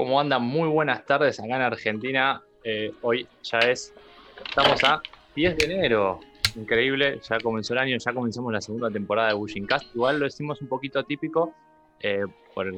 [0.00, 0.42] ¿Cómo andan?
[0.42, 2.42] Muy buenas tardes acá en Argentina.
[2.64, 3.92] Eh, hoy ya es,
[4.48, 5.02] estamos a
[5.36, 6.20] 10 de enero.
[6.56, 9.94] Increíble, ya comenzó el año, ya comenzamos la segunda temporada de Bushing Cast.
[9.94, 11.52] Igual lo decimos un poquito atípico
[12.00, 12.24] eh,
[12.54, 12.72] por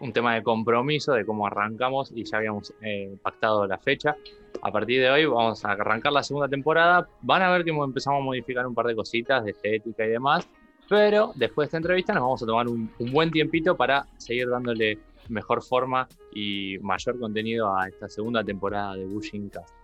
[0.00, 4.14] un tema de compromiso de cómo arrancamos y ya habíamos eh, pactado la fecha.
[4.60, 7.08] A partir de hoy vamos a arrancar la segunda temporada.
[7.22, 10.46] Van a ver que empezamos a modificar un par de cositas de estética y demás.
[10.90, 14.50] Pero después de esta entrevista nos vamos a tomar un, un buen tiempito para seguir
[14.50, 14.98] dándole
[15.30, 19.74] mejor forma y mayor contenido a esta segunda temporada de Bushing Cast.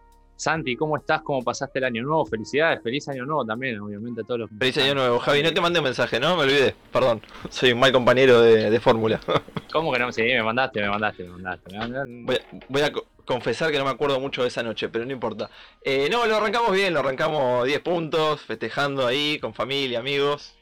[0.42, 1.23] Santi, ¿cómo estás?
[1.23, 2.27] ¿Cómo pasaste el año nuevo?
[2.27, 5.60] Felicidades, feliz año nuevo también, obviamente a todos los Feliz año nuevo, Javi, no te
[5.60, 6.36] mandé un mensaje, ¿no?
[6.36, 7.23] Me olvidé, perdón.
[7.48, 9.20] Soy un mal compañero de, fórmula.
[9.73, 10.10] ¿Cómo que no?
[10.10, 12.42] Sí, me mandaste, me mandaste, me mandaste.
[12.69, 12.92] Voy, a,
[13.24, 15.48] confesar que no me acuerdo mucho de esa noche, pero no importa.
[15.80, 20.56] Eh, no, lo arrancamos bien, lo arrancamos 10 puntos, festejando ahí, con familia, amigos.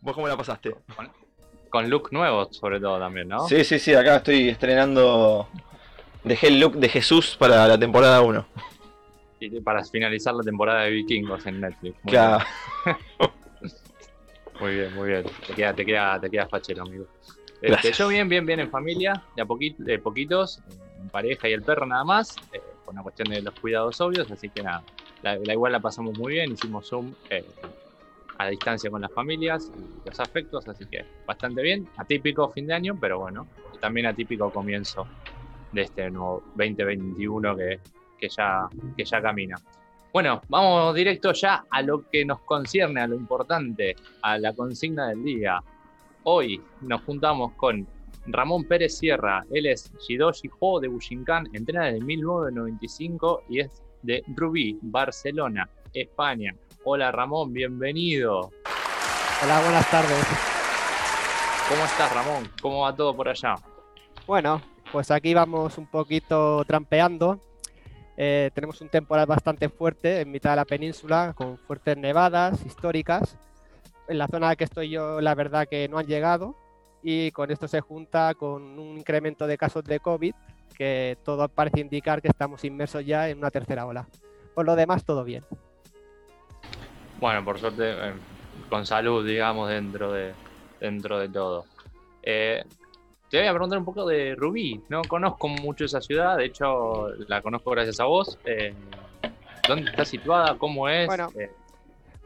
[0.00, 0.74] ¿Vos cómo la pasaste?
[1.68, 3.46] Con look nuevo, sobre todo también, ¿no?
[3.48, 5.48] Sí, sí, sí, acá estoy estrenando.
[6.24, 8.46] Dejé el look de Jesús para la temporada 1.
[9.40, 11.96] Y para finalizar la temporada de Vikingos en Netflix.
[12.02, 12.44] Muy claro.
[12.84, 12.96] Bien.
[14.60, 15.24] muy bien, muy bien.
[15.46, 17.06] Te queda, te queda, te queda fachero, amigo.
[17.60, 19.46] Este, yo bien, bien, bien en familia, de a
[19.78, 20.60] de poquitos,
[21.00, 24.30] en pareja y el perro nada más, eh, por una cuestión de los cuidados obvios,
[24.30, 24.84] así que nada,
[25.22, 27.44] la, igual la pasamos muy bien, hicimos Zoom eh,
[28.38, 31.88] a distancia con las familias y los afectos, así que bastante bien.
[31.96, 33.46] Atípico fin de año, pero bueno,
[33.80, 35.06] también atípico comienzo
[35.72, 37.80] de este nuevo 2021 que,
[38.18, 39.56] que, ya, que ya camina.
[40.12, 45.08] Bueno, vamos directo ya a lo que nos concierne, a lo importante, a la consigna
[45.08, 45.60] del día.
[46.22, 47.86] Hoy nos juntamos con
[48.26, 49.44] Ramón Pérez Sierra.
[49.50, 56.54] Él es Shidoshi Ho de Bushinkan, entrena desde 1995 y es de Rubí, Barcelona, España.
[56.84, 58.50] Hola Ramón, bienvenido.
[59.42, 60.24] Hola, buenas tardes.
[61.68, 62.48] ¿Cómo estás Ramón?
[62.62, 63.56] ¿Cómo va todo por allá?
[64.26, 64.62] Bueno,
[64.92, 67.40] pues aquí vamos un poquito trampeando.
[68.16, 73.36] Eh, tenemos un temporal bastante fuerte en mitad de la península, con fuertes nevadas históricas.
[74.06, 76.54] En la zona en la que estoy yo, la verdad que no han llegado.
[77.02, 80.34] Y con esto se junta con un incremento de casos de COVID,
[80.76, 84.08] que todo parece indicar que estamos inmersos ya en una tercera ola.
[84.54, 85.44] Por lo demás, todo bien.
[87.20, 88.12] Bueno, por suerte, eh,
[88.68, 90.32] con salud, digamos, dentro de,
[90.80, 91.64] dentro de todo.
[92.22, 92.64] Eh,
[93.28, 94.80] te voy a preguntar un poco de Rubí.
[94.88, 98.38] No conozco mucho esa ciudad, de hecho la conozco gracias a vos.
[98.44, 98.72] Eh,
[99.66, 100.56] ¿Dónde está situada?
[100.56, 101.06] ¿Cómo es?
[101.06, 101.30] Bueno,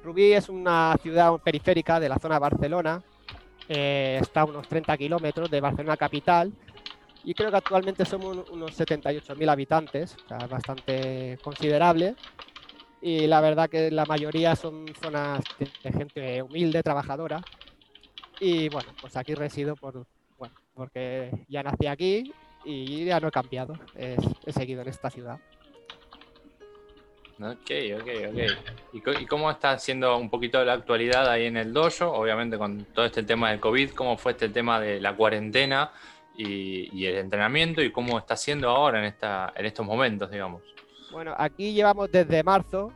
[0.04, 3.02] Rubí es una ciudad periférica de la zona de Barcelona.
[3.68, 6.52] está a unos 30 kilómetros de Barcelona capital.
[7.24, 12.16] Y creo que actualmente somos unos 78.000 habitantes, o sea, bastante considerable
[13.02, 17.42] y la verdad que la mayoría son zonas de gente humilde, trabajadora.
[18.38, 20.06] Y bueno, pues aquí resido por,
[20.38, 22.32] bueno, porque ya nací aquí
[22.64, 24.16] y ya no he cambiado, he,
[24.52, 25.40] seguido en esta ciudad.
[27.40, 27.70] Ok,
[28.00, 29.02] ok, ok.
[29.20, 32.06] ¿Y, cómo está siendo un poquito la actualidad ahí en el dojo?
[32.06, 35.90] Obviamente con todo este tema del COVID, ¿cómo fue este tema de la cuarentena
[36.36, 40.62] y, y el entrenamiento y cómo está siendo ahora en, esta, en estos momentos, digamos?
[41.12, 42.90] Bueno, aquí llevamos desde marzo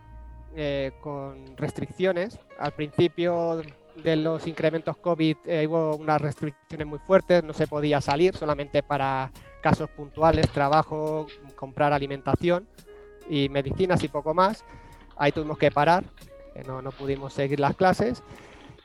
[0.55, 2.39] eh, con restricciones.
[2.59, 3.61] Al principio
[4.03, 8.83] de los incrementos COVID eh, hubo unas restricciones muy fuertes, no se podía salir solamente
[8.83, 9.31] para
[9.63, 11.27] casos puntuales, trabajo,
[11.57, 12.67] comprar alimentación
[13.29, 14.65] y medicinas y poco más.
[15.19, 16.05] Ahí tuvimos que parar,
[16.67, 18.23] no, no pudimos seguir las clases.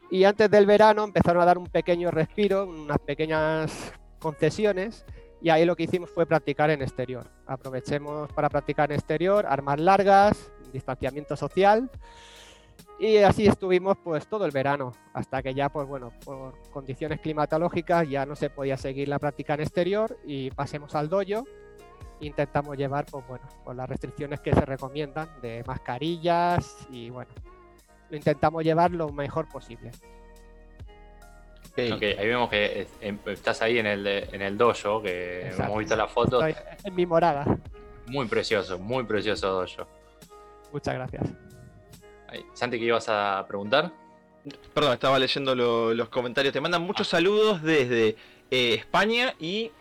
[0.10, 5.06] Y antes del verano empezaron a dar un pequeño respiro, unas pequeñas concesiones
[5.42, 7.28] y ahí lo que hicimos fue practicar en exterior.
[7.48, 11.90] Aprovechemos para practicar en exterior, armas largas, distanciamiento social.
[13.00, 18.08] Y así estuvimos pues todo el verano, hasta que ya pues bueno, por condiciones climatológicas
[18.08, 21.48] ya no se podía seguir la práctica en exterior y pasemos al dojo.
[22.20, 27.32] Intentamos llevar pues bueno, pues las restricciones que se recomiendan de mascarillas y bueno,
[28.12, 29.90] lo intentamos llevar lo mejor posible.
[31.74, 35.96] Ok, ahí vemos que em, estás ahí en el, en el dojo, que hemos visto
[35.96, 36.46] la foto.
[36.46, 37.46] en mi morada.
[38.08, 39.88] Muy precioso, muy precioso dojo.
[40.72, 41.24] Muchas gracias.
[42.54, 43.92] Santi, ¿qué ibas a preguntar?
[44.74, 46.54] Perdón, estaba leyendo los comentarios.
[46.54, 48.16] Te mandan muchos saludos desde
[48.50, 49.72] eh, España y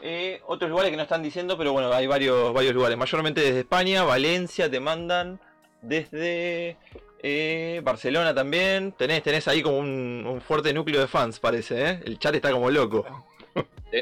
[0.00, 2.96] eh, otros lugares que no están diciendo, pero bueno, hay varios, varios lugares.
[2.96, 5.38] Mayormente desde España, Valencia, te mandan
[5.82, 6.76] desde
[7.22, 8.92] eh, Barcelona también.
[8.92, 12.00] Tenés, tenés ahí como un, fuerte núcleo de fans, parece, ¿eh?
[12.04, 13.04] El chat está como loco.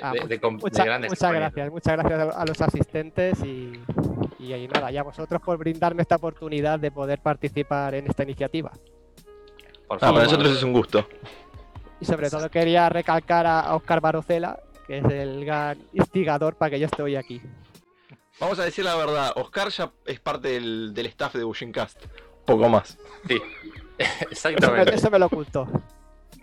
[0.02, 0.14] Ah,
[0.52, 3.72] muchas gracias, muchas gracias a los asistentes y,
[4.38, 8.70] y, nada, y a vosotros por brindarme esta oportunidad de poder participar en esta iniciativa.
[9.88, 11.08] ah, para nosotros es un gusto.
[12.00, 16.78] Y sobre todo quería recalcar a Oscar Barocela, que es el gran instigador para que
[16.78, 17.42] yo esté hoy aquí.
[18.38, 22.06] Vamos a decir la verdad, Oscar ya es parte del, del staff de Bushincast.
[22.50, 22.98] Poco más.
[23.28, 23.40] Sí,
[24.30, 24.92] exactamente.
[24.96, 25.68] eso me lo ocultó.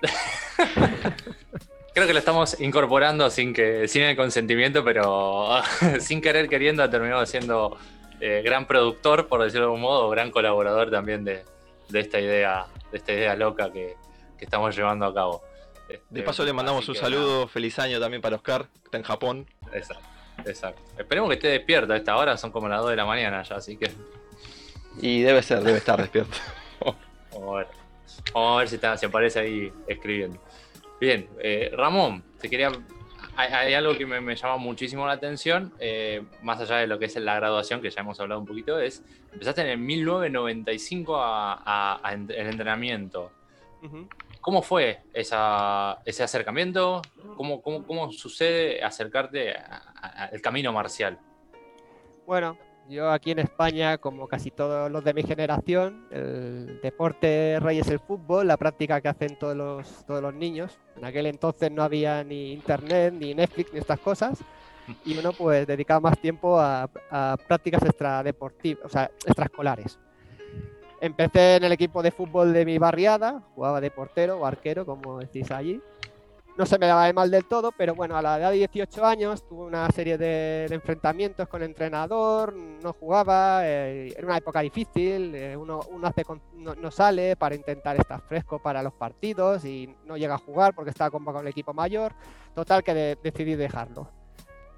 [1.94, 5.62] Creo que lo estamos incorporando sin que sin el consentimiento, pero
[6.00, 7.78] sin querer queriendo ha terminado siendo
[8.22, 11.44] eh, gran productor, por decirlo de algún modo, o gran colaborador también de,
[11.90, 13.98] de esta idea, de esta idea loca que,
[14.38, 15.44] que estamos llevando a cabo.
[15.90, 19.04] De Este, paso le mandamos un saludo, feliz año también para Oscar, que está en
[19.04, 19.46] Japón.
[19.74, 20.06] Exacto,
[20.46, 20.82] exacto.
[20.98, 23.58] Esperemos que esté despierto a esta hora, son como las 2 de la mañana ya,
[23.58, 23.92] así que
[25.02, 26.38] Y debe ser, debe estar despierto.
[27.34, 27.68] Vamos a ver.
[28.34, 30.40] Vamos a ver si, está, si aparece ahí escribiendo.
[31.00, 32.72] Bien, eh, Ramón, te quería.
[33.36, 36.98] Hay, hay algo que me, me llama muchísimo la atención, eh, más allá de lo
[36.98, 39.04] que es la graduación, que ya hemos hablado un poquito, es.
[39.32, 43.32] Empezaste en el 1995 a, a- a en- el entrenamiento.
[44.42, 47.02] ¿Cómo fue esa, ese acercamiento?
[47.36, 51.20] ¿Cómo, cómo, cómo sucede acercarte al camino marcial?
[52.26, 52.58] Bueno,
[52.90, 57.90] yo aquí en España, como casi todos los de mi generación, el deporte rey es
[57.90, 60.80] el fútbol, la práctica que hacen todos los, todos los niños.
[60.96, 64.40] En aquel entonces no había ni internet, ni Netflix, ni estas cosas.
[65.06, 66.90] Y uno pues dedicaba más tiempo a,
[67.48, 70.00] prácticas extradeportivas, o sea, extraescolares.
[71.02, 75.20] Empecé en el equipo de fútbol de mi barriada, jugaba de portero o arquero, como
[75.20, 75.82] decís allí.
[76.58, 79.06] No se me daba de mal del todo, pero bueno, a la edad de 18
[79.06, 84.38] años tuve una serie de, de enfrentamientos con el entrenador, no jugaba, eh, era una
[84.38, 88.82] época difícil, eh, uno, uno hace con- no, no sale para intentar estar fresco para
[88.82, 92.14] los partidos y no llega a jugar porque estaba convocado el equipo mayor.
[92.56, 94.10] Total que de- decidí dejarlo.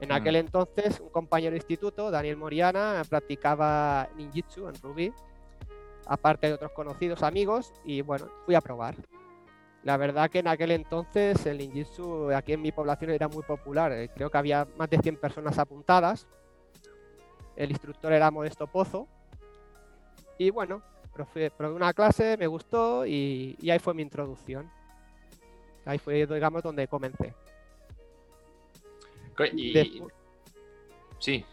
[0.01, 0.13] En Mm.
[0.13, 5.13] aquel entonces, un compañero de instituto, Daniel Moriana, practicaba ninjitsu en Rubí,
[6.07, 8.95] aparte de otros conocidos amigos, y bueno, fui a probar.
[9.83, 13.91] La verdad que en aquel entonces el ninjitsu aquí en mi población era muy popular.
[13.93, 16.27] eh, Creo que había más de 100 personas apuntadas.
[17.55, 19.07] El instructor era Modesto Pozo.
[20.37, 20.81] Y bueno,
[21.57, 24.69] probé una clase, me gustó y, y ahí fue mi introducción.
[25.85, 27.33] Ahí fue, digamos, donde comencé.
[29.53, 30.01] Y,
[31.17, 31.45] sí,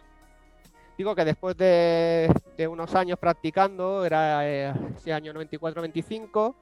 [0.98, 6.54] Digo que después de, de unos años practicando, era eh, ese año 94-95,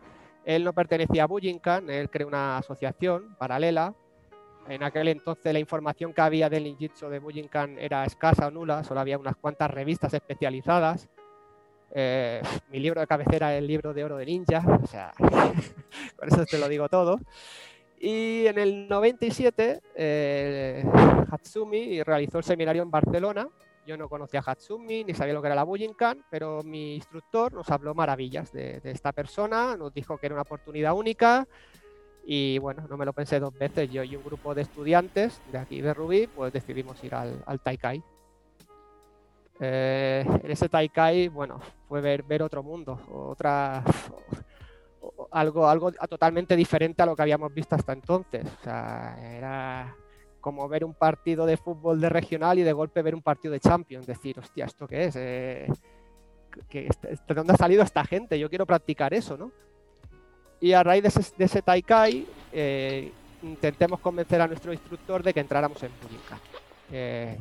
[0.44, 3.94] él no pertenecía a Bujinkan, él creó una asociación paralela.
[4.68, 8.82] En aquel entonces la información que había del ninjitsu de Bujinkan era escasa o nula,
[8.84, 11.08] solo había unas cuantas revistas especializadas.
[11.96, 15.12] Eh, mi libro de cabecera es el libro de oro de ninja, o sea,
[16.16, 17.20] con eso te lo digo todo.
[18.00, 20.84] Y en el 97, eh,
[21.30, 23.48] Hatsumi realizó el seminario en Barcelona.
[23.86, 27.52] Yo no conocía a Hatsumi ni sabía lo que era la Bujinkan, pero mi instructor
[27.52, 31.46] nos habló maravillas de, de esta persona, nos dijo que era una oportunidad única
[32.26, 33.90] y bueno, no me lo pensé dos veces.
[33.90, 37.60] Yo y un grupo de estudiantes de aquí de Rubí, pues decidimos ir al, al
[37.60, 38.02] Taikai.
[39.60, 43.84] Eh, en ese Taikai, bueno, fue ver, ver otro mundo, otra,
[45.30, 48.46] algo, algo totalmente diferente a lo que habíamos visto hasta entonces.
[48.60, 49.96] O sea, era
[50.44, 53.60] como ver un partido de fútbol de regional y de golpe ver un partido de
[53.60, 54.06] Champions.
[54.06, 55.16] Decir, hostia, ¿esto qué es?
[55.16, 55.66] Eh,
[56.68, 58.38] ¿qué- este- ¿De dónde ha salido esta gente?
[58.38, 59.50] Yo quiero practicar eso, ¿no?
[60.60, 63.10] Y a raíz de ese, Taikai, eh,
[63.42, 66.38] intentemos convencer a nuestro instructor de que entráramos en Bujinkan.
[66.92, 67.38] Eh,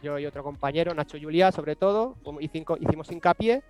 [0.00, 3.64] yo y otro compañero, Nacho Juliá, sobre todo, hicimos hincapié.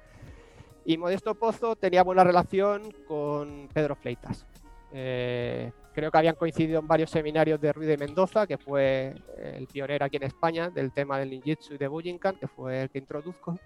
[0.85, 4.45] Y Modesto Pozo tenía buena relación con Pedro Fleitas.
[4.93, 9.67] Eh, creo que habían coincidido en varios seminarios de Ruiz de Mendoza, que fue el
[9.67, 12.99] pionero aquí en España del tema del ninjitsu y de Bujinkan, que fue el que
[12.99, 13.59] introduzco.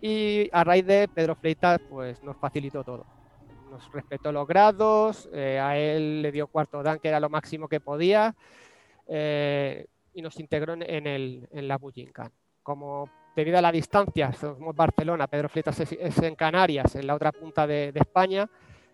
[0.00, 3.04] Y a raíz de Pedro Fleitas, pues nos facilitó todo.
[3.70, 7.68] Nos respetó los grados, eh, a él le dio cuarto dan, que era lo máximo
[7.68, 8.34] que podía,
[9.06, 12.32] eh, y nos integró en, el, en la Bujinkan.
[12.62, 17.14] Como debido a la distancia, somos Barcelona, Pedro Fleitas es, es en Canarias, en la
[17.14, 18.48] otra punta de, de España,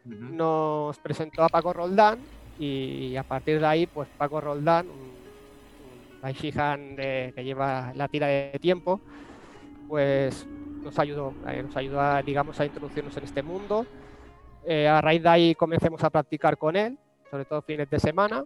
[0.06, 2.20] nos presentó a Paco Roldán
[2.58, 5.16] y a partir de ahí, pues Paco Roldán, un,
[6.22, 9.00] un de- que lleva la tira de tiempo,
[9.88, 10.46] pues
[10.82, 13.86] nos ayudó, eh, nos ayudó a, digamos, a introducirnos en este mundo.
[14.64, 16.98] Eh, a raíz de ahí comencemos a practicar con él,
[17.30, 18.44] sobre todo fines de semana.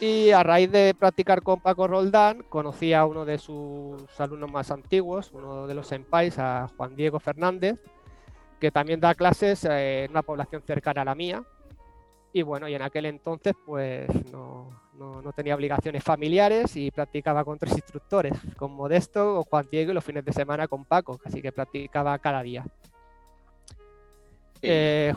[0.00, 4.70] Y a raíz de practicar con Paco Roldán, conocí a uno de sus alumnos más
[4.70, 7.78] antiguos, uno de los senpais, a Juan Diego Fernández,
[8.64, 11.44] que también da clases eh, en una población cercana a la mía.
[12.32, 17.44] Y bueno, y en aquel entonces pues no, no- no tenía obligaciones familiares y practicaba
[17.44, 21.42] con tres instructores, con Modesto, Juan Diego y los fines de semana con Paco, así
[21.42, 22.64] que practicaba cada día.
[24.62, 25.12] Eh,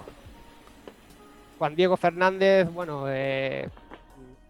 [1.58, 3.70] Juan Diego Fernández, bueno, eh,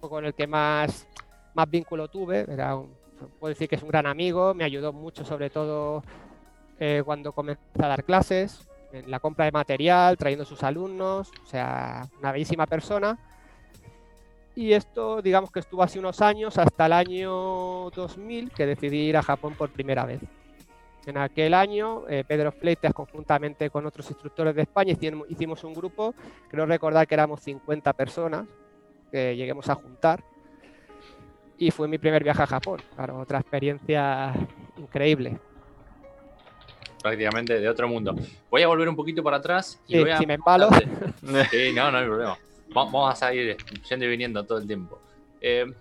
[0.01, 1.07] con el que más,
[1.53, 2.45] más vínculo tuve.
[2.51, 2.75] Era
[3.39, 6.03] puedo decir que es un gran amigo, me ayudó mucho, sobre todo
[6.79, 8.66] eh, cuando comencé a dar clases,
[9.05, 13.17] la compra de material, trayendo sus alumnos, o sea, una bellísima persona.
[14.55, 19.17] Y esto, digamos que estuvo así unos años, hasta el año 2000, que decidí ir
[19.17, 20.21] a Japón por primera vez.
[21.05, 24.95] En aquel año, eh, Pedro Fleitas, conjuntamente con otros instructores de España,
[25.29, 26.13] hicimos un grupo,
[26.49, 28.45] creo recordar que éramos 50 personas,
[29.11, 30.23] que lleguemos a juntar.
[31.57, 34.33] Y fue mi primer viaje a Japón, claro, otra experiencia
[34.77, 35.39] increíble.
[37.01, 38.15] Prácticamente de otro mundo.
[38.49, 39.79] Voy a volver un poquito para atrás.
[39.87, 40.17] Y voy a...
[40.17, 40.69] si me embalo.
[41.51, 42.37] Sí, no, no hay problema.
[42.69, 43.57] Vamos a seguir
[43.89, 44.99] yendo y viniendo todo el tiempo.
[45.41, 45.71] Eh,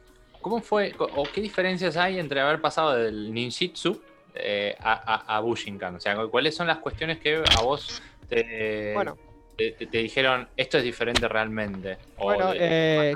[0.40, 4.00] ¿Cómo fue o qué diferencias hay entre haber pasado del ninjitsu
[4.34, 5.96] eh, a, a, Bushinkan?
[5.96, 9.16] O sea, ¿cuáles son las cuestiones que a vos te, bueno.
[9.56, 11.98] te, dijeron esto es diferente realmente?
[12.16, 13.14] bueno, eh,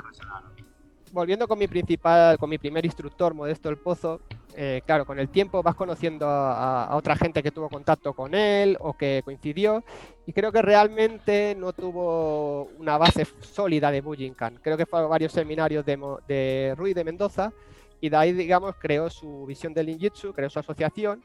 [1.11, 4.21] volviendo con mi principal, con mi primer instructor, Modesto El Pozo,
[4.55, 8.77] eh, claro, con el tiempo vas conociendo a, otra gente que tuvo contacto con él
[8.79, 9.83] o que coincidió
[10.25, 14.59] y creo que realmente no tuvo una base sólida de Bujinkan.
[14.61, 17.51] Creo que fue a varios seminarios de, de Rui de Mendoza
[17.99, 21.23] y de ahí, digamos, creó su visión del ninjutsu, creó su asociación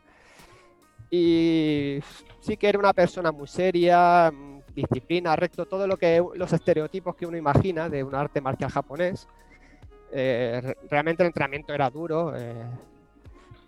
[1.11, 2.01] y
[2.41, 4.33] sí que era una persona muy seria,
[4.75, 9.29] disciplina, recto, todo lo que los estereotipos que uno imagina de un arte marcial japonés.
[10.13, 12.33] Eh, realmente el entrenamiento era duro.
[12.37, 12.65] Eh,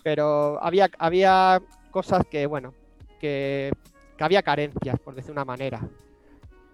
[0.09, 1.61] pero había, había
[1.91, 2.73] cosas que, bueno,
[3.21, 3.71] que,
[4.19, 5.87] había carencias, por decir una manera.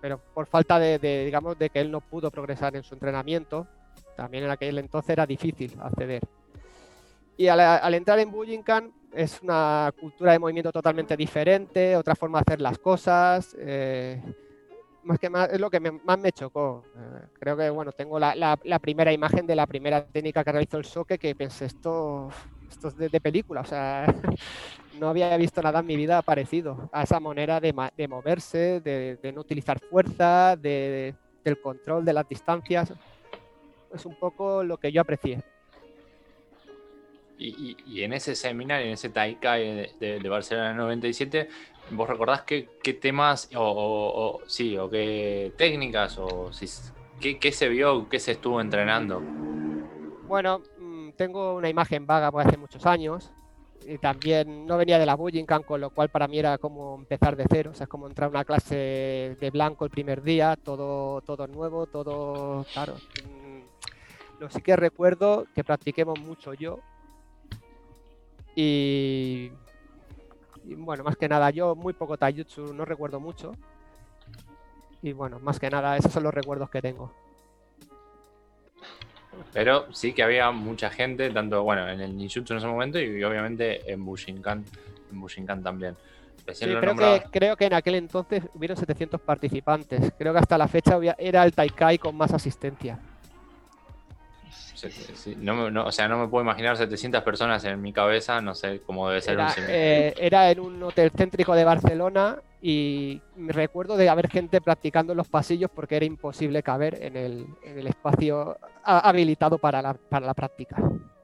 [0.00, 3.67] Pero por falta de, digamos, de que él no pudo progresar en su entrenamiento,
[4.17, 6.23] también en aquel entonces era difícil acceder.
[7.37, 12.43] Y al, entrar en Bujinkan es una cultura de movimiento totalmente diferente, otra forma de
[12.47, 13.57] hacer las cosas.
[13.59, 14.23] Eh,
[15.03, 16.85] más que más, es lo que más me chocó.
[16.97, 20.79] Eh, creo que bueno, tengo la, la, primera imagen de la primera técnica que realizó
[20.79, 22.31] el Soke que pensé esto
[22.75, 24.07] esto es de, película, o sea,
[25.00, 27.73] no había visto nada en mi vida parecido a esa manera de,
[28.09, 31.14] moverse, de, no utilizar fuerza, del
[31.62, 32.93] control de las distancias.
[33.93, 35.43] Es un poco lo que yo aprecié.
[37.37, 41.49] Y, en ese seminario, en ese Taikai de, de, Barcelona 97,
[41.90, 42.69] ¿vos recordás qué,
[43.00, 46.66] temas o, sí, o qué técnicas o si,
[47.21, 49.21] qué, qué se vio, qué se estuvo entrenando?
[50.26, 50.62] Bueno,
[51.16, 53.33] tengo una imagen vaga por hace muchos años.
[53.87, 57.37] Y también no venía de la Bujinkan, con lo cual para mí era como empezar
[57.37, 57.73] de cero.
[57.73, 61.47] O sea, es como entrar a una clase de blanco el primer día, todo, todo
[61.47, 62.94] nuevo, todo claro.
[62.94, 66.80] Mm, lo sí que recuerdo que practiquemos mucho yo.
[68.56, 69.50] Y,
[70.64, 73.52] y bueno, más que nada, yo muy poco taijutsu, no recuerdo mucho.
[75.02, 77.12] Y bueno, más que nada, esos son los recuerdos que tengo.
[79.53, 83.23] Pero sí que había mucha gente, tanto bueno en el ninjutsu en ese momento y
[83.23, 84.64] obviamente en Bushinkan,
[85.12, 85.97] en Bushinkan también.
[86.45, 90.12] creo, que, creo que en aquel entonces hubieron 700 participantes.
[90.19, 92.99] Creo que hasta la fecha era el Taikai con más asistencia
[95.37, 99.09] no, o sea, no me puedo imaginar 700 personas en mi cabeza, no sé cómo
[99.09, 103.97] debe ser era, un eh, era en un hotel céntrico de Barcelona y me recuerdo
[103.97, 109.59] de haber gente practicando en los pasillos porque era imposible caber en el, espacio habilitado
[109.59, 110.77] para la, para la práctica.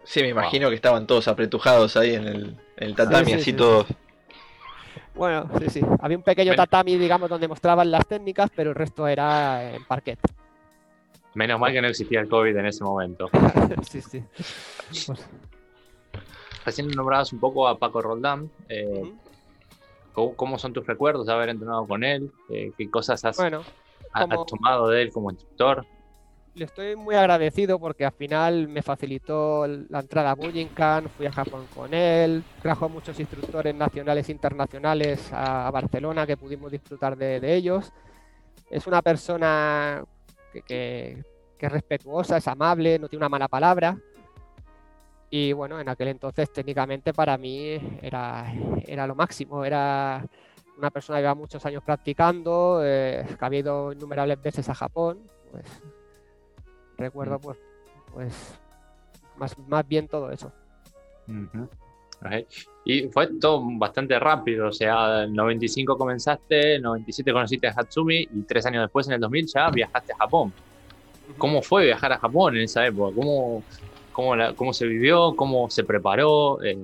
[0.04, 3.86] Sí, me imagino que estaban todos apretujados ahí en el, tatami, así todos.
[5.14, 5.80] Bueno, sí, sí.
[6.00, 10.18] Había un pequeño tatami, digamos, donde mostraban las técnicas, pero el resto era en parquet.
[11.34, 13.30] Menos mal que no existía el COVID en ese momento.
[13.88, 14.24] sí, sí.
[16.64, 18.50] Recién nombrabas un poco a Paco Roldán.
[18.68, 19.12] Eh,
[20.12, 22.30] ¿cómo, son tus recuerdos de haber entrenado con él?
[22.50, 25.86] Eh, ¿Qué cosas has, tomado de él como instructor?
[26.54, 31.32] Le estoy muy agradecido porque al final me facilitó la entrada a Bujinkan, fui a
[31.32, 37.16] Japón con él, trajo a muchos instructores nacionales e internacionales a, Barcelona que pudimos disfrutar
[37.16, 37.92] de ellos.
[38.68, 40.04] Es una persona
[40.52, 41.22] que,
[41.58, 43.98] es respetuosa, es amable, no tiene una mala palabra.
[45.28, 48.52] Y bueno, en aquel entonces técnicamente para mí era,
[48.86, 50.24] era lo máximo, era
[50.76, 55.20] una persona que lleva muchos años practicando, eh, que había ido innumerables veces a Japón,
[55.52, 55.66] pues
[56.96, 57.42] recuerdo mm.
[57.42, 57.58] pues,
[58.12, 58.60] pues
[59.36, 60.50] más, más bien todo eso.
[62.84, 68.20] Y fue todo bastante rápido, o sea, en 95 comenzaste, en 97 conociste a Hatsumi
[68.20, 70.52] y tres años después, en el 2000, ya viajaste a Japón.
[71.38, 73.14] ¿Cómo fue viajar a Japón en esa época?
[73.14, 73.62] ¿Cómo,
[74.12, 75.34] cómo, cómo se vivió?
[75.36, 76.62] ¿Cómo se preparó?
[76.62, 76.78] Eh,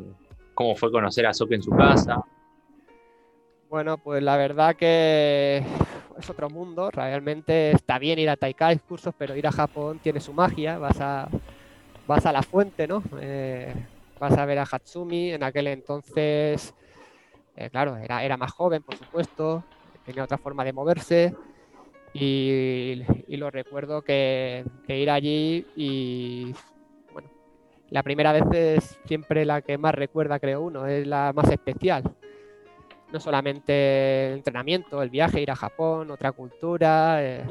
[0.55, 2.23] ¿Cómo fue conocer a Soke en su casa?
[3.69, 5.62] Bueno, pues la verdad que
[6.19, 6.90] es otro mundo.
[6.90, 10.78] Realmente está bien ir a Taikai cursos, pero ir a Japón tiene su magia.
[10.78, 11.28] Vas a,
[12.07, 13.02] vas a la fuente, ¿no?
[13.21, 13.75] Eh,
[14.18, 15.32] vas a ver a Hatsumi.
[15.32, 16.75] En aquel entonces,
[17.56, 19.64] eh, claro, era, era más joven, por supuesto.
[20.04, 21.35] Tenía otra forma de moverse.
[22.14, 26.54] Y, lo recuerdo que, ir allí y
[27.90, 32.16] la primera vez es siempre la que más recuerda, creo uno, es la más especial
[33.12, 37.25] no solamente el entrenamiento, el viaje, ir a Japón, otra cultura.
[37.25, 37.44] Eh,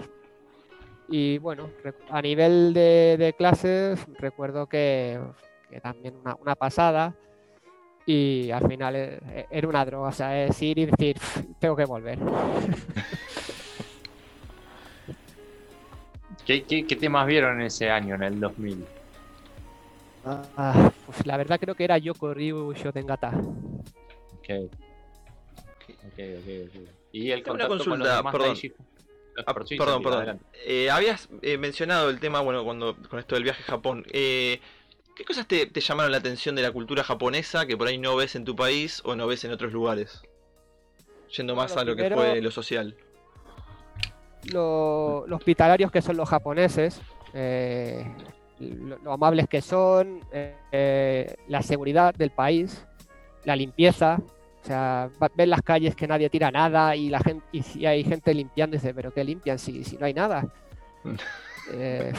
[1.07, 1.69] y bueno,
[2.09, 5.19] a nivel de, clases, recuerdo que,
[5.81, 7.13] también una, pasada.
[8.05, 11.17] Y al final eh, era una droga, o sea, es ir y decir,
[11.59, 12.19] tengo que volver.
[16.45, 18.85] ¿Qué, temas vieron en ese año, en el 2000?
[20.25, 23.31] Ah, pues la verdad creo que era Yoko Ryu Shotengata.
[24.39, 24.69] Okay.
[26.13, 26.69] Okay, okay,
[27.11, 28.57] Y el una consulta, perdón.
[29.45, 30.39] Ah, perdón, perdón.
[30.65, 34.05] Eh, habías eh, mencionado el tema, bueno, cuando con esto del viaje a Japón.
[34.11, 34.61] Eh,
[35.15, 38.35] ¿Qué cosas te, llamaron la atención de la cultura japonesa que por ahí no ves
[38.35, 40.21] en tu país o no ves en otros lugares?
[41.35, 42.95] Yendo más a lo que fue lo social.
[44.51, 47.01] Lo, los hospitalarios que son los japoneses,
[48.59, 52.85] lo, amables que son, la seguridad del país,
[53.45, 54.19] la limpieza,
[54.63, 58.03] o sea, ven las calles que nadie tira nada y la gente y si hay
[58.03, 60.45] gente limpiando, dice, pero ¿qué limpian si, si no hay nada?
[61.73, 62.13] Eh,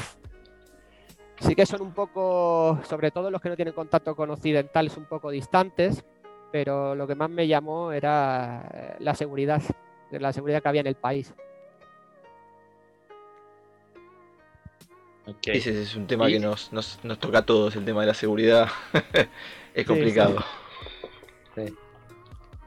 [1.41, 5.05] sí que son un poco, sobre todo los que no tienen contacto con occidentales, un
[5.05, 6.05] poco distantes,
[6.53, 9.63] pero lo que más me llamó era eh, la seguridad,
[10.11, 11.35] la seguridad que había en el país.
[15.45, 18.69] Ese es un tema que nos, nos, toca a todos, el tema de la seguridad.
[19.75, 20.39] es complicado.
[21.57, 21.75] sí.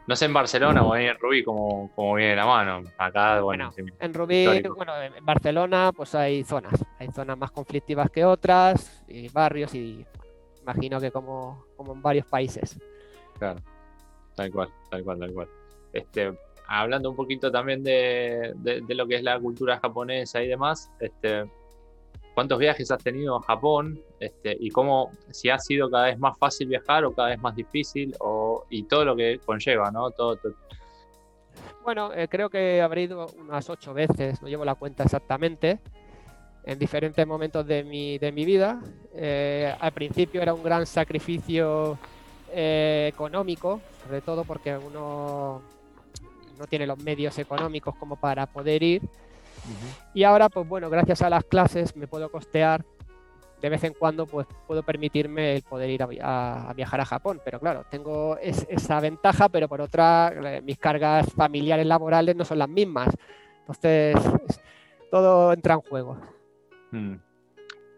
[0.10, 2.82] No sé en Barcelona o en Rubí como, como viene la mano.
[2.98, 3.72] Acá, bueno.
[3.78, 4.44] en Rubí,
[4.76, 6.84] bueno, en Barcelona, pues hay zonas.
[6.98, 10.04] Hay zonas más conflictivas que otras, y barrios, y
[10.64, 12.76] imagino que como, como en varios países.
[13.38, 13.60] Claro,
[14.34, 15.48] tal cual, tal cual, tal cual.
[15.94, 16.34] Este,
[16.66, 21.48] hablando un poquito también de, de lo que es la cultura japonesa y demás, este,
[22.40, 26.38] cuántos viajes has tenido a Japón este, y cómo, si ha sido cada vez más
[26.38, 30.10] fácil viajar o cada vez más difícil o, y todo lo que conlleva, ¿no?
[30.12, 30.40] Todo,
[31.84, 35.80] Bueno, eh, creo que habré ido unas ocho veces, no llevo la cuenta exactamente,
[36.64, 38.80] en diferentes momentos de mi, de mi vida.
[39.14, 41.98] Eh, al principio era un gran sacrificio
[42.54, 45.62] eh, económico, sobre todo porque uno
[46.58, 49.02] no tiene los medios económicos como para poder ir
[50.14, 52.84] y ahora, pues bueno, gracias a las clases me puedo costear
[53.62, 57.60] de vez en cuando pues puedo permitirme el poder ir a, viajar a Japón, pero
[57.60, 62.70] claro, tengo esa ventaja, pero por otra eh, mis cargas familiares laborales no son las
[62.70, 63.10] mismas.
[63.62, 64.16] Entonces,
[65.12, 66.18] todo entra en juego.
[66.92, 67.16] Hmm.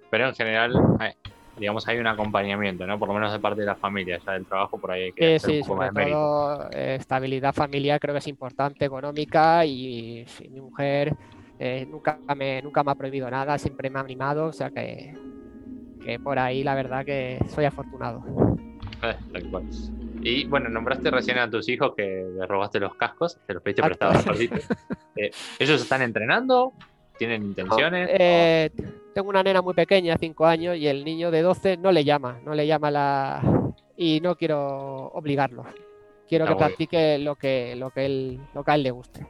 [0.10, 1.16] Pero en general, eh,
[1.58, 3.00] digamos, hay un acompañamiento, ¿no?
[3.00, 5.40] Por lo menos de parte de la familia, ya del trabajo por ahí hay que
[5.40, 10.60] sí, un poco sobre todo eh, estabilidad familiar creo que es importante, económica y mi
[10.60, 11.16] mujer
[11.64, 15.14] eh, nunca, me, nunca me ha prohibido nada, siempre me ha animado, o sea que,
[16.24, 18.24] por ahí la verdad que soy afortunado.
[19.04, 19.16] Eh,
[20.24, 23.84] y bueno, nombraste recién a tus hijos que le robaste los cascos, te los pediste
[23.84, 24.26] prestados
[25.16, 26.74] eh, ¿Ellos están entrenando?
[27.20, 28.10] ¿Tienen intenciones?
[29.14, 32.40] tengo una nena muy pequeña, 5 años, y el niño de 12 no le llama,
[32.44, 33.72] no le llama la...
[33.96, 35.66] y no quiero obligarlo.
[36.28, 39.28] Quiero que practique lo que, lo, que él, lo que a él le guste.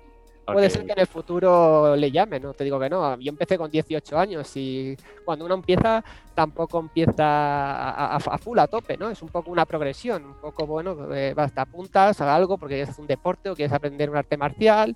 [0.53, 3.17] Puede ser que en el futuro le llame, no te digo que no.
[3.19, 8.97] Yo empecé con 18 años y cuando uno empieza, tampoco empieza a, full, a tope,
[8.97, 9.09] ¿no?
[9.09, 12.99] Es un poco una progresión, un poco, bueno, eh, te apuntas a algo porque hacer
[12.99, 14.95] un deporte o quieres aprender un arte marcial.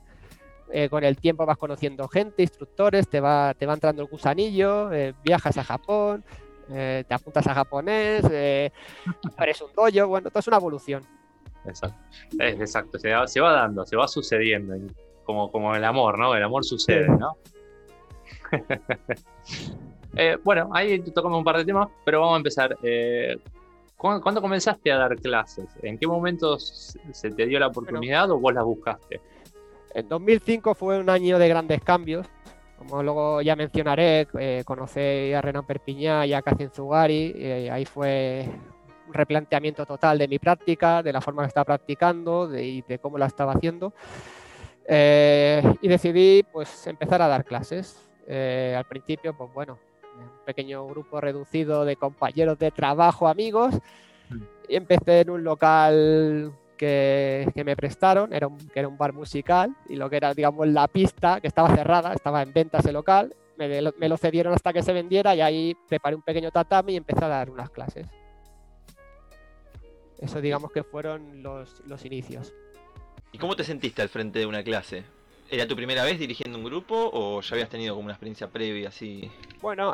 [0.72, 4.92] Eh, con el tiempo vas conociendo gente, instructores, te va, te va entrando el gusanillo,
[4.92, 6.24] eh, viajas a Japón,
[6.68, 11.04] te apuntas a japonés, eres un dojo, bueno, todo es una evolución.
[11.66, 11.98] Exacto,
[12.40, 14.74] es, exacto, se va, se va dando, se va sucediendo
[15.26, 16.36] como, como el amor, ¿no?
[16.36, 17.38] El amor sucede, ¿no?
[20.18, 22.78] Eh, bueno, ahí tocamos un par de temas, pero vamos a empezar.
[22.82, 23.38] Eh,
[23.98, 25.68] ¿cuándo, comenzaste a dar clases?
[25.82, 29.20] ¿En qué momento se te dio la oportunidad o vos las buscaste?
[29.94, 32.28] En 2005 fue un año de grandes cambios.
[32.78, 37.34] Como luego ya mencionaré, eh, conocí a Renan Perpiñá y a Kacin Zugari.
[37.36, 38.46] Eh, ahí fue
[39.08, 43.00] un replanteamiento total de mi práctica, de la forma que estaba practicando de, y de
[43.00, 43.94] cómo la estaba haciendo.
[44.88, 48.00] Eh, y decidí pues empezar a dar clases.
[48.28, 49.78] Eh, al principio, pues bueno,
[50.18, 53.76] un pequeño grupo reducido de compañeros de trabajo, amigos.
[54.30, 54.42] Mm.
[54.70, 59.76] Y empecé en un local que, me prestaron, era un, que era un bar musical
[59.88, 63.36] y lo que era, digamos, la pista, que estaba cerrada, estaba en venta ese local,
[63.58, 67.24] me, lo cedieron hasta que se vendiera y ahí preparé un pequeño tatami y empecé
[67.24, 68.08] a dar unas clases.
[70.20, 72.54] Eso digamos que fueron los, los inicios.
[73.36, 75.04] ¿Y cómo te sentiste al frente de una clase?
[75.52, 78.88] ¿Era tu primera vez dirigiendo un grupo o ya habías tenido como una experiencia previa
[78.88, 79.30] así?
[79.62, 79.94] Bueno,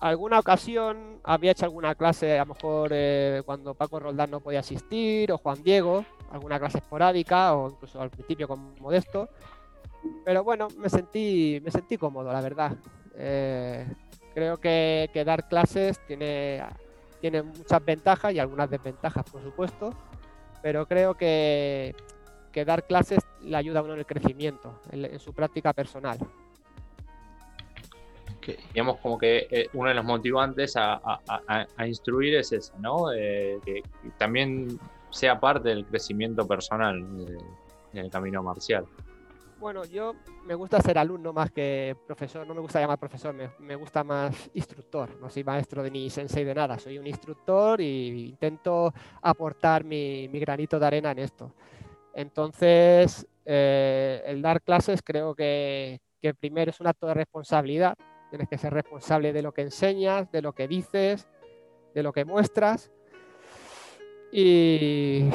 [0.00, 4.60] alguna ocasión había hecho alguna clase, a lo mejor eh, cuando Paco Roldán no podía
[4.60, 9.28] asistir, o Juan Diego, alguna clase esporádica, o incluso al principio con Modesto.
[10.24, 12.74] Pero bueno, me sentí, me sentí cómodo, la verdad.
[13.16, 13.86] Eh,
[14.32, 16.62] creo que, que, dar clases tiene,
[17.20, 19.92] tiene muchas ventajas y algunas desventajas, por supuesto.
[20.62, 21.94] Pero creo que,
[22.58, 26.18] que dar clases le ayuda a uno en el crecimiento, en, su práctica personal.
[28.72, 31.20] Digamos como que eh, uno de los motivantes a,
[31.86, 33.12] instruir es eso, ¿no?
[33.12, 33.82] Eh, que
[34.16, 34.78] también
[35.10, 36.96] sea parte del crecimiento personal
[37.92, 38.86] en el camino marcial.
[39.60, 40.14] Bueno, yo
[40.46, 44.50] me gusta ser alumno más que profesor, no me gusta llamar profesor, me, gusta más
[44.54, 49.84] instructor, no soy maestro de ni sensei de nada, soy un instructor y intento aportar
[49.84, 51.52] mi, mi granito de arena en esto.
[52.18, 56.00] Entonces, eh, el dar clases creo que,
[56.40, 57.94] primero es un acto de responsabilidad.
[58.28, 61.28] Tienes que ser responsable de lo que enseñas, de lo que dices,
[61.94, 62.90] de lo que muestras.
[64.32, 65.30] Y,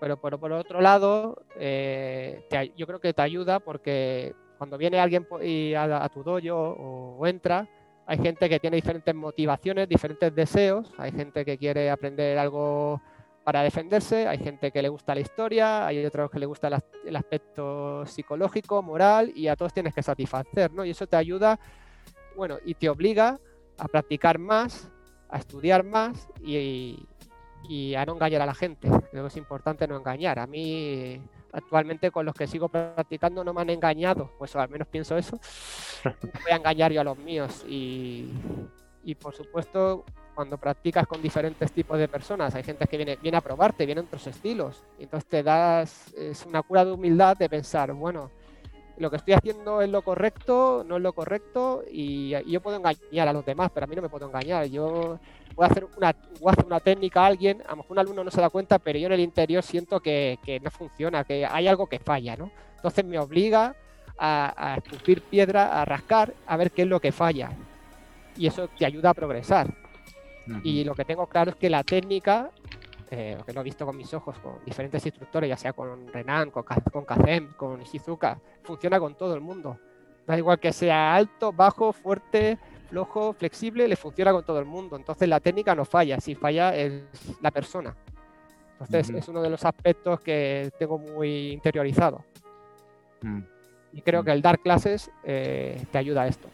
[0.00, 2.44] pero, por otro lado, eh,
[2.76, 5.28] yo creo que te ayuda porque cuando viene alguien
[5.76, 7.68] a, a tu dojo o, entra,
[8.04, 10.92] hay gente que tiene diferentes motivaciones, diferentes deseos.
[10.98, 13.00] Hay gente que quiere aprender algo
[13.46, 16.66] para defenderse, hay gente que le gusta la historia, hay otros que le gusta
[17.04, 20.84] el aspecto psicológico, moral, y a todos tienes que satisfacer, ¿no?
[20.84, 21.56] Y eso te ayuda,
[22.34, 23.38] bueno, y te obliga
[23.78, 24.90] a practicar más,
[25.28, 27.06] a estudiar más y,
[27.96, 28.88] a no engañar a la gente.
[29.12, 30.40] Creo que es importante no engañar.
[30.40, 34.88] A mí, actualmente, con los que sigo practicando no me han engañado, pues al menos
[34.88, 35.38] pienso eso.
[36.04, 37.64] voy a engañar yo a los míos.
[37.68, 38.28] Y,
[39.04, 40.04] y por supuesto,
[40.36, 44.04] cuando practicas con diferentes tipos de personas, hay gente que viene, viene a probarte, vienen
[44.04, 44.84] otros estilos.
[44.98, 48.30] Y entonces te das, es una cura de humildad de pensar, bueno,
[48.98, 53.28] lo que estoy haciendo es lo correcto, no es lo correcto, y, yo puedo engañar
[53.28, 54.66] a los demás, pero a mí no me puedo engañar.
[54.66, 55.18] Yo
[55.54, 58.30] voy a hacer una, voy una técnica a alguien, a lo mejor un alumno no
[58.30, 61.66] se da cuenta, pero yo en el interior siento que, que no funciona, que hay
[61.66, 62.50] algo que falla, ¿no?
[62.76, 63.74] Entonces me obliga
[64.18, 67.50] a, a escupir piedra, a rascar, a ver qué es lo que falla.
[68.36, 69.85] Y eso te ayuda a progresar.
[70.62, 72.50] Y lo que tengo claro es que la técnica,
[73.10, 76.50] eh, que lo he visto con mis ojos, con diferentes instructores, ya sea con Renan,
[76.50, 79.78] con, con Kazem, con Shizuka, funciona con todo el mundo.
[80.26, 84.96] Da igual que sea alto, bajo, fuerte, flojo, flexible, le funciona con todo el mundo.
[84.96, 87.02] Entonces la técnica no falla, si falla es
[87.40, 87.94] la persona.
[88.80, 92.24] Entonces es uno de los aspectos que tengo muy interiorizado.
[93.22, 93.40] Mm.
[93.94, 96.48] Y creo que el dar clases eh, te ayuda a esto.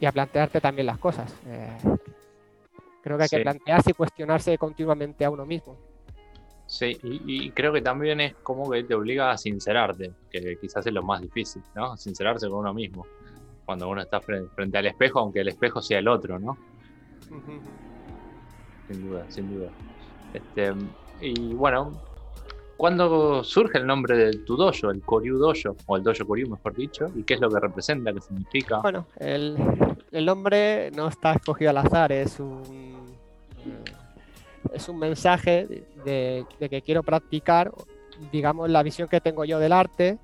[0.00, 1.34] Y a plantearte también las cosas.
[1.46, 1.68] Eh,
[3.04, 5.76] Creo que hay que plantearse y cuestionarse continuamente a uno mismo.
[6.66, 10.92] Sí, y, creo que también es como que te obliga a sincerarte, que quizás es
[10.94, 11.98] lo más difícil, ¿no?
[11.98, 13.06] Sincerarse con uno mismo.
[13.66, 16.56] Cuando uno está frente, al espejo, aunque el espejo sea el otro, ¿no?
[18.88, 19.68] Sin duda, sin duda.
[20.32, 20.72] Este,
[21.20, 21.92] y bueno,
[22.76, 26.74] ¿cuándo surge el nombre de tu dojo, el Koryu Dojo, o el Dojo Koryu, mejor
[26.74, 27.10] dicho?
[27.14, 28.80] ¿Y qué es lo que representa, qué significa?
[28.80, 29.56] Bueno, el,
[30.12, 32.94] el nombre no está escogido al azar, es un
[34.72, 37.72] es un mensaje de, que quiero practicar,
[38.32, 40.18] digamos, la visión que tengo yo del arte,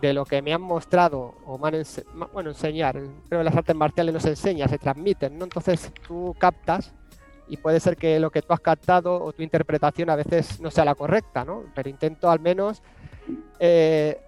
[0.00, 1.84] de lo que me han mostrado o me han
[2.32, 2.94] bueno, enseñar.
[3.28, 5.44] Creo que las artes marciales no se enseñan, se transmiten, ¿no?
[5.44, 6.92] Entonces tú captas
[7.48, 10.70] y puede ser que lo que tú has captado o tu interpretación a veces no
[10.70, 11.64] sea la correcta, ¿no?
[11.74, 12.82] Pero intento al menos
[13.58, 14.20] eh,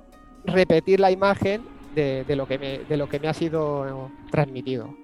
[0.45, 1.63] repetir la imagen
[1.95, 4.95] de, lo que me, de lo que me ha sido transmitido.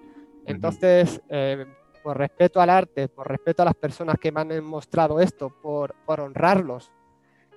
[0.46, 1.66] Entonces, eh,
[2.02, 5.94] por respeto al arte, por respeto a las personas que me han mostrado esto, por,
[6.06, 6.90] honrarlos,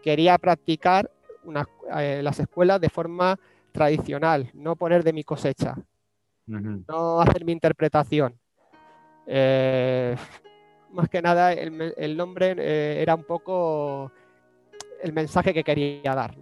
[0.01, 1.09] quería practicar
[1.95, 3.39] eh, las escuelas de forma
[3.71, 5.75] tradicional, no poner de mi cosecha,
[6.47, 8.35] no hacer mi interpretación.
[9.27, 10.15] Eh,
[10.91, 14.11] más que nada, el, nombre eh, era un poco
[15.01, 16.35] el mensaje que quería dar.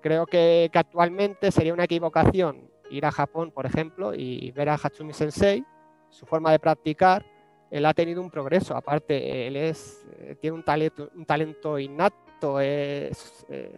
[0.00, 4.74] Creo que, que, actualmente sería una equivocación ir a Japón, por ejemplo, y ver a
[4.74, 5.64] Hatsumi Sensei,
[6.08, 7.24] su forma de practicar,
[7.70, 8.76] él ha tenido un progreso.
[8.76, 13.74] Aparte, él es, eh, tiene un talento, un talento innato, es, eh,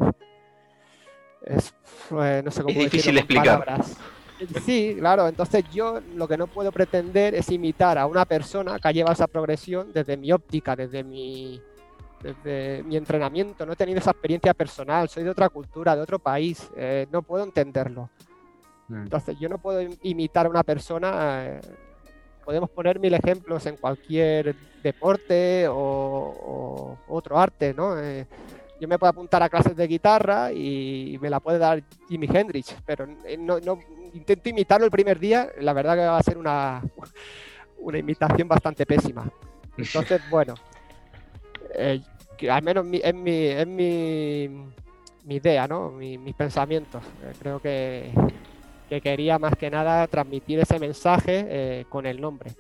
[1.43, 1.75] es
[2.11, 3.65] no sé cómo es difícil explicar.
[3.65, 3.97] Palabras.
[4.65, 5.27] Sí, claro.
[5.29, 9.13] Entonces yo lo que no puedo pretender es imitar a una persona que ha llevado
[9.13, 11.61] esa progresión desde mi óptica, desde mi,
[12.23, 16.19] desde mi entrenamiento, no he tenido esa experiencia personal, soy de otra cultura, de otro
[16.19, 18.11] país, eh, no puedo entenderlo.
[18.89, 19.03] Mm.
[19.03, 21.61] Entonces yo no puedo imitar a una persona, eh,
[22.45, 27.99] podemos poner mil ejemplos en cualquier deporte o, otro arte, ¿no?
[27.99, 28.27] Eh,
[28.81, 32.77] yo me puedo apuntar a clases de guitarra y me la puede dar Jimi Hendrix,
[32.87, 33.79] pero no, no
[34.15, 36.83] intento imitarlo el primer día, la verdad que va a ser una,
[37.79, 39.31] una imitación bastante pésima.
[39.77, 40.55] Entonces, bueno,
[41.75, 42.01] eh,
[42.51, 44.49] al menos es mi, es mi,
[45.25, 45.91] mi idea, ¿no?
[45.91, 47.03] mis pensamientos.
[47.23, 48.13] Eh, creo que,
[48.89, 52.53] que, quería más que nada transmitir ese mensaje eh, con el nombre.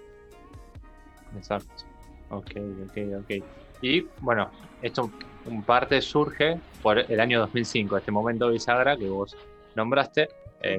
[1.37, 1.85] Exacto.
[2.31, 2.51] Ok,
[2.87, 3.45] ok, ok.
[3.81, 4.51] Y bueno,
[4.83, 5.11] esto
[5.47, 9.37] en parte surge por el año 2005, este momento bisagra que vos
[9.75, 10.29] nombraste,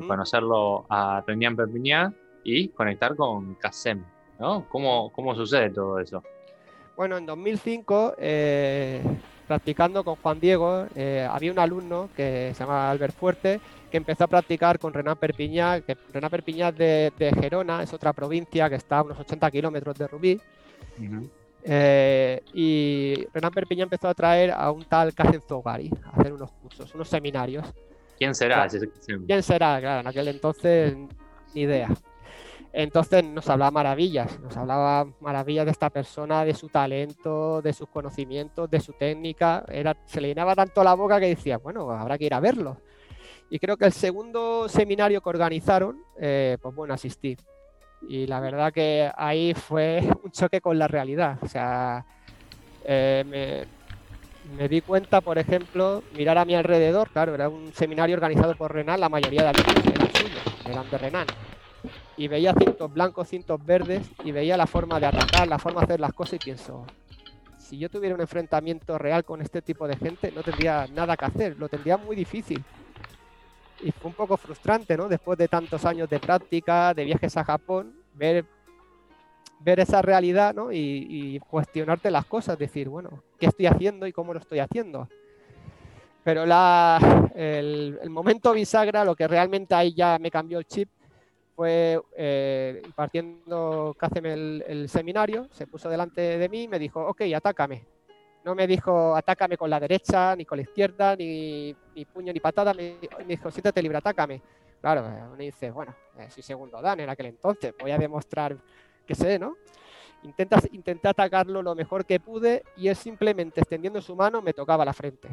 [0.07, 4.03] conocerlo a Reñán Perpiñán y conectar con Casem,
[4.39, 4.65] ¿no?
[4.69, 6.23] ¿Cómo, ¿Cómo sucede todo eso?
[6.95, 9.01] Bueno, en 2005, eh,
[9.47, 14.25] practicando con Juan Diego, eh, había un alumno que se llama Albert Fuerte, que empezó
[14.25, 18.75] a practicar con Renan Perpiñá, que Renan Perpiñá de, de, Gerona, es otra provincia que
[18.75, 20.41] está a unos 80 kilómetros de Rubí.
[21.63, 26.51] Eh, y Renan Perpiñá empezó a traer a un tal Kazen Zogari a hacer unos
[26.51, 27.73] cursos, unos seminarios.
[28.19, 28.67] ¿Quién será?
[29.25, 29.79] ¿Quién será?
[29.79, 30.95] Claro, en aquel entonces
[31.55, 31.89] ni idea.
[32.71, 37.87] Entonces nos hablaba maravillas, nos hablaba maravillas de esta persona, de su talento, de sus
[37.87, 39.63] conocimientos, de su técnica.
[39.69, 42.77] Era, se le llenaba tanto la boca que decía, bueno, habrá que ir a verlo.
[43.49, 47.35] Y creo que el segundo seminario que organizaron, eh, pues bueno, asistí.
[48.07, 51.39] Y la verdad que ahí fue un choque con la realidad.
[51.41, 52.05] O sea,
[52.83, 53.78] eh, me,
[54.57, 58.73] me, di cuenta, por ejemplo, mirar a mi alrededor, claro, era un seminario organizado por
[58.73, 61.27] Renan, la mayoría de alumnos eran suyos, eran de Renan
[62.17, 65.85] y veía cintos blancos, cintos verdes y veía la forma de atacar, la forma de
[65.85, 66.85] hacer las cosas y pienso,
[67.69, 71.25] si yo tuviera un enfrentamiento real con este tipo de gente no tendría nada que
[71.25, 72.63] hacer, lo tendría muy difícil.
[73.81, 75.07] Y fue un poco frustrante, ¿no?
[75.07, 78.43] Después de tantos años de práctica, de viajes a Japón, ver,
[79.59, 80.71] ver esa realidad, ¿no?
[80.71, 85.07] Y, cuestionarte las cosas, decir, bueno, ¿qué estoy haciendo y cómo lo estoy haciendo?
[86.23, 90.89] Pero la, el, el momento bisagra, lo que realmente ahí ya me cambió el chip,
[91.59, 93.93] fue eh, impartiendo
[94.23, 97.85] el, el, seminario, se puso delante de mí y me dijo, ok, atácame.
[98.45, 101.75] No me dijo, atácame con la derecha, ni con la izquierda, ni,
[102.13, 102.73] puño, ni patada.
[102.73, 102.95] Me,
[103.27, 104.41] dijo, siéntate libre, atácame.
[104.79, 108.55] Claro, uno dice, bueno, eh, soy segundo Dan en aquel entonces, voy a demostrar
[109.09, 109.57] que sé, ¿no?
[110.21, 114.93] Intenté atacarlo lo mejor que pude y él simplemente extendiendo su mano me tocaba la
[114.93, 115.27] frente.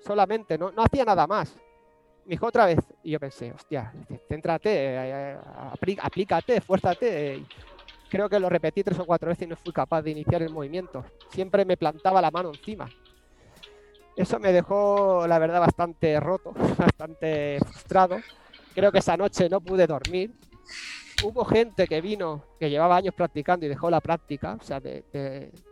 [0.00, 1.56] Solamente, no, no hacía nada más
[2.26, 2.78] me dijo otra vez.
[3.02, 3.92] Y yo pensé, hostia,
[4.28, 5.38] céntrate, eh,
[5.82, 7.44] eh, aplícate, esfuérzate.
[8.08, 10.52] Creo que lo repetí tres o cuatro veces y no fui capaz de iniciar el
[10.52, 11.04] movimiento.
[11.30, 12.88] Siempre me plantaba la mano encima.
[14.16, 18.18] Eso me dejó, la verdad, bastante roto, bastante frustrado.
[18.74, 20.32] Creo que esa noche no pude dormir.
[21.22, 24.80] Hubo gente que vino, que llevaba años practicando y dejó la práctica, o sea,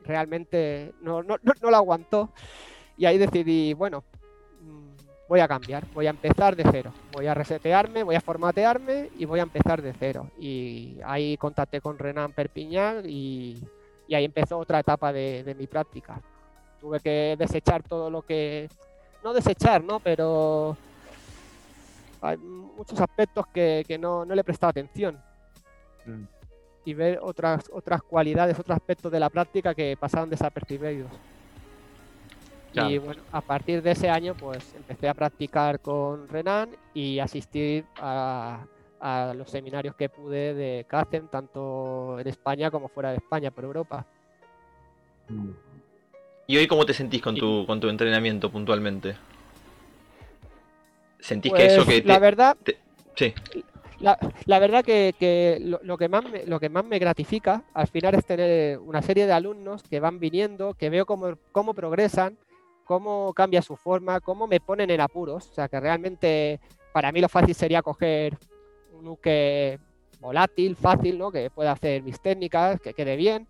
[0.04, 1.38] realmente no, no,
[1.70, 2.30] la aguantó.
[2.96, 4.04] Y ahí decidí, bueno,
[5.28, 9.24] voy a cambiar, voy a empezar de cero, voy a resetearme, voy a formatearme y
[9.26, 10.30] voy a empezar de cero.
[10.38, 13.62] Y ahí contacté con Renan Perpiñán y,
[14.12, 16.20] ahí empezó otra etapa de, mi práctica.
[16.80, 18.68] Tuve que desechar todo lo que,
[19.22, 20.00] no desechar, ¿no?
[20.00, 20.76] Pero
[22.20, 25.18] hay muchos aspectos que, no, no, le prestaba atención.
[26.06, 26.24] Mm.
[26.86, 31.10] Y ver otras, otras cualidades, otros aspectos de la práctica que pasaban desapercibidos.
[32.74, 37.84] Y bueno, a partir de ese año pues empecé a practicar con Renan y asistir
[37.96, 38.66] a,
[39.36, 44.06] los seminarios que pude de Kacen, tanto en España como fuera de España, por Europa.
[45.28, 45.50] Mm.
[46.46, 49.16] ¿Y hoy cómo te sentís con tu, con tu entrenamiento puntualmente?
[51.20, 52.08] ¿Sentís que eso pues, que...
[52.08, 52.56] la verdad...
[53.14, 53.34] sí.
[54.00, 58.24] La, verdad que, lo, que más me, lo que más me gratifica al final es
[58.24, 62.36] tener una serie de alumnos que van viniendo, que veo cómo, cómo progresan
[62.84, 65.48] cómo cambia su forma, cómo me ponen en apuros.
[65.50, 66.60] O sea, que realmente
[66.92, 68.38] para mí lo fácil sería coger
[68.92, 69.78] un nuke
[70.20, 71.32] volátil, fácil, ¿no?
[71.32, 73.48] Que pueda hacer mis técnicas, que quede bien,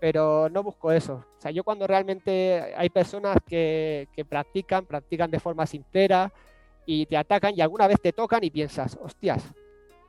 [0.00, 1.24] pero no busco eso.
[1.38, 6.32] O sea, yo cuando realmente hay personas que, practican, practican de forma sincera
[6.86, 9.44] y te atacan y alguna vez te tocan y piensas, hostias,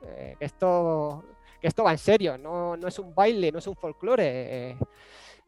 [0.02, 1.24] eh, esto,
[1.60, 4.70] que esto va en serio, no, no, es un baile, no es un folclore.
[4.70, 4.76] Eh,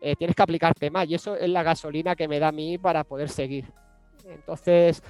[0.03, 2.79] eh, tienes que aplicarte más y eso es la gasolina que me da a mí
[2.79, 3.67] para poder seguir.
[4.25, 5.03] Entonces,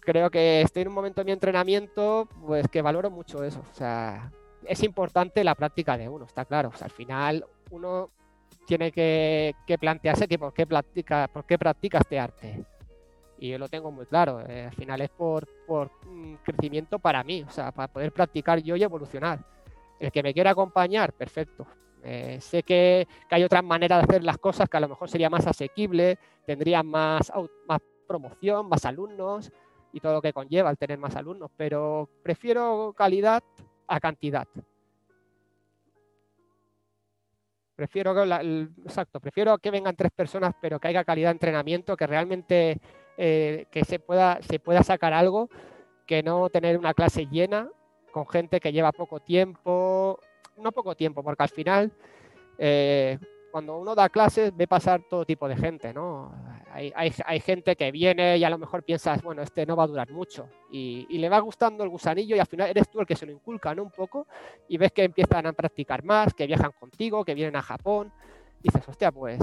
[0.00, 3.62] creo que estoy en un momento de mi entrenamiento pues que valoro mucho eso.
[3.70, 4.30] O sea,
[4.66, 6.70] es importante la práctica de uno, está claro.
[6.80, 8.10] Al final uno
[8.66, 12.64] tiene que, plantearse que por qué, practica, por qué practica este arte.
[13.38, 15.90] Y yo lo tengo muy claro, eh, al final es por, por
[16.44, 19.44] crecimiento para mí, o sea, para poder practicar yo y evolucionar.
[19.98, 21.66] El que me quiera acompañar, perfecto.
[22.02, 25.30] Eh, sé que, hay otras maneras de hacer las cosas que a lo mejor sería
[25.30, 27.32] más asequible, tendría más,
[27.66, 29.50] más promoción, más alumnos
[29.92, 33.42] y todo lo que conlleva el tener más alumnos, pero prefiero calidad
[33.86, 34.46] a cantidad.
[37.74, 42.06] Prefiero que, exacto, prefiero que vengan tres personas, pero que haya calidad de entrenamiento, que
[42.06, 42.80] realmente
[43.16, 45.48] eh, que se pueda, se pueda sacar algo,
[46.06, 47.68] que no tener una clase llena
[48.12, 50.18] con gente que lleva poco tiempo,
[50.56, 51.92] no poco tiempo, porque al final
[52.58, 53.18] eh,
[53.54, 56.32] cuando uno da clases ve pasar todo tipo de gente, ¿no?
[56.72, 60.10] Hay, gente que viene y a lo mejor piensas, bueno, este no va a durar
[60.10, 63.26] mucho y, le va gustando el gusanillo y al final eres tú el que se
[63.26, 63.84] lo inculca, ¿no?
[63.84, 64.26] Un poco
[64.68, 68.12] y ves que empiezan a practicar más, que viajan contigo, que vienen a Japón
[68.60, 69.38] y dices, hostia, pues,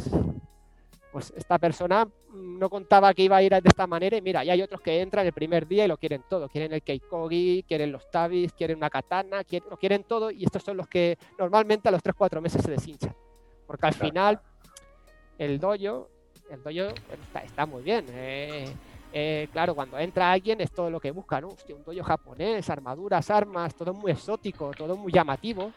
[1.11, 4.49] pues esta persona no contaba que iba a ir de esta manera y mira, y
[4.49, 7.91] hay otros que entran el primer día y lo quieren todo, quieren el keikogi, quieren
[7.91, 11.89] los tabis, quieren una katana, quieren, lo quieren todo y estos son los que normalmente
[11.89, 13.13] a los 3-4 meses se deshinchan.
[13.67, 14.41] Porque al final,
[15.37, 16.09] el dojo,
[16.49, 16.93] el dojo
[17.43, 18.05] está, muy bien.
[18.09, 18.73] Eh,
[19.13, 21.49] eh, claro, cuando entra alguien es todo lo que busca, ¿no?
[21.49, 25.73] un dojo japonés, armaduras, armas, todo muy exótico, todo muy llamativo.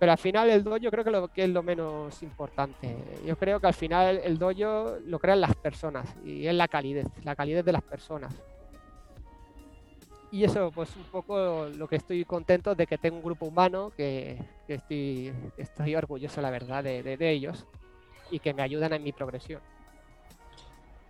[0.00, 2.96] Pero al final el dojo creo que, lo, que es lo menos importante.
[3.24, 7.06] Yo creo que al final el dojo lo crean las personas y es la calidez,
[7.22, 8.34] la calidez de las personas
[10.32, 13.92] y eso, pues un poco lo que estoy contento de que tengo un grupo humano
[13.96, 17.66] que, estoy, estoy orgulloso, la verdad, de, ellos
[18.30, 19.60] y que me ayudan en mi progresión.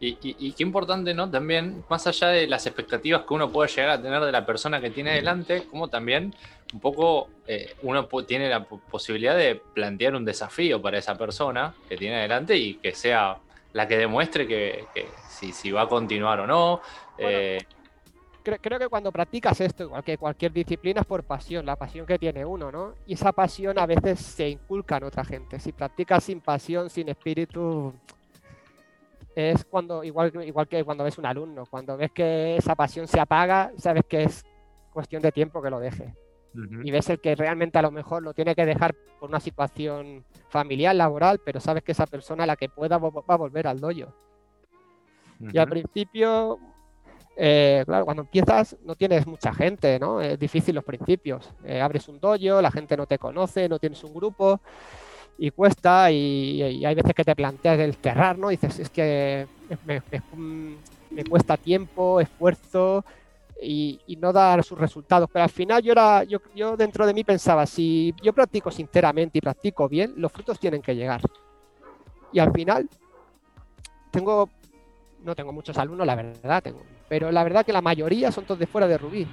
[0.02, 1.30] Y, qué importante, ¿no?
[1.30, 4.80] También, más allá de las expectativas que uno puede llegar a tener de la persona
[4.80, 6.34] que tiene delante, como también
[6.72, 11.98] un poco eh, uno tiene la posibilidad de plantear un desafío para esa persona que
[11.98, 13.36] tiene delante y que sea
[13.74, 14.86] la que demuestre que,
[15.28, 16.80] si, va a continuar o no.
[17.18, 17.58] Eh,
[18.42, 22.18] creo, que cuando practicas esto, igual que cualquier disciplina, es por pasión, la pasión que
[22.18, 22.94] tiene uno, ¿no?
[23.06, 25.60] Y esa pasión a veces se inculca en otra gente.
[25.60, 27.92] Si practicas sin pasión, sin espíritu,
[29.34, 33.20] es cuando, igual, igual que cuando ves un alumno, cuando ves que esa pasión se
[33.20, 34.44] apaga, sabes que es
[34.92, 36.14] cuestión de tiempo que lo deje.
[36.82, 40.24] Y ves el que realmente a lo mejor lo tiene que dejar por una situación
[40.48, 44.12] familiar, laboral, pero sabes que esa persona, la que pueda, va a volver al dojo.
[45.52, 46.58] Y al principio
[47.36, 50.20] eh, claro, cuando empiezas no tienes mucha gente, ¿no?
[50.20, 51.50] Es difícil los principios.
[51.64, 54.60] Eh, abres un dojo, la gente no te conoce, no tienes un grupo
[55.42, 58.50] y cuesta y, hay veces que te planteas el cerrar, ¿no?
[58.50, 59.46] dices, es que
[59.86, 63.02] me, cuesta tiempo, esfuerzo
[63.62, 65.30] y, no dar sus resultados.
[65.32, 69.38] Pero al final yo, era, yo, yo dentro de mí pensaba, si yo practico sinceramente
[69.38, 71.22] y practico bien, los frutos tienen que llegar.
[72.32, 72.86] Y al final
[74.10, 74.50] tengo,
[75.24, 78.60] no tengo muchos alumnos, la verdad, tengo pero la verdad que la mayoría son todos
[78.60, 79.26] de fuera de Rubí.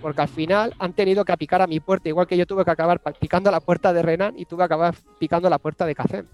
[0.00, 2.70] Porque al final han tenido que picar a mi puerta, igual que yo tuve que
[2.70, 6.24] acabar picando la puerta de Renan y tuve que acabar picando la puerta de Café.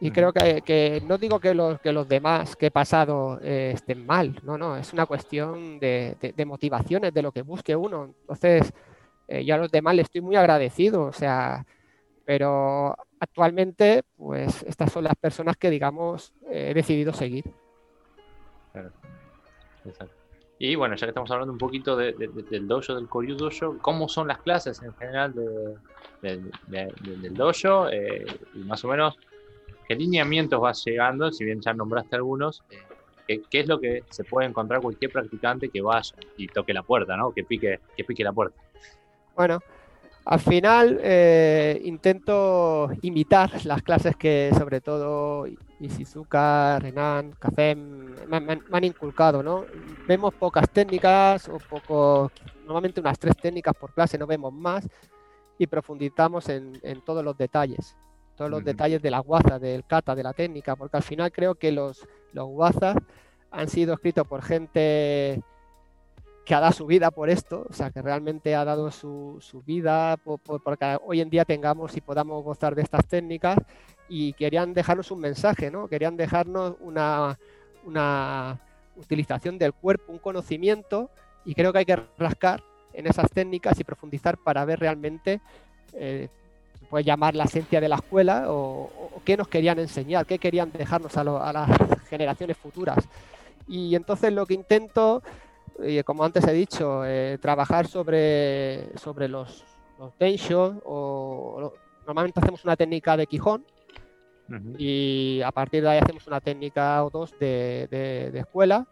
[0.00, 4.04] Y creo que, no digo que los, que los demás que he pasado eh, estén
[4.04, 8.12] mal, no, no, es una cuestión de, motivaciones, de lo que busque uno.
[8.22, 8.72] Entonces,
[9.28, 11.64] eh, yo a los demás les estoy muy agradecido, o sea,
[12.24, 17.44] pero actualmente, pues estas son las personas que, digamos, he decidido seguir.
[20.64, 24.28] Y bueno, ya que estamos hablando un poquito del dojo, del Koryu Dojo, ¿cómo son
[24.28, 27.88] las clases en general del dojo?
[27.90, 29.18] Eh, y más o menos,
[29.88, 31.32] ¿qué lineamientos vas llegando?
[31.32, 32.62] Si bien ya nombraste algunos,
[33.26, 36.84] eh, ¿qué, es lo que se puede encontrar cualquier practicante que vaya y toque la
[36.84, 37.32] puerta, ¿no?
[37.32, 38.56] Que pique, que pique la puerta.
[39.34, 39.58] Bueno,
[40.26, 45.44] al final eh, intento imitar las clases que sobre todo
[45.82, 49.64] Ishizuka, Renan, Café me, han inculcado, ¿no?
[50.06, 52.30] Vemos pocas técnicas o poco,
[52.64, 54.88] normalmente unas tres técnicas por clase, no vemos más
[55.58, 57.96] y profundizamos en, todos los detalles,
[58.36, 61.54] todos los detalles de la guaza, del kata, de la técnica, porque al final creo
[61.54, 62.96] que los, los guazas
[63.50, 65.42] han sido escritos por gente
[66.44, 70.16] que ha dado su vida por esto, o sea, que realmente ha dado su, vida
[70.16, 73.56] por, que hoy en día tengamos y podamos gozar de estas técnicas
[74.08, 75.86] y querían dejarnos un mensaje, ¿no?
[75.88, 77.38] Querían dejarnos una,
[77.84, 78.58] una
[78.96, 81.10] utilización del cuerpo, un conocimiento
[81.44, 82.62] y creo que hay que rascar
[82.92, 85.40] en esas técnicas y profundizar para ver realmente,
[85.92, 86.28] eh,
[86.78, 88.90] se puede llamar la esencia de la escuela o,
[89.24, 91.70] qué nos querían enseñar, qué querían dejarnos a, a las
[92.08, 93.08] generaciones futuras.
[93.68, 95.22] Y entonces lo que intento
[95.82, 99.64] y como antes he dicho, eh, trabajar sobre, sobre los,
[99.98, 100.12] los
[100.84, 101.72] o
[102.06, 103.64] normalmente hacemos una técnica de Quijón
[104.76, 108.86] y a partir de ahí hacemos una técnica o dos de, de, escuela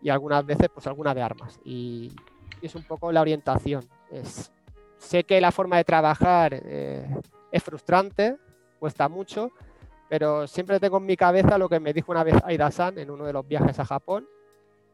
[0.00, 1.58] y algunas veces pues alguna de armas.
[1.64, 2.12] Y,
[2.60, 3.84] es un poco la orientación.
[4.08, 4.52] Es,
[4.96, 7.08] sé que la forma de trabajar eh,
[7.50, 8.36] es frustrante,
[8.78, 9.50] cuesta mucho,
[10.08, 13.24] pero siempre tengo en mi cabeza lo que me dijo una vez Aida-san en uno
[13.24, 14.28] de los viajes a Japón,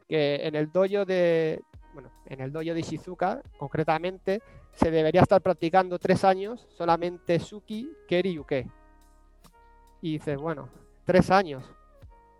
[0.09, 4.43] que en el dojo de, bueno, en el dojo de Shizuka, concretamente,
[4.73, 8.67] se debería estar practicando tres años solamente Suki, Keri y Yuke.
[10.01, 10.69] Y dices, bueno,
[11.05, 11.65] tres años.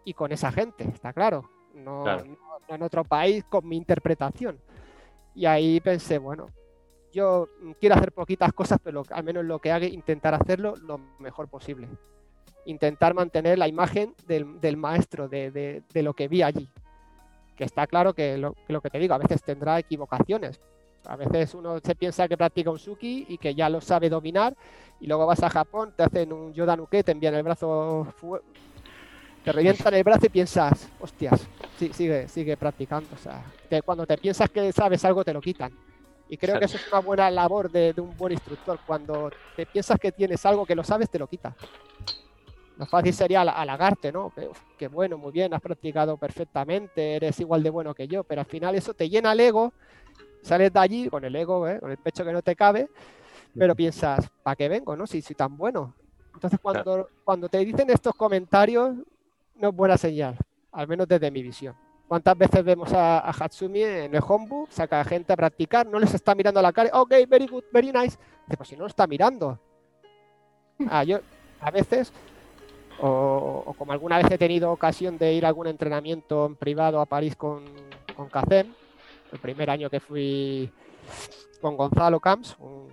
[0.05, 1.49] Y con esa gente, está claro.
[1.75, 2.05] No,
[2.69, 4.59] en otro país con mi interpretación.
[5.35, 6.47] Y ahí pensé, bueno,
[7.13, 7.49] yo
[7.81, 11.89] quiero hacer poquitas cosas, pero al menos lo que haga, intentar hacerlo lo mejor posible.
[12.67, 16.69] Intentar mantener la imagen del, maestro, de, lo que vi allí.
[17.59, 20.61] Que está claro que lo, que lo que te digo, a veces tendrá equivocaciones,
[21.07, 24.55] a veces uno se piensa que practica un suki y que ya lo sabe dominar
[25.01, 28.07] y luego vas a Japón, te hacen un yodanuke, te envían el brazo,
[29.45, 31.47] te revientan el brazo y piensas, hostias,
[31.79, 33.09] sigue, sigue practicando.
[33.15, 33.43] O sea,
[33.85, 35.73] cuando te piensas que sabes algo te lo quitan.
[36.29, 38.79] Y creo que eso es una buena labor de, un buen instructor.
[38.87, 41.55] Cuando te piensas que tienes algo que lo sabes, te lo quita.
[42.79, 44.33] Lo fácil sería halagarte, ¿no?
[44.79, 48.47] Que, bueno, muy bien, has practicado perfectamente, eres igual de bueno que yo, pero al
[48.47, 49.73] final eso te llena el ego
[50.43, 51.81] Sales de allí con el ego, ¿eh?
[51.81, 52.89] con el pecho que no te cabe,
[53.57, 54.97] pero piensas, ¿para qué vengo?
[54.97, 55.07] ¿no?
[55.07, 55.93] Si soy tan bueno.
[56.33, 58.95] Entonces, cuando, cuando te dicen estos comentarios,
[59.57, 60.37] no es buena señal,
[60.71, 61.75] al menos desde mi visión.
[62.07, 64.71] ¿Cuántas veces vemos a, Hatsumi en el homebook?
[64.71, 67.65] Saca a gente a practicar, no les está mirando a la cara, ok, very good,
[67.73, 68.17] very nice.
[68.47, 69.59] Dice, pues si no lo está mirando.
[70.89, 71.19] Ah, yo
[71.61, 72.13] a veces,
[73.01, 77.07] o, como alguna vez he tenido ocasión de ir a algún entrenamiento en privado a
[77.07, 77.65] París con,
[78.17, 80.71] con el primer año que fui
[81.61, 82.89] con Gonzalo Camps, un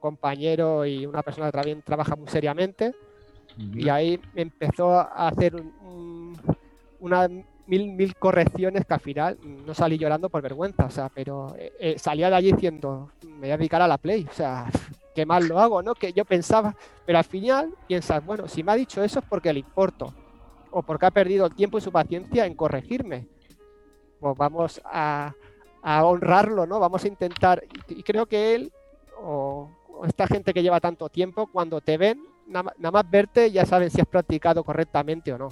[0.00, 2.94] compañero y una persona que también trabaja muy seriamente.
[3.74, 5.60] Y ahí empezó a hacer
[7.00, 7.28] una
[7.68, 11.72] mil, mil correcciones que al final no salí llorando por vergüenza, o sea, pero eh,
[11.78, 14.70] eh, salía de allí diciendo, me voy a dedicar a la play, o sea,
[15.14, 15.94] qué mal lo hago, ¿no?
[15.94, 19.52] Que yo pensaba, pero al final piensas, bueno, si me ha dicho eso es porque
[19.52, 20.14] le importo,
[20.70, 23.26] o porque ha perdido el tiempo y su paciencia en corregirme.
[24.20, 25.34] Pues vamos a,
[25.82, 26.78] honrarlo, ¿no?
[26.80, 28.72] Vamos a intentar, y creo que él
[29.20, 29.70] o,
[30.06, 34.00] esta gente que lleva tanto tiempo, cuando te ven, nada, más verte ya saben si
[34.00, 35.48] has practicado correctamente o no.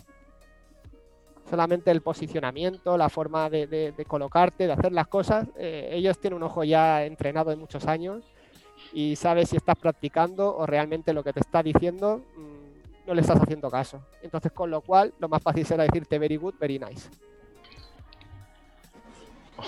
[1.48, 6.42] Solamente el posicionamiento, la forma de, colocarte, de hacer las cosas, eh, ellos tienen un
[6.42, 8.24] ojo ya entrenado de muchos años
[8.92, 13.20] y sabes si estás practicando o realmente lo que te está diciendo mm, no le
[13.20, 14.02] estás haciendo caso.
[14.22, 17.08] Entonces, con lo cual, lo más fácil será decirte very good, very nice.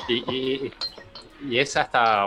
[0.09, 0.73] Y,
[1.51, 2.27] es hasta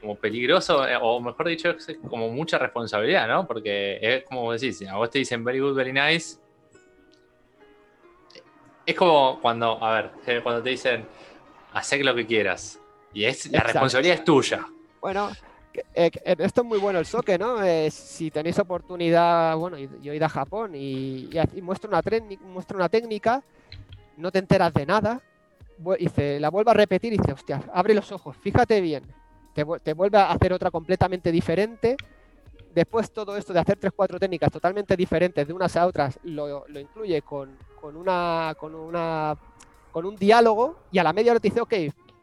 [0.00, 3.46] como peligroso, eh, o mejor dicho, es como mucha responsabilidad, ¿no?
[3.46, 6.38] Porque es como decís, a vos te dicen very good, very nice.
[8.84, 11.06] Es como cuando, a ver, eh, cuando te dicen,
[11.72, 12.80] hacer lo que quieras.
[13.12, 14.66] Y es, la responsabilidad es tuya.
[15.00, 15.30] Bueno,
[15.94, 17.56] eh, esto es muy bueno el soque, ¿no?
[17.90, 21.30] si tenéis oportunidad, bueno, yo he ido a Japón y,
[21.62, 22.02] muestro, una
[22.46, 23.42] muestro una técnica,
[24.16, 25.20] no te enteras de nada,
[25.98, 29.04] dice, la vuelvo a repetir y dice, hostia, abre los ojos, fíjate bien,
[29.52, 31.96] te, vuelve a hacer otra completamente diferente.
[32.74, 36.64] Después todo esto de hacer tres, cuatro técnicas totalmente diferentes de unas a otras lo,
[36.68, 37.50] incluye con,
[37.82, 39.36] una, con, una,
[39.92, 41.74] un diálogo y a la media hora te dice, ok,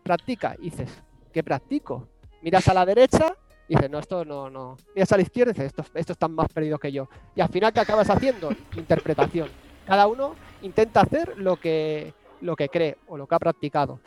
[0.01, 0.55] practica.
[0.57, 0.89] Y dices,
[1.31, 2.07] ¿qué practico?
[2.41, 3.35] Miras a la derecha
[3.67, 4.77] y dices, no, esto no, no.
[4.95, 7.07] Miras a la izquierda y dices, estos, estos están más perdidos que yo.
[7.35, 8.49] Y al final, ¿qué acabas haciendo?
[8.75, 9.49] Interpretación.
[9.85, 13.99] Cada uno intenta hacer lo que, lo que cree o lo que ha practicado.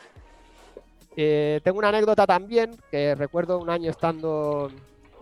[1.15, 4.71] Eh, tengo una anécdota también que recuerdo un año estando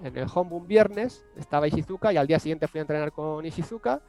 [0.03, 3.45] en el home un viernes, estaba Ishizuka y al día siguiente fui a entrenar con
[3.45, 4.01] Ishizuka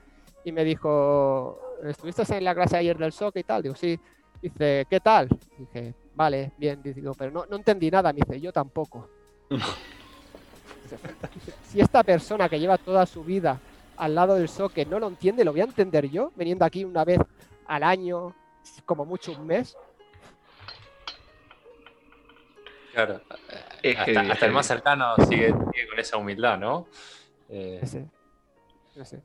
[0.44, 3.62] y me dijo, ¿estuviste en la clase ayer del SOC y tal?
[3.62, 3.98] Digo, sí.
[4.40, 5.28] Dice, ¿qué tal?
[5.57, 6.80] Dije, vale, bien.
[6.82, 8.12] Digo, pero no, no entendí nada.
[8.12, 9.08] Me dice, yo tampoco.
[11.64, 13.58] si esta persona que lleva toda su vida
[13.96, 16.32] al lado del SOC no lo entiende, ¿lo voy a entender yo?
[16.34, 17.20] Veniendo aquí una vez
[17.66, 18.34] al año
[18.84, 19.76] como mucho un mes.
[22.92, 23.22] Claro,
[23.96, 26.86] hasta, el más cercano sigue, con esa humildad, ¿no?
[27.48, 27.80] Eh,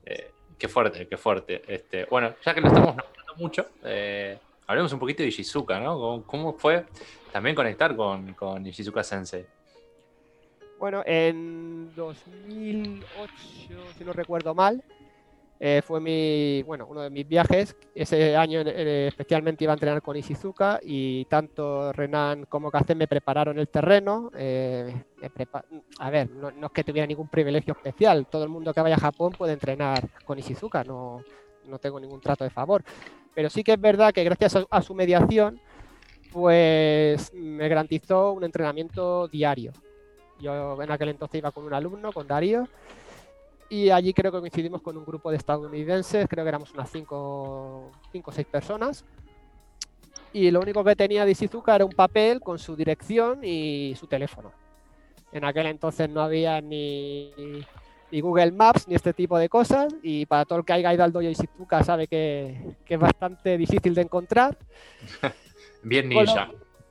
[0.06, 1.62] eh, qué fuerte, qué fuerte.
[1.68, 6.24] Este, bueno, ya que lo estamos nombrando mucho, eh, hablemos un poquito de Ishizuka, ¿no?
[6.26, 6.86] ¿Cómo, fue
[7.32, 9.46] también conectar con, con Ishizuka Sensei?
[10.78, 13.34] Bueno, en 2008,
[13.98, 14.84] si no recuerdo mal,
[15.60, 17.76] Eh, fue mi, bueno, uno de mis viajes.
[17.96, 23.08] Ese año eh, especialmente iba a entrenar con Ishizuka y tanto Renan como Kacen me
[23.08, 24.30] prepararon el terreno.
[24.36, 24.94] Eh,
[26.00, 28.28] a ver, no, es que tuviera ningún privilegio especial.
[28.28, 31.24] Todo el mundo que vaya a Japón puede entrenar con Ishizuka, no,
[31.66, 32.84] no tengo ningún trato de favor.
[33.38, 35.62] Pero sí que es verdad que gracias a, su mediación,
[36.32, 39.74] pues me garantizó un entrenamiento diario.
[40.40, 42.68] Yo en aquel entonces iba con un alumno, con Darío,
[43.70, 47.16] y allí creo que coincidimos con un grupo de estadounidenses, creo que éramos unas 5
[47.16, 47.92] o
[48.32, 49.06] 6 personas.
[50.34, 54.08] Y lo único que tenía de Ishizuka era un papel con su dirección y su
[54.08, 54.52] teléfono.
[55.32, 57.32] En aquel entonces no había ni,
[58.12, 59.94] ni Google Maps ni este tipo de cosas.
[60.02, 63.58] Y para todo el que haya ido al dojo Ishizuka sabe que, que es bastante
[63.58, 64.58] difícil de encontrar.
[65.84, 66.50] Bien ninja.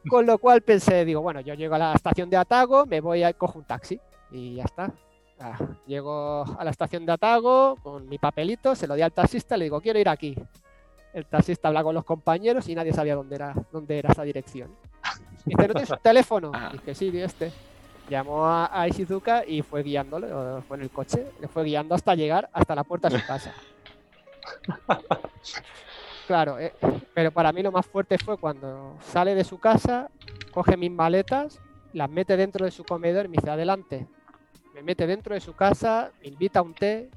[0.09, 3.25] Con lo, cual pensé, digo, bueno, yo llego a la estación de Atago, me voy
[3.25, 4.01] a cojo un taxi
[4.31, 4.93] y ya está.
[5.41, 9.57] Ah, llego a la estación de Atago con mi papelito, se lo di al taxista,
[9.57, 10.37] le digo, quiero ir aquí.
[11.13, 14.77] El taxista habla con los compañeros y nadie sabía dónde era, dónde era esa dirección.
[15.45, 16.53] Dice, ¿no tienes un teléfono?
[16.55, 16.71] Ah.
[16.73, 17.53] Dije, sí, este.
[18.09, 20.29] Llamó a, Ishizuka y fue guiándole,
[20.69, 23.53] fue en el coche, le fue guiando hasta llegar hasta la puerta de su casa.
[26.27, 26.73] Claro, eh,
[27.15, 30.11] pero para mí lo más fuerte fue cuando sale de su casa,
[30.51, 31.61] coge mis maletas,
[31.93, 34.09] las mete dentro de su comedor y me dice, adelante,
[34.75, 37.09] me mete dentro de su casa, me invita a un té.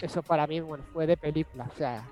[0.00, 1.68] Eso para mí bueno, fue de película.
[1.70, 2.08] O sea,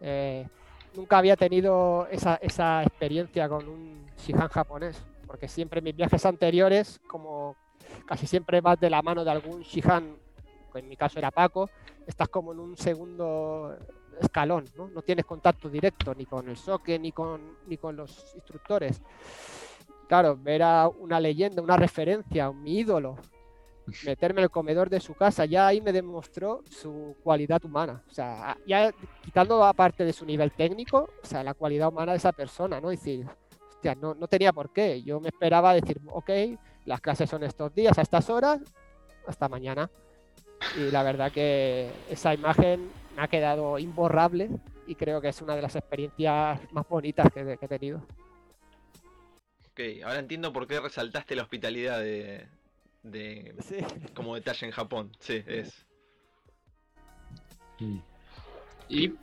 [0.00, 0.46] eh,
[0.94, 7.00] nunca había tenido esa, esa, experiencia con un Shihan japonés, porque siempre mis viajes anteriores,
[7.06, 7.54] como
[8.04, 10.16] casi siempre vas de la mano de algún Shihan,
[10.74, 11.70] en mi caso era Paco,
[12.04, 13.76] estás como en un segundo
[14.20, 14.88] escalón, ¿no?
[14.88, 19.00] No tienes contacto directo ni con el soque ni con, ni con los instructores.
[20.08, 23.16] Claro, ver a una leyenda, una referencia, mi ídolo,
[24.04, 28.02] meterme en el comedor de su casa, ya ahí me demostró su cualidad humana.
[28.10, 32.18] O sea, ya quitando aparte de su nivel técnico, o sea, la cualidad humana de
[32.18, 32.90] esa persona, ¿no?
[32.90, 33.28] Es decir,
[33.80, 35.02] hostia, no, no tenía por qué.
[35.02, 36.30] Yo me esperaba decir, ok,
[36.84, 38.60] las clases son estos días, a estas horas,
[39.26, 39.90] hasta mañana.
[40.76, 44.50] Y la verdad que esa imagen me ha quedado imborrable
[44.86, 48.02] y creo que es una de las experiencias más bonitas que, que he tenido.
[49.70, 52.46] Ok, ahora entiendo por qué resaltaste la hospitalidad de,
[53.02, 53.54] de
[54.12, 55.10] como detalle en Japón.
[55.20, 55.86] Sí, es.
[58.90, 59.14] Y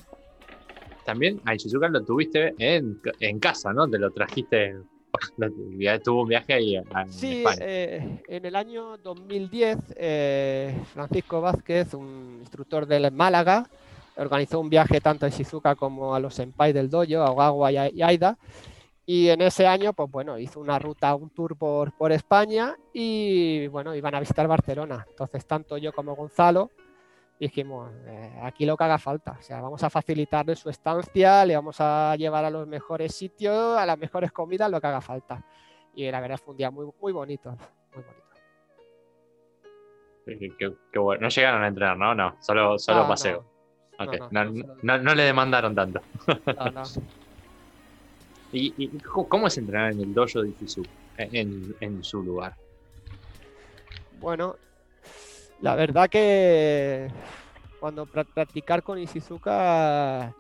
[1.08, 3.88] también a Ishizuka lo tuviste en, en, casa, ¿no?
[3.88, 4.76] Te lo trajiste.
[6.03, 12.39] Tuvo un viaje ahí en sí, eh, en el año 2010, eh, Francisco Vázquez, un
[12.41, 13.68] instructor de Málaga,
[14.18, 18.01] organizó un viaje tanto a Shizuka como a los senpai del dojo, a Ogawa y
[18.01, 18.38] Aida,
[19.05, 23.68] y en ese año, pues bueno, hizo una ruta, un tour por, por España y
[23.70, 25.05] bueno, iban a visitar Barcelona.
[25.10, 26.70] Entonces, tanto yo como Gonzalo
[27.39, 29.38] dijimos, eh, aquí lo que haga falta.
[29.39, 33.77] O sea, vamos a facilitarle su estancia, le vamos a llevar a los mejores sitios,
[33.77, 35.43] a las mejores comidas, lo que haga falta.
[35.93, 37.51] Y la verdad fue un día muy, muy bonito,
[37.93, 38.27] muy bonito.
[40.91, 41.21] Qué, bueno.
[41.21, 42.13] No llegaron a entrenar, ¿no?
[42.13, 43.45] No, solo, solo paseo.
[44.31, 46.01] No, no, le demandaron tanto.
[46.27, 46.83] No,
[48.51, 52.55] ¿Y, cómo es entrenar en el dojo de Ichizuka, en, su lugar?
[54.19, 54.55] Bueno,
[55.62, 57.08] la verdad que
[57.80, 60.34] cuando practicar con Ishizuka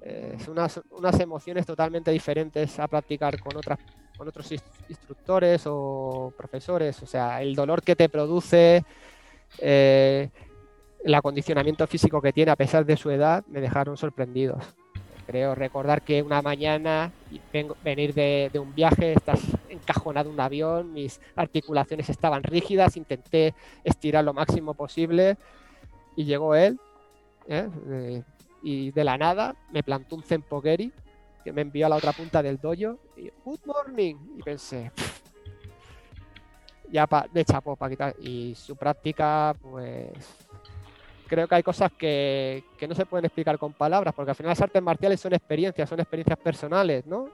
[0.00, 3.78] eh, es unas, unas, emociones totalmente diferentes a practicar con otras
[4.16, 4.52] con otros
[4.88, 7.02] instructores o profesores.
[7.02, 8.84] O sea, el dolor que te produce,
[9.58, 10.30] eh,
[11.04, 14.62] el acondicionamiento físico que tiene a pesar de su edad, me dejaron sorprendidos.
[15.32, 17.10] Creo recordar que una mañana
[17.50, 23.54] vengo, venir de, un viaje, estás encajonado en un avión, mis articulaciones estaban rígidas, intenté
[23.82, 25.38] estirar lo máximo posible
[26.16, 26.78] y llegó él
[27.48, 28.22] ¿eh?
[28.62, 30.92] y de la nada me plantó un Zempogeri
[31.42, 34.92] que me envió a la otra punta del dojo y good morning y pensé
[36.90, 40.10] ya de chapo para quitar y su práctica pues
[41.32, 44.60] creo que hay cosas que, no se pueden explicar con palabras, porque al final las
[44.60, 47.26] artes marciales son experiencias, son experiencias personales, ¿no?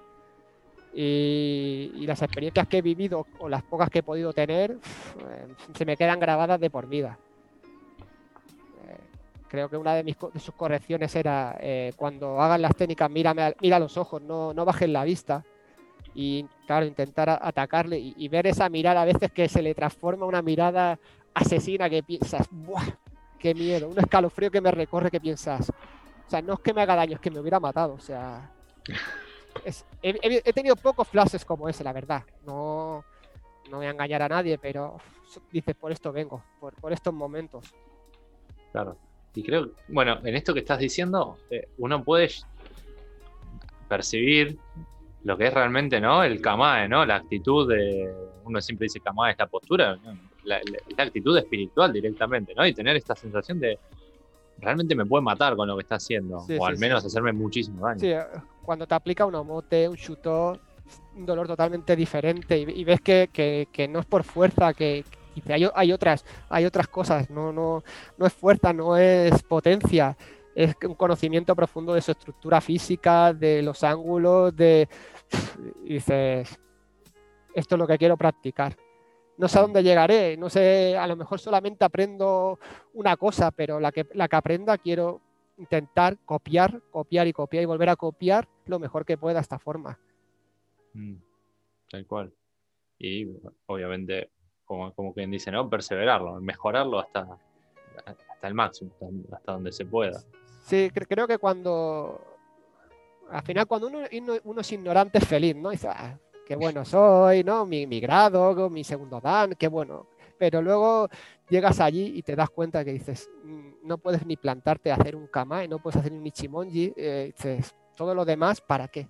[0.94, 4.78] Y, las experiencias que he vivido o las pocas que he podido tener
[5.74, 7.18] se me quedan grabadas de por vida.
[8.86, 8.99] Eh,
[9.49, 13.80] creo que una de, mis, sus correcciones era eh, cuando hagan las técnicas, mírame, mira
[13.80, 15.44] los ojos, no, no bajen la vista.
[16.14, 20.24] Y claro, intentar atacarle y, y, ver esa mirada a veces que se le transforma
[20.24, 21.01] una mirada
[21.34, 23.07] asesina que piensas, ¡buah!
[23.39, 26.82] Qué miedo, un escalofrío que me recorre que piensas, o sea, no es que me
[26.82, 28.51] haga daño, es que me hubiera matado, o sea,
[30.03, 33.05] he, tenido pocos flashes como ese, la verdad, no,
[33.70, 34.99] no voy a engañar a nadie, pero
[35.53, 37.74] dices, por esto vengo, por, estos momentos.
[38.72, 38.97] Claro.
[39.34, 42.28] Y creo, bueno, en esto que estás diciendo, eh, uno puede
[43.89, 44.59] percibir
[45.24, 46.22] lo que es realmente, ¿no?
[46.22, 47.05] El kamae, ¿no?
[47.05, 48.12] La actitud de,
[48.45, 49.99] uno siempre dice kamae es la postura,
[50.49, 50.61] la,
[51.05, 52.66] actitud espiritual directamente, ¿no?
[52.66, 53.78] Y tener esta sensación de,
[54.59, 58.01] realmente me puede matar con lo que está haciendo, o al menos hacerme muchísimo daño.
[58.01, 58.12] Sí,
[58.62, 60.59] cuando te aplica un omote, un shuto,
[61.16, 65.05] un dolor totalmente diferente y, ves que, no es por fuerza, que,
[65.49, 67.82] hay, hay, otras, hay otras cosas, no, no,
[68.16, 70.16] no es fuerza, no es potencia,
[70.55, 74.88] es un conocimiento profundo de su estructura física, de los ángulos, de...
[75.84, 76.59] Y dices,
[77.55, 78.76] esto es lo que quiero practicar.
[79.39, 82.59] No sé a dónde llegaré, no sé, a lo mejor solamente aprendo
[82.93, 85.20] una cosa, pero la que, la que aprenda quiero
[85.59, 89.99] intentar copiar, copiar y copiar y volver a copiar lo mejor que pueda esta forma.
[90.95, 91.14] Mm,
[91.91, 92.32] tal cual.
[92.99, 93.28] Y
[93.66, 94.30] obviamente,
[94.64, 95.70] como, como quien dice, ¿no?
[95.70, 97.39] Perseverarlo, mejorarlo hasta,
[98.05, 98.91] hasta el máximo,
[99.32, 100.20] hasta, donde se pueda.
[100.64, 102.24] Sí, creo que cuando.
[103.30, 104.01] Al final, cuando uno,
[104.45, 105.70] uno es ignorante, es feliz, ¿no?
[105.70, 106.18] Dice, ah,
[106.49, 107.66] qué bueno soy, ¿no?
[107.66, 110.07] Mi, mi grado, mi segundo dan, qué bueno.
[110.38, 111.09] Pero luego
[111.51, 115.14] llegas allí y te das cuenta que dices, mm, no puedes ni plantarte a hacer
[115.14, 119.09] un kamae, no puedes hacer un ichimonji, eh, dices, todo lo demás, ¿para qué?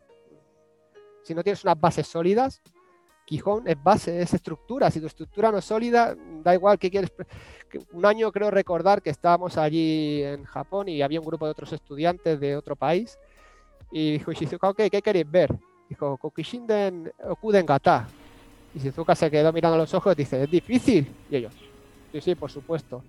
[1.23, 2.61] Si no tienes unas bases sólidas,
[3.25, 4.91] Quijón es base, es estructura.
[4.91, 7.13] Si tu estructura no es sólida, da igual que quieres.
[7.93, 11.73] Un año creo recordar que estábamos allí en Japón y había un grupo de otros
[11.75, 13.19] estudiantes de otro país.
[13.93, 14.33] Y dijo
[14.69, 15.55] ok, ¿qué queréis ver?
[15.89, 18.09] Dijo, Kokishinden Okuden Gata.
[18.75, 21.11] Y Shizuka se quedó mirando a los ojos y dice, ¿es difícil?
[21.31, 21.55] Y ellos,
[22.13, 23.03] sí, sí, por supuesto.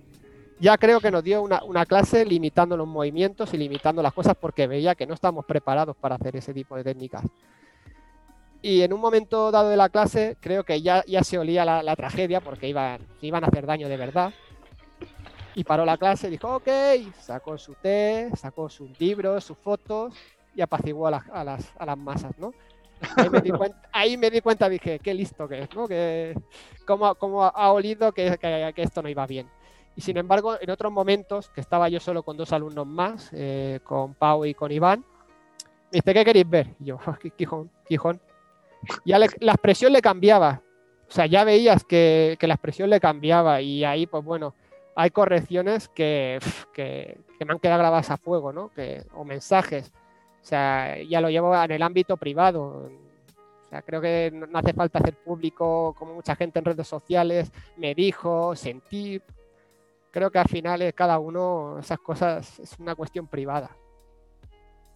[0.59, 4.36] Ya creo que nos dio una, una clase limitando los movimientos y limitando las cosas
[4.39, 7.23] porque veía que no estamos preparados para hacer ese tipo de técnicas.
[8.61, 11.95] Y en un momento dado de la clase, creo que ya, ya se olía la,
[11.95, 14.34] tragedia porque iban, iban a hacer daño de verdad.
[15.55, 16.67] Y paró la clase, dijo, ok,
[17.19, 20.13] sacó su té, sacó sus libros, sus fotos
[20.53, 22.53] y apaciguó a, a, las, a las masas, ¿no?
[23.16, 25.88] Ahí me, di cuenta, ahí me di cuenta, dije, qué listo que es, ¿no?
[25.88, 26.36] Que,
[26.86, 29.47] cómo, cómo ha olido que, que, esto no iba bien.
[29.95, 33.80] Y sin embargo, en otros momentos, que estaba yo solo con dos alumnos más, eh,
[33.84, 35.04] con Pau y con Iván,
[35.91, 36.76] me dice, ¿qué queréis ver?
[36.80, 37.00] Y yo,
[37.38, 38.22] Quijón, Quijón
[39.06, 40.62] ya la expresión le cambiaba.
[41.08, 44.54] O sea, ya veías que, la expresión le cambiaba y ahí, pues bueno,
[44.95, 46.39] hay correcciones que,
[46.78, 48.70] me han quedado grabadas a fuego, ¿no?
[48.70, 49.91] Que, o mensajes.
[50.41, 52.89] O sea, ya lo llevo en el ámbito privado.
[53.65, 57.51] O sea, creo que no hace falta hacer público como mucha gente en redes sociales
[57.77, 59.21] me dijo, sentí.
[60.11, 63.69] Creo que al final eh, cada uno, esas cosas es una cuestión privada.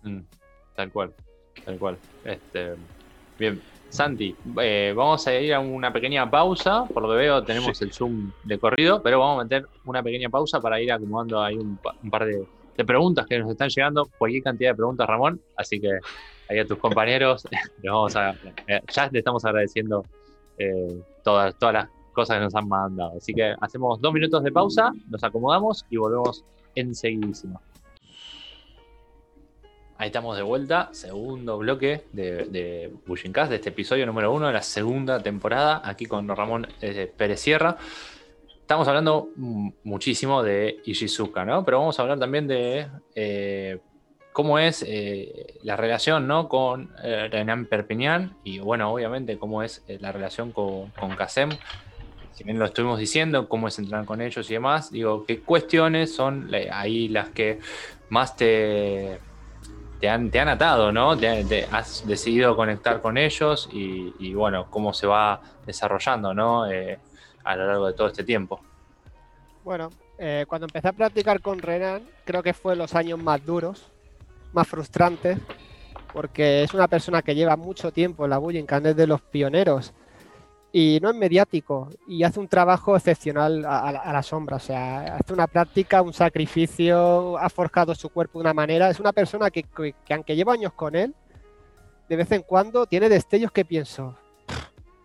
[0.01, 0.21] Mm,
[0.75, 1.13] tal cual,
[1.63, 1.97] tal cual.
[2.25, 2.73] Este,
[3.37, 3.61] bien,
[3.93, 6.85] Santi, eh, vamos a ir a una pequeña pausa.
[6.85, 10.29] Por lo que veo, tenemos el Zoom de corrido, pero vamos a meter una pequeña
[10.29, 11.77] pausa para ir acomodando ahí un,
[12.09, 12.25] par
[12.75, 14.09] de, preguntas que nos están llegando.
[14.17, 15.41] Cualquier cantidad de preguntas, Ramón.
[15.55, 15.99] Así que
[16.49, 17.45] ahí a tus compañeros,
[18.67, 20.03] eh, ya le estamos agradeciendo
[20.57, 23.17] eh, todas, todas las cosas que nos han mandado.
[23.17, 26.43] Así que hacemos dos minutos de pausa, nos acomodamos y volvemos
[26.75, 27.61] enseguidísimo.
[29.97, 34.53] Ahí estamos de vuelta, segundo bloque de, de Bushincast, de este episodio número uno de
[34.53, 37.77] la segunda temporada, aquí con Ramón eh, Pérez Sierra.
[38.63, 39.27] Estamos hablando
[39.83, 41.65] muchísimo de Ishizuka, ¿no?
[41.65, 43.79] Pero vamos a hablar también de eh,
[44.31, 46.47] cómo es eh, la relación, ¿no?
[46.47, 51.49] Con Renan Perpignan y, bueno, obviamente, cómo es la relación con, con Kasem.
[52.31, 56.15] Si bien lo estuvimos diciendo, cómo es entrenar con ellos y demás, digo, ¿qué cuestiones
[56.15, 57.59] son ahí las que
[58.09, 59.19] más te
[59.99, 60.09] te
[60.39, 61.17] han, atado, ¿no?
[61.17, 66.65] Te, has decidido conectar con ellos y, bueno, cómo se va desarrollando, ¿no?
[67.43, 68.59] A lo largo de todo este tiempo.
[69.63, 73.91] Bueno, eh, cuando empecé a practicar con Renan, creo que fue los años más duros,
[74.51, 75.39] más frustrantes,
[76.11, 79.21] porque es una persona que lleva mucho tiempo en la Bullying, que es de los
[79.21, 79.93] pioneros
[80.75, 85.31] y no es mediático y hace un trabajo excepcional a, la sombra, o sea, hace
[85.31, 89.63] una práctica, un sacrificio, ha forjado su cuerpo de una manera, es una persona que,
[90.09, 91.13] aunque llevo años con él,
[92.09, 94.17] de vez en cuando tiene destellos que pienso,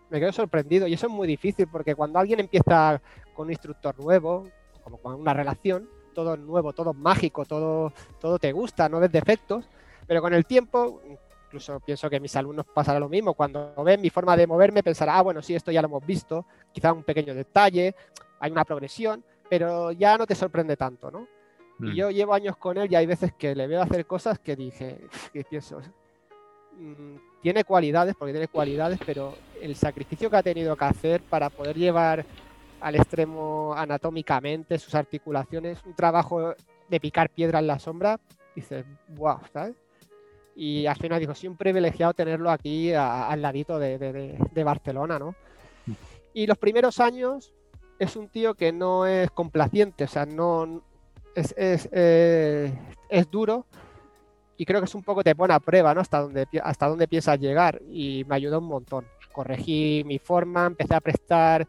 [0.09, 3.01] me quedo sorprendido y eso es muy difícil porque cuando alguien empieza
[3.33, 4.47] con un instructor nuevo,
[4.83, 8.99] como con una relación, todo es nuevo, todo es mágico, todo, todo te gusta, no
[8.99, 9.69] ves defectos,
[10.07, 11.01] pero con el tiempo
[11.49, 13.33] incluso pienso que mis alumnos pasará lo mismo.
[13.33, 16.45] Cuando ven mi forma de moverme, pensará, ah, bueno, sí, esto ya lo hemos visto,
[16.71, 17.95] quizá un pequeño detalle,
[18.39, 21.27] hay una progresión, pero ya no te sorprende tanto, ¿no?
[21.79, 21.93] Y mm.
[21.95, 24.99] yo llevo años con él y hay veces que le veo hacer cosas que dije,
[25.33, 25.79] que pienso,
[26.77, 31.49] mm, tiene cualidades, porque tiene cualidades, pero el sacrificio que ha tenido que hacer para
[31.49, 32.25] poder llevar
[32.81, 36.55] al extremo anatómicamente sus articulaciones, un trabajo
[36.87, 38.19] de picar piedra en la sombra,
[38.55, 39.75] dices, wow, ¿sabes?
[40.55, 45.35] Y al final digo, sí, un privilegiado tenerlo aquí al ladito de, Barcelona, ¿no?
[46.33, 47.53] Y los primeros años
[47.97, 50.83] es un tío que no es complaciente, o sea, no
[51.35, 52.73] es, es, eh,
[53.09, 53.65] es duro,
[54.59, 56.01] y creo que es un poco te pone a prueba, ¿no?
[56.01, 59.05] Hasta dónde, hasta dónde piensas llegar y me ayudó un montón.
[59.31, 61.65] Corregí mi forma, empecé a prestar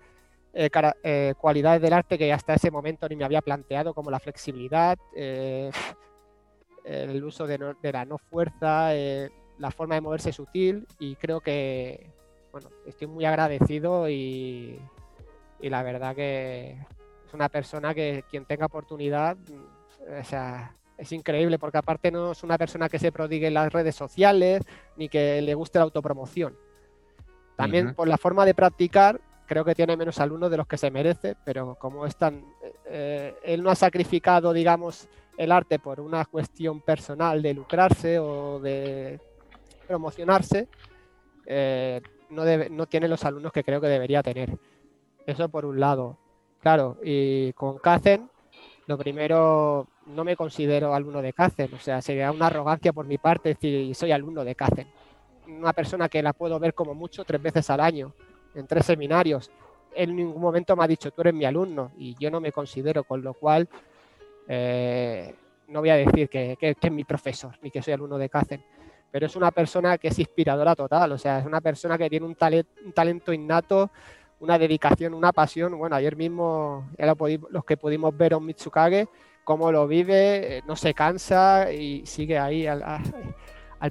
[0.52, 0.68] eh,
[1.04, 4.98] eh, cualidades del arte que hasta ese momento ni me había planteado, como la flexibilidad,
[5.14, 5.70] eh,
[6.84, 12.10] el uso de, la no fuerza, la forma de moverse sutil y creo que,
[12.50, 14.80] bueno, estoy muy agradecido y,
[15.60, 16.72] y la verdad que
[17.24, 19.36] es una persona que quien tenga oportunidad,
[20.20, 23.72] o sea, es increíble porque aparte no es una persona que se prodigue en las
[23.72, 24.62] redes sociales
[24.96, 26.56] ni que le guste la autopromoción.
[27.56, 30.90] También por la forma de practicar, creo que tiene menos alumnos de los que se
[30.90, 32.44] merece, pero como es tan...
[32.86, 38.60] Eh, él no ha sacrificado, digamos, el arte por una cuestión personal de lucrarse o
[38.60, 39.20] de
[39.86, 40.68] promocionarse,
[41.46, 44.56] eh, no, no tiene los alumnos que creo que debería tener.
[45.26, 46.18] Eso por un lado.
[46.60, 48.29] Claro, y con Kacen
[48.90, 53.18] lo primero, no me considero alumno de Kacen, o sea, sería una arrogancia por mi
[53.18, 54.88] parte decir soy alumno de Kacen.
[55.46, 58.12] Una persona que la puedo ver como mucho tres veces al año,
[58.52, 59.48] en tres seminarios.
[59.94, 63.04] En ningún momento me ha dicho tú eres mi alumno y yo no me considero,
[63.04, 63.68] con lo cual
[64.48, 65.36] eh,
[65.68, 68.60] no voy a decir que, es mi profesor ni que soy alumno de Kacen,
[69.08, 72.26] pero es una persona que es inspiradora total, o sea, es una persona que tiene
[72.26, 72.34] un
[72.92, 73.92] talento innato
[74.40, 75.78] una dedicación, una pasión.
[75.78, 76.88] Bueno, ayer mismo
[77.50, 79.08] los que pudimos ver a un Mitsukage,
[79.44, 82.82] cómo lo vive, eh, no se cansa y sigue ahí al,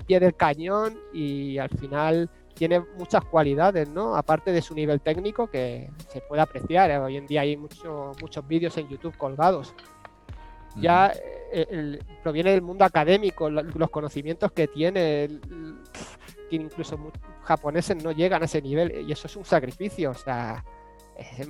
[0.05, 4.15] pie del cañón y al final tiene muchas cualidades, ¿no?
[4.15, 6.91] Aparte de su nivel técnico que se puede apreciar.
[6.91, 6.97] ¿eh?
[6.97, 9.73] Hoy en día hay muchos muchos vídeos en YouTube colgados.
[10.75, 11.11] Ya
[11.51, 15.29] eh, proviene del mundo académico, los conocimientos que tiene,
[16.49, 16.97] que incluso
[17.43, 20.11] japoneses no llegan a ese nivel y eso es un sacrificio.
[20.11, 20.63] O sea,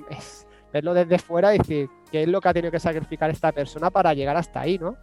[0.10, 3.52] es, verlo desde fuera y decir qué es lo que ha tenido que sacrificar esta
[3.52, 4.98] persona para llegar hasta ahí, ¿no?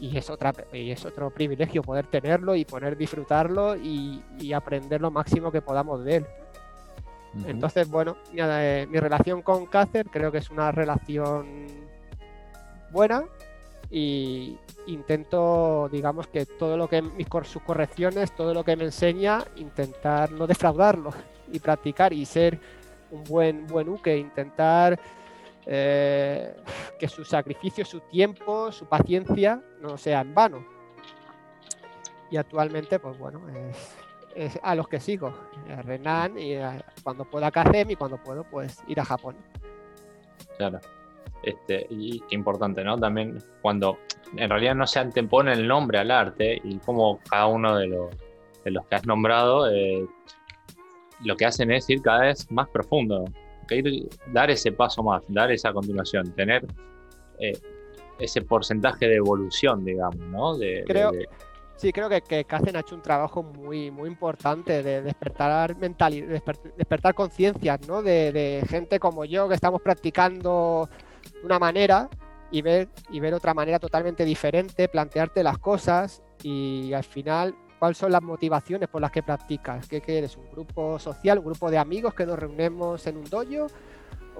[0.00, 4.22] Y es, otra, y es otro privilegio poder tenerlo y poder disfrutarlo y,
[4.54, 6.26] aprender lo máximo que podamos de él.
[7.46, 11.66] Entonces, bueno, eh, mi relación con Cácer creo que es una relación
[12.90, 13.24] buena
[13.90, 19.44] y, intento, digamos que todo lo que mis sus correcciones, todo lo que me enseña,
[19.56, 21.12] intentar no defraudarlo
[21.52, 22.58] y practicar y ser
[23.10, 24.98] un buen buen uke, intentar
[25.64, 26.54] eh,
[26.98, 30.66] que su sacrificio, su tiempo, su paciencia no sea en vano.
[32.30, 33.40] Y actualmente, pues bueno,
[34.34, 35.32] es, a los que sigo,
[35.70, 36.56] a Renan y
[37.02, 39.36] cuando pueda Kazem y cuando puedo, pues ir a Japón.
[40.58, 40.80] Claro.
[41.42, 42.98] Este, y qué importante, ¿no?
[42.98, 43.98] También cuando
[44.36, 48.10] en realidad no se antepone el nombre al arte y como cada uno de los,
[48.64, 50.04] de los que has nombrado eh,
[51.24, 53.24] lo que hacen es ir cada vez más profundo,
[54.32, 56.66] dar ese paso más, dar esa continuación, tener
[57.38, 57.58] eh,
[58.18, 60.56] ese porcentaje de evolución, digamos, ¿no?
[60.56, 61.12] De, creo,
[61.78, 66.12] Sí, creo que, que Kazen ha hecho un trabajo muy, muy importante de despertar mental,
[66.76, 68.02] despertar conciencias, ¿no?
[68.02, 70.88] De, de gente como yo que estamos practicando
[71.32, 72.08] de una manera
[72.50, 77.98] y ver, y ver otra manera totalmente diferente, plantearte las cosas y al final cuáles
[77.98, 79.86] son las motivaciones por las que practicas.
[79.88, 80.36] ¿Qué quieres?
[80.36, 83.66] ¿Un grupo social, un grupo de amigos que nos reunimos en un dojo?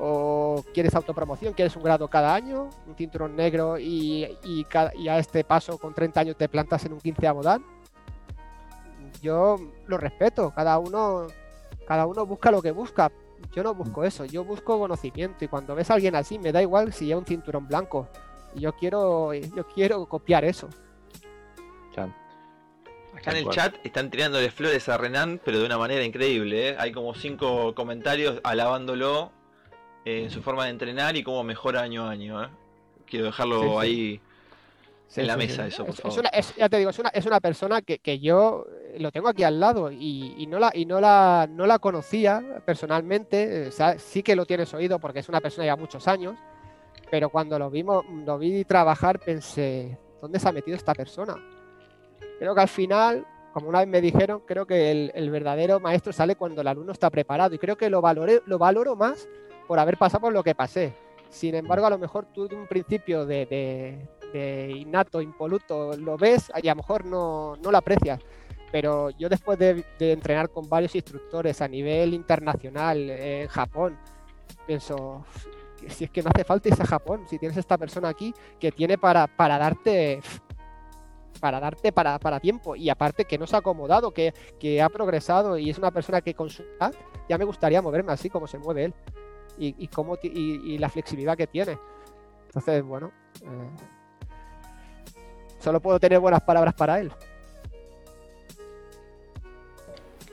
[0.01, 1.55] ¿O quieres autopromoción?
[1.55, 2.71] ¿Quieres un grado cada año?
[2.87, 4.67] ¿Un cinturón negro y, y,
[4.97, 7.65] y a este paso con 30 años te plantas en un 15 abodán?
[9.21, 11.27] Yo lo respeto, cada uno,
[11.87, 13.11] cada uno busca lo que busca,
[13.55, 16.63] yo no busco eso, yo busco conocimiento y cuando ves a alguien así me da
[16.63, 18.09] igual si lleva un cinturón blanco.
[18.55, 20.69] Yo quiero, yo quiero copiar eso.
[23.15, 26.71] Acá en el chat están tirándole flores a Renan, pero de una manera increíble.
[26.71, 26.77] ¿eh?
[26.79, 29.33] Hay como cinco comentarios alabándolo
[30.05, 32.45] eh, en su forma de entrenar y cómo mejora año a año.
[32.45, 32.49] ¿eh?
[33.07, 34.21] Quiero dejarlo ahí
[35.17, 36.25] en la mesa, eso, por favor.
[36.57, 38.67] ya te digo, es una, es una persona que, que yo
[38.99, 43.71] lo tengo aquí al lado y, no, la, y no, la, no la conocía personalmente.
[43.99, 46.37] sí que lo tienes oído porque es una persona ya muchos años,
[47.11, 51.37] pero cuando lo, vimos, lo vi trabajar pensé, ¿dónde se ha metido esta persona?
[52.39, 56.37] Creo que al final, como una vez me dijeron, creo que el, verdadero maestro sale
[56.37, 59.29] cuando el alumno está preparado y creo que lo, valoré, lo valoro más
[59.67, 60.95] por haber pasado por lo que pasé.
[61.29, 66.51] Sin embargo, a lo mejor tú de un principio de, de, innato, impoluto, lo ves
[66.63, 68.21] y a lo mejor no, no lo aprecias
[68.71, 73.99] pero yo después de, entrenar con varios instructores a nivel internacional en Japón,
[74.67, 75.25] pienso,
[75.89, 78.73] si es que no hace falta irse a Japón, si tienes esta persona aquí que
[78.73, 80.21] tiene para, para darte
[81.41, 84.89] para darte para, para, tiempo y aparte que no se ha acomodado, que, que, ha
[84.89, 86.65] progresado y es una persona que con su
[87.29, 88.95] ya me gustaría moverme así como se mueve él
[89.57, 91.79] y, y, cómo, y, y la flexibilidad que tiene.
[92.47, 93.13] Entonces, bueno,
[93.43, 93.71] eh,
[95.59, 97.13] solo puedo tener buenas palabras para él.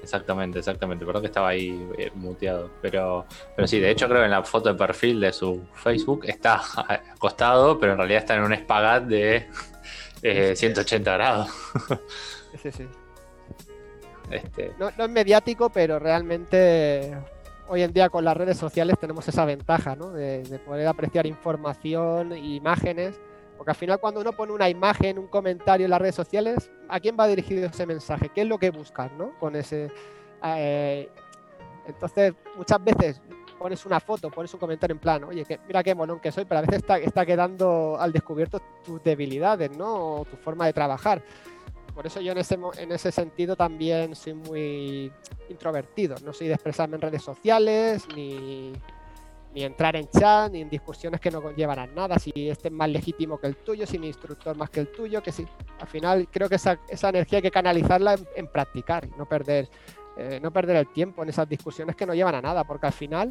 [0.05, 1.03] Exactamente, exactamente.
[1.03, 2.69] Perdón que estaba ahí eh, muteado.
[2.79, 3.25] Pero,
[3.55, 6.61] pero sí, de hecho creo que en la foto de perfil de su Facebook está
[7.15, 9.47] acostado, pero en realidad está en un espagat de
[10.21, 11.49] eh, 180 grados.
[12.61, 12.87] Sí, sí.
[14.29, 14.73] Este...
[14.79, 17.17] No, no, es mediático, pero realmente
[17.67, 20.11] hoy en día con las redes sociales tenemos esa ventaja, ¿no?
[20.11, 23.19] De, de poder apreciar información e imágenes.
[23.65, 26.99] Porque al final cuando uno pone una imagen, un comentario en las redes sociales, ¿a
[26.99, 28.29] quién va dirigido ese mensaje?
[28.29, 29.31] ¿Qué es lo que buscas, ¿no?
[29.39, 29.91] Con ese...
[30.43, 31.09] Eh,
[31.87, 33.19] entonces, muchas veces
[33.57, 36.45] pones una foto, pones un comentario en plan, oye, que, mira qué monón que soy,
[36.45, 40.17] pero a veces está, está quedando al descubierto tus debilidades, ¿no?
[40.17, 41.23] O tu forma de trabajar.
[41.95, 45.11] Por eso yo en ese, en ese sentido también soy muy
[45.49, 46.17] introvertido.
[46.23, 48.73] No soy de expresarme en redes sociales, ni,
[49.55, 52.89] ni entrar en chat, ni en discusiones que no conllevan nada, si este es más
[52.89, 55.47] legítimo que el tuyo, si mi instructor más que el tuyo, que sí.
[55.79, 59.69] Al final creo que esa, esa energía hay que canalizarla en, en practicar no perder,
[60.17, 62.93] eh, no perder el tiempo en esas discusiones que no llevan a nada, porque al
[62.93, 63.29] final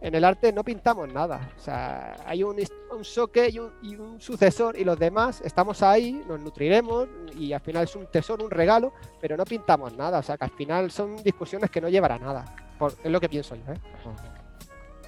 [0.00, 1.52] en el arte no pintamos nada.
[1.56, 2.56] O sea, hay un,
[2.92, 7.52] un soque y un, y un, sucesor y los demás estamos ahí, nos nutriremos y
[7.52, 10.20] al final es un tesoro, un regalo, pero no pintamos nada.
[10.20, 12.56] O sea, que al final son discusiones que no llevan a nada.
[12.78, 13.72] Por, es lo que pienso yo.
[13.72, 14.41] ¿eh?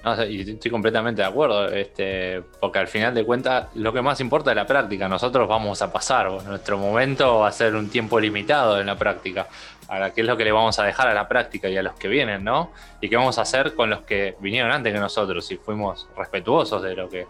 [0.05, 4.19] No, y estoy completamente de acuerdo, este, porque al final de cuentas lo que más
[4.19, 5.07] importa es la práctica.
[5.09, 9.47] Nosotros vamos a pasar, nuestro momento va a ser un tiempo limitado en la práctica.
[9.87, 11.95] Ahora, ¿qué es lo que le vamos a dejar a la práctica y a los
[11.95, 12.71] que vienen, no?
[13.01, 16.83] Y qué vamos a hacer con los que vinieron antes que nosotros, si fuimos respetuosos
[16.83, 17.25] de lo que,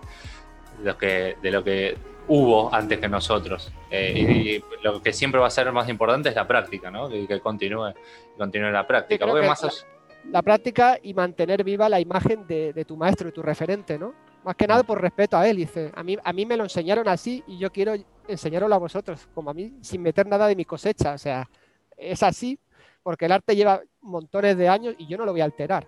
[0.80, 1.98] de lo que, de lo que
[2.28, 3.72] hubo antes que nosotros.
[3.90, 7.08] Eh, y lo que siempre va a ser más importante es la práctica, ¿no?
[7.08, 7.94] Que, que continúe,
[8.38, 9.26] continúe la práctica.
[9.26, 9.86] Sí, más
[10.32, 14.14] la, práctica y mantener viva la imagen de, de, tu maestro y tu referente, ¿no?
[14.44, 15.92] Más que nada por respeto a él, dice.
[15.96, 17.94] A mí, a mí me lo enseñaron así y yo quiero
[18.28, 21.14] enseñarlo a vosotros, como a mí, sin meter nada de mi cosecha.
[21.14, 21.50] O sea,
[21.98, 22.60] es así
[23.02, 25.88] porque el arte lleva montones de años y yo no lo voy a alterar.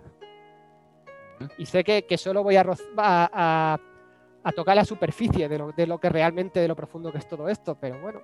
[1.56, 3.78] Y sé que, que solo voy a, a, a,
[4.42, 7.28] a, tocar la superficie de lo, de lo que realmente, de lo profundo que es
[7.28, 8.22] todo esto, pero bueno,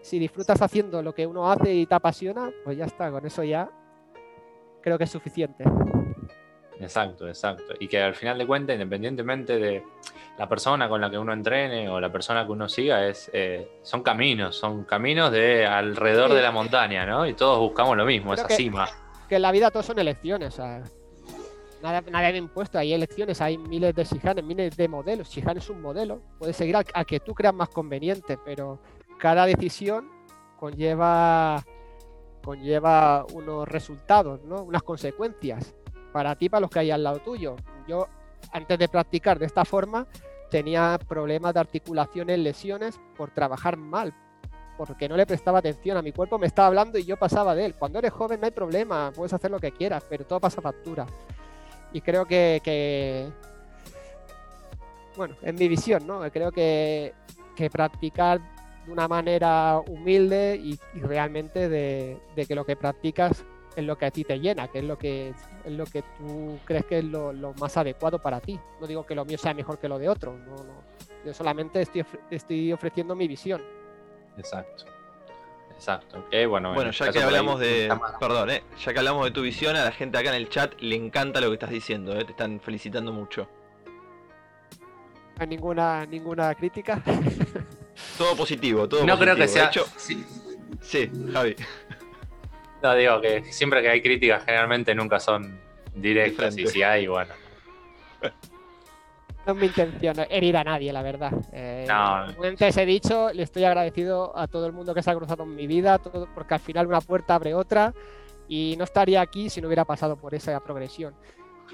[0.00, 3.42] si disfrutas haciendo lo que uno hace y te apasiona, pues ya está, con eso
[3.42, 3.68] ya
[4.86, 5.64] creo que es suficiente.
[6.78, 7.74] Exacto, exacto.
[7.80, 9.82] Y que al final de cuentas, independientemente de
[10.38, 13.80] la persona con la que uno entrene o la persona que uno siga, es, eh,
[13.82, 16.36] son caminos, son caminos de alrededor sí.
[16.36, 17.26] de la montaña, ¿no?
[17.26, 18.88] Y todos buscamos lo mismo, Creo esa que, cima.
[19.28, 20.84] Que en la vida todos son elecciones, o sea,
[21.82, 25.28] nada, nada de impuesto, hay elecciones, hay miles de Shihanes, miles de modelos.
[25.28, 28.78] Shihan es un modelo, puedes seguir al, al que tú creas más conveniente, pero
[29.18, 30.08] cada decisión
[30.60, 31.64] conlleva
[32.46, 34.62] conlleva unos resultados, ¿no?
[34.62, 35.74] unas consecuencias
[36.12, 37.56] para ti, para los que hay al lado tuyo.
[37.88, 38.06] Yo,
[38.52, 40.06] antes de practicar de esta forma,
[40.48, 44.14] tenía problemas de articulaciones, lesiones por trabajar mal,
[44.78, 47.64] porque no le prestaba atención a mi cuerpo, me estaba hablando y yo pasaba de
[47.64, 47.74] él.
[47.74, 51.04] Cuando eres joven no hay problema, puedes hacer lo que quieras, pero todo pasa factura.
[51.92, 53.28] Y creo que, que
[55.16, 56.20] bueno, en mi visión, ¿no?
[56.30, 57.12] Creo que,
[57.56, 58.40] que practicar
[58.86, 63.98] de una manera humilde y, y realmente de, de, que lo que practicas es lo
[63.98, 65.34] que a ti te llena, que es lo que,
[65.64, 68.58] es lo que tú crees que es lo, lo, más adecuado para ti.
[68.80, 70.82] No digo que lo mío sea mejor que lo de otro, no, no.
[71.24, 73.62] yo solamente estoy, estoy ofreciendo mi visión.
[74.38, 74.84] Exacto.
[75.76, 76.24] Exacto.
[76.26, 77.94] Okay, bueno, bueno ya que hablamos de.
[78.18, 80.72] Perdón, eh, ya que hablamos de tu visión, a la gente acá en el chat
[80.80, 83.46] le encanta lo que estás diciendo, eh, te están felicitando mucho.
[85.36, 87.02] No hay ninguna, ninguna crítica.
[88.16, 89.18] todo positivo, todo no positivo.
[89.20, 89.66] creo que sea.
[89.66, 90.24] Hecho, sí.
[90.80, 91.56] sí, Javi.
[92.82, 95.58] No, digo que siempre que hay críticas, generalmente nunca son
[95.94, 96.56] directas.
[96.56, 97.34] Y si hay, bueno.
[99.46, 101.32] No es mi intención herir a nadie, la verdad.
[101.52, 102.24] Eh, no.
[102.44, 105.54] Antes he dicho, le estoy agradecido a todo el mundo que se ha cruzado en
[105.54, 107.94] mi vida, todo, porque al final una puerta abre otra
[108.48, 111.14] y no estaría aquí si no hubiera pasado por esa progresión.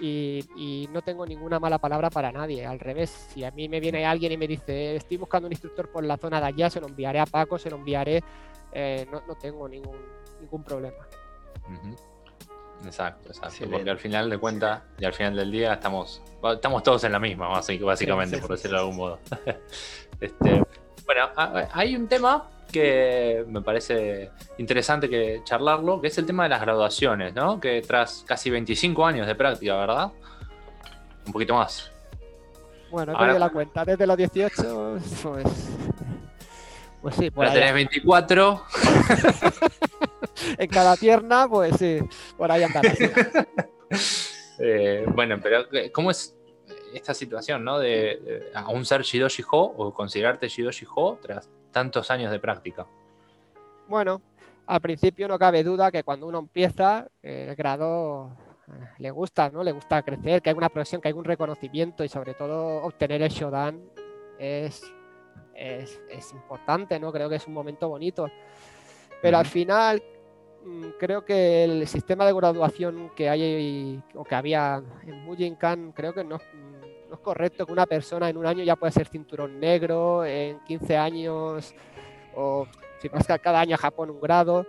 [0.01, 2.65] Y, y, no tengo ninguna mala palabra para nadie.
[2.67, 5.91] Al revés, si a mí me viene alguien y me dice, estoy buscando un instructor
[5.91, 8.23] por la zona de allá, se lo enviaré a Paco, se lo enviaré.
[8.73, 9.99] Eh, no, no, tengo ningún,
[10.41, 11.07] ningún problema.
[11.69, 12.13] Uh -huh.
[12.87, 13.51] Exacto, exacto.
[13.51, 13.89] Sí, porque bien.
[13.91, 16.23] al final de cuentas y al final del día estamos,
[16.53, 19.19] estamos todos en la misma, básicamente, sí, sí, por decirlo de algún modo.
[20.21, 20.65] este,
[21.05, 21.31] bueno,
[21.73, 26.61] hay un tema que me parece interesante que charlarlo, que es el tema de las
[26.61, 27.61] graduaciones, ¿no?
[27.61, 30.11] Que tras casi 25 años de práctica, ¿verdad?
[31.27, 31.93] Un poquito más.
[32.91, 33.85] Bueno, he perdido la cuenta.
[33.85, 35.45] Desde los 18, pues.
[37.01, 37.55] Pues sí, por ahí.
[37.55, 38.65] tenés 24.
[40.59, 41.99] en cada pierna, pues sí,
[42.37, 42.99] por ahí andarás.
[44.59, 46.37] eh, bueno, pero ¿cómo es
[46.95, 47.79] esta situación, ¿no?
[47.79, 52.87] De, aún ser Shidoshi Ho o considerarte Shidoshi Ho tras tantos años de práctica.
[53.89, 54.23] Bueno,
[54.67, 58.37] al principio no cabe duda que cuando uno empieza, el grado
[58.69, 59.63] eh, le gusta, ¿no?
[59.65, 63.23] Le gusta crecer, que hay una progresión, que hay un reconocimiento y sobre todo obtener
[63.23, 63.83] el Shodan
[64.39, 64.83] es,
[65.55, 67.13] es, importante, ¿no?
[67.13, 68.29] Creo que es un momento bonito.
[69.21, 70.03] Pero al final
[70.65, 76.13] mm, creo que el sistema de graduación que hay o que había en Bujinkan creo
[76.15, 76.39] que no,
[77.13, 80.59] no es correcto que una persona en un año ya pueda ser cinturón negro, en
[80.61, 81.75] 15 años
[82.35, 82.67] o
[83.03, 84.67] si pasa cada año a Japón un grado.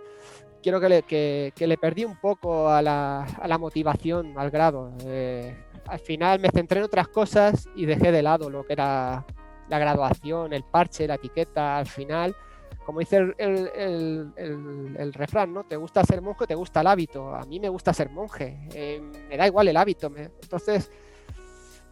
[0.62, 4.92] Quiero que le, que, le perdí un poco a la, a la motivación al grado.
[5.06, 9.24] Eh, al final me centré en otras cosas y dejé de lado lo que era
[9.70, 11.78] la graduación, el parche, la etiqueta.
[11.78, 12.36] Al final,
[12.84, 15.64] como dice el, el, el, el refrán, ¿no?
[15.64, 17.34] Te gusta ser monje, te gusta el hábito.
[17.34, 18.68] A mí me gusta ser monje.
[18.74, 20.12] Eh, me da igual el hábito.
[20.14, 20.90] entonces,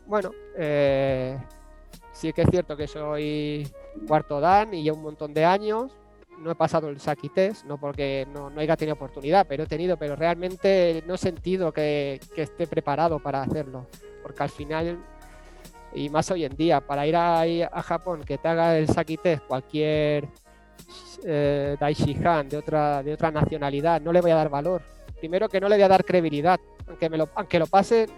[0.06, 1.38] bueno, eh,
[2.12, 3.68] sí que es cierto que soy
[4.06, 5.92] cuarto dan y ya un montón de años.
[6.38, 9.96] No he pasado el Saki Test, no porque no, haya tenido oportunidad, pero he tenido,
[9.96, 13.86] pero realmente no he sentido que, esté preparado para hacerlo.
[14.22, 14.98] Porque al final,
[15.94, 19.18] y más hoy en día, para ir a, a Japón, que te haga el Saki
[19.18, 20.28] Test cualquier
[21.24, 24.82] eh, Daishihan de otra, de otra nacionalidad, no le voy a dar valor.
[25.18, 26.58] Primero que no le voy a dar credibilidad.
[26.88, 28.08] Aunque, me lo, aunque lo pase,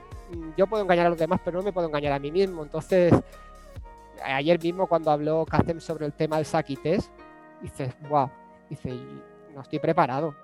[0.57, 2.63] yo puedo engañar a los demás, pero no me puedo engañar a mí mismo.
[2.63, 3.13] Entonces,
[4.23, 7.11] ayer mismo cuando habló Kazem sobre el tema del Saki Test,
[7.61, 8.31] dices, wow,
[8.69, 8.93] dice,
[9.55, 10.35] no estoy preparado,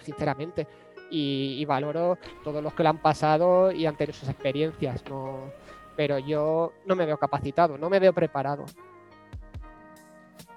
[0.00, 0.66] sinceramente.
[1.10, 5.50] Y, valoro todos los que lo han pasado y han tenido sus experiencias, no,
[5.96, 8.66] pero yo no me veo capacitado, no me veo preparado.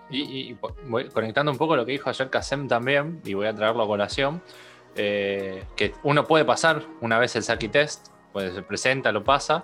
[0.10, 0.58] Y,
[0.88, 3.88] voy conectando un poco lo que dijo ayer Kasem también, y voy a traerlo a
[3.88, 4.42] colación,
[4.96, 9.64] eh, que uno puede pasar una vez el Saki Test, pues se presenta, lo pasa,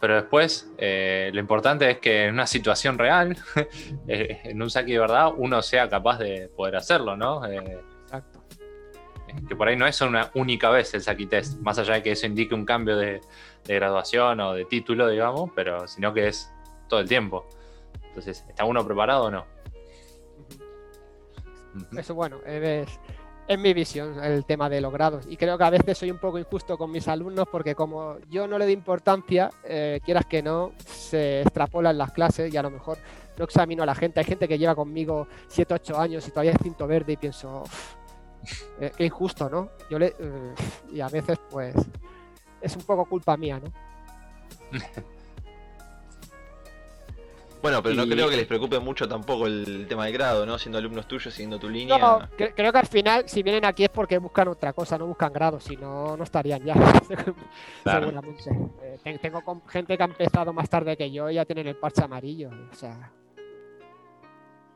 [0.00, 3.36] pero después eh, lo importante es que en una situación real,
[4.08, 7.44] eh, en un saque de verdad, uno sea capaz de poder hacerlo, ¿no?
[7.46, 8.42] Eh, Exacto.
[9.48, 12.12] Que por ahí no es una única vez el Saki Test, más allá de que
[12.12, 13.20] eso indique un cambio de,
[13.66, 16.52] graduación o de título, digamos, pero sino que es
[16.88, 17.48] todo el tiempo.
[18.08, 19.46] Entonces, ¿está uno preparado o no?
[21.96, 23.00] Eso bueno, es,
[23.46, 25.26] en mi visión el tema de los grados.
[25.28, 28.46] Y creo que a veces soy un poco injusto con mis alumnos porque como yo
[28.46, 32.70] no le doy importancia, eh, quieras que no, se extrapolan las clases y a lo
[32.70, 32.98] mejor
[33.38, 34.20] no examino a la gente.
[34.20, 37.64] Hay gente que lleva conmigo 7, 8 años y todavía es cinto verde y pienso,
[38.80, 39.70] eh, qué injusto, ¿no?
[39.90, 40.54] Yo le, eh,
[40.92, 41.74] y a veces pues
[42.60, 43.72] es un poco culpa mía, ¿no?
[47.64, 50.58] Bueno, pero no creo que les preocupe mucho tampoco el tema del grado, ¿no?
[50.58, 51.96] Siendo alumnos tuyos, siguiendo tu línea.
[51.96, 55.32] No, creo que al final, si vienen aquí es porque buscan otra cosa, no buscan
[55.32, 56.74] grado, si no, no estarían ya.
[57.84, 58.50] Seguramente.
[59.06, 62.04] Eh, tengo gente que ha empezado más tarde que yo y ya tienen el parche
[62.04, 62.50] amarillo.
[62.70, 63.10] O sea.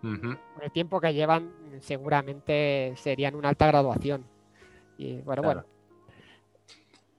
[0.01, 4.25] Con el tiempo que llevan, seguramente serían una alta graduación.
[4.97, 5.65] Y bueno, bueno.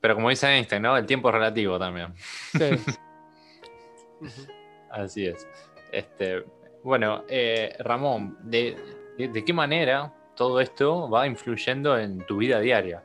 [0.02, 0.98] Pero como dice Einstein, ¿no?
[0.98, 2.16] El tiempo es relativo también.
[2.16, 2.72] Sí.
[4.90, 5.48] Así es.
[5.92, 6.44] Este,
[6.84, 8.76] bueno, eh, Ramón, ¿de,
[9.46, 13.04] qué manera todo esto va influyendo en tu vida diaria?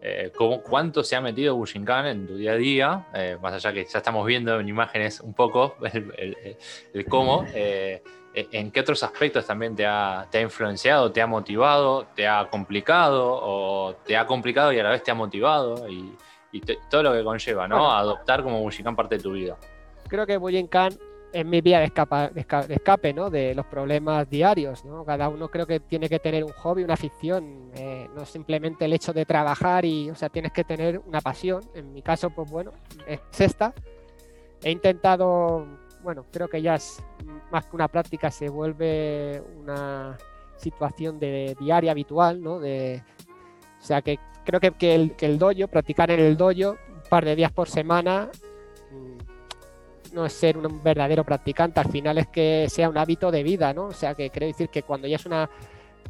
[0.00, 0.32] Eh,
[0.64, 3.06] ¿Cuánto se ha metido Bushinkan en tu día a día?
[3.14, 7.46] Eh, más allá que ya estamos viendo en imágenes un poco el, cómo.
[8.34, 12.48] ¿En qué otros aspectos también te ha, te ha, influenciado, te ha motivado, te ha
[12.50, 15.88] complicado o te ha complicado y a la vez te ha motivado?
[15.88, 16.16] Y,
[16.90, 17.90] todo lo que conlleva, ¿no?
[17.90, 19.56] Adoptar como Bushinkan parte de tu vida.
[20.08, 20.98] Creo que Bushinkan
[21.32, 23.30] es mi vía de, de, escape ¿no?
[23.30, 24.84] de los problemas diarios.
[24.84, 25.04] ¿no?
[25.04, 28.92] Cada uno creo que tiene que tener un hobby, una afición, eh, no simplemente el
[28.92, 31.62] hecho de trabajar y, o sea, tienes que tener una pasión.
[31.74, 32.72] En mi caso, pues bueno,
[33.06, 33.72] es esta.
[34.62, 35.66] He intentado,
[36.02, 37.02] bueno, creo que ya es
[37.50, 40.16] más que una práctica, se vuelve una
[40.56, 42.60] situación de diaria habitual, ¿no?
[42.60, 43.02] De,
[43.80, 47.02] o sea, que creo que, que, el, que el dojo, practicar en el dojo un
[47.10, 48.30] par de días por semana,
[50.12, 53.72] no es ser un verdadero practicante, al final es que sea un hábito de vida,
[53.72, 53.86] ¿no?
[53.86, 55.48] O sea, que quiero decir que cuando ya es una,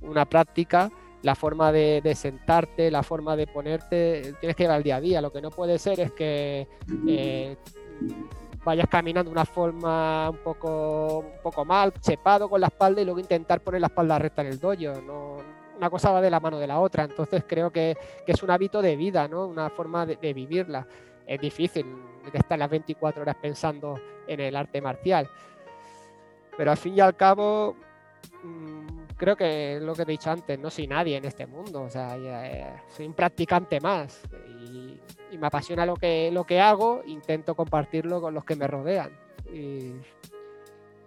[0.02, 0.90] una práctica,
[1.22, 5.20] la forma de, sentarte, la forma de ponerte, tienes que ir al día a día.
[5.20, 6.66] Lo que no puede ser es que
[7.06, 7.56] eh,
[8.64, 13.04] vayas caminando de una forma un poco, un poco mal, chepado con la espalda y
[13.04, 15.00] luego intentar poner la espalda recta en el dojo.
[15.06, 15.36] No,
[15.76, 17.04] una cosa va de la mano de la otra.
[17.04, 17.96] Entonces creo que,
[18.26, 19.46] es un hábito de vida, ¿no?
[19.46, 20.86] Una forma de vivirla.
[21.26, 21.86] Es difícil
[22.32, 25.28] estar las 24 horas pensando en el arte marcial.
[26.56, 27.76] Pero al fin y al cabo,
[28.42, 31.90] mm, creo que lo que he dicho antes, no soy nadie en este mundo, o
[31.90, 34.22] sea, eh, soy un practicante más
[34.60, 35.00] y,
[35.38, 39.10] me apasiona lo que, lo que hago, intento compartirlo con los que me rodean.
[39.50, 39.92] Y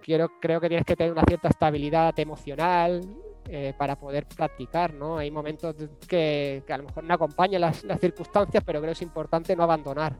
[0.01, 3.01] quiero, creo que tienes que tener una cierta estabilidad emocional,
[3.47, 5.19] eh, para poder practicar, ¿no?
[5.19, 5.75] Hay momentos
[6.07, 10.15] que, a lo mejor no acompañan las, circunstancias, pero creo que es importante no abandonar.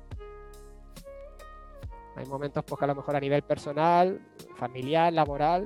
[2.15, 4.21] Hay momentos pues, que a lo mejor a nivel personal,
[4.55, 5.65] familiar, laboral,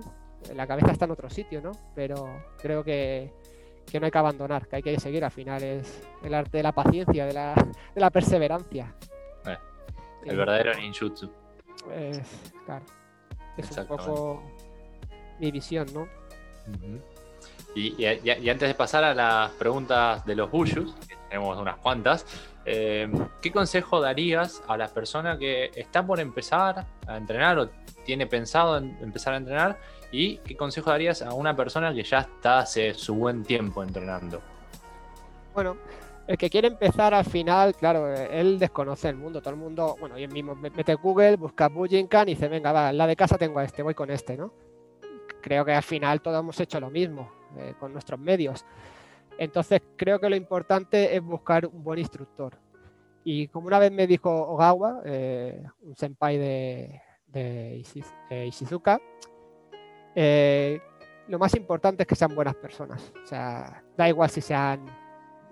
[0.55, 1.71] la cabeza está en otro sitio, ¿no?
[1.93, 2.29] Pero
[2.61, 3.33] creo que,
[3.99, 5.25] no hay que abandonar, que hay que seguir.
[5.25, 8.95] Al final es el arte de la paciencia, de la, perseverancia.
[9.45, 9.57] Eh,
[10.25, 11.29] el verdadero ninjutsu.
[11.93, 12.85] Es, claro.
[13.57, 14.43] Es un poco
[15.39, 16.07] mi visión, ¿no?
[17.75, 18.05] Y,
[18.49, 20.95] antes de pasar a las preguntas de los Bushus,
[21.29, 22.25] tenemos unas cuantas,
[22.65, 23.09] eh,
[23.41, 27.69] ¿qué consejo darías a la persona que está por empezar a entrenar o
[28.05, 29.77] tiene pensado en empezar a entrenar?
[30.11, 34.41] ¿Y qué consejo darías a una persona que ya está hace su buen tiempo entrenando?
[35.53, 35.77] Bueno,
[36.27, 40.17] el que quiere empezar al final, claro, él desconoce el mundo, todo el mundo, bueno,
[40.17, 43.63] yo mismo mete Google, busca Bujinkan y dice, venga, va, la de casa tengo a
[43.63, 44.51] este, voy con este, ¿no?
[45.41, 48.65] Creo que al final todos hemos hecho lo mismo eh, con nuestros medios.
[49.37, 52.57] Entonces creo que lo importante es buscar un buen instructor.
[53.23, 57.83] Y como una vez me dijo Ogawa, eh, un senpai de, de
[58.45, 58.99] Ishizuka,
[60.15, 60.79] eh,
[61.27, 63.11] lo más importante es que sean buenas personas.
[63.23, 64.85] O sea, da igual si sean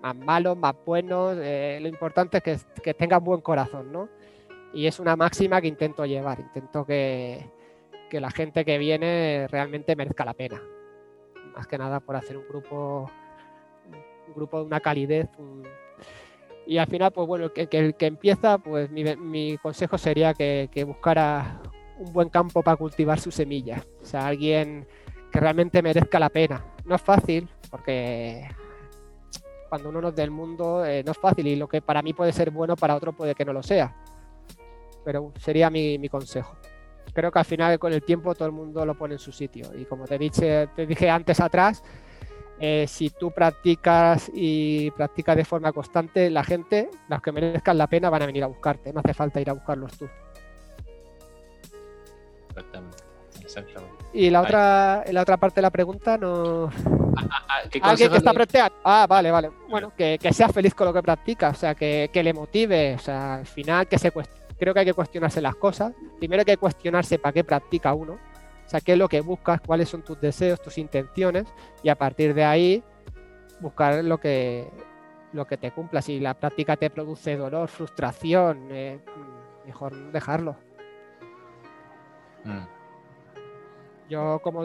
[0.00, 4.08] más malos, más buenos, lo importante es que, tengan buen corazón, ¿no?
[4.72, 7.50] Y es una máxima que intento llevar, intento que
[8.12, 10.60] la gente que viene realmente merezca la pena
[11.58, 13.10] más que nada por hacer un grupo,
[14.28, 15.28] un grupo de una calidez.
[16.68, 21.60] Y al final, pues bueno, que, el que empieza, pues mi, consejo sería que, buscara
[21.98, 23.84] un buen campo para cultivar su semilla.
[24.00, 24.86] O sea, alguien
[25.32, 26.64] que realmente merezca la pena.
[26.84, 28.48] No es fácil, porque
[29.68, 32.14] cuando uno no es del mundo eh, no es fácil y lo que para mí
[32.14, 33.96] puede ser bueno, para otro puede que no lo sea.
[35.04, 36.56] Pero sería mi consejo
[37.18, 39.72] creo que al final con el tiempo todo el mundo lo pone en su sitio.
[39.76, 41.82] Y como te dije, te dije antes atrás,
[42.60, 47.88] eh, si tú practicas y practicas de forma constante, la gente, los que merezcan la
[47.88, 48.92] pena, van a venir a buscarte.
[48.92, 50.08] No hace falta ir a buscarlos tú.
[53.40, 54.04] Exactamente.
[54.12, 56.70] Y la otra, la otra parte de la pregunta no.
[57.16, 58.76] Ah, ah, Alguien que está practicando.
[58.84, 59.50] Ah, vale, vale.
[59.68, 62.98] Bueno, que, sea feliz con lo que practica, o sea, que, que le motive, o
[63.00, 65.92] sea, al final que se cuestione creo que hay que cuestionarse las cosas.
[66.18, 69.60] Primero hay que cuestionarse para qué practica uno, o sea, qué es lo que buscas,
[69.60, 71.46] cuáles son tus deseos, tus intenciones,
[71.82, 72.82] y a partir de ahí
[73.60, 74.68] buscar lo que,
[75.32, 76.02] lo que te cumpla.
[76.02, 78.98] Si la práctica te produce dolor, frustración, eh,
[79.64, 80.56] mejor dejarlo.
[82.44, 82.78] Mm.
[84.08, 84.64] Yo, como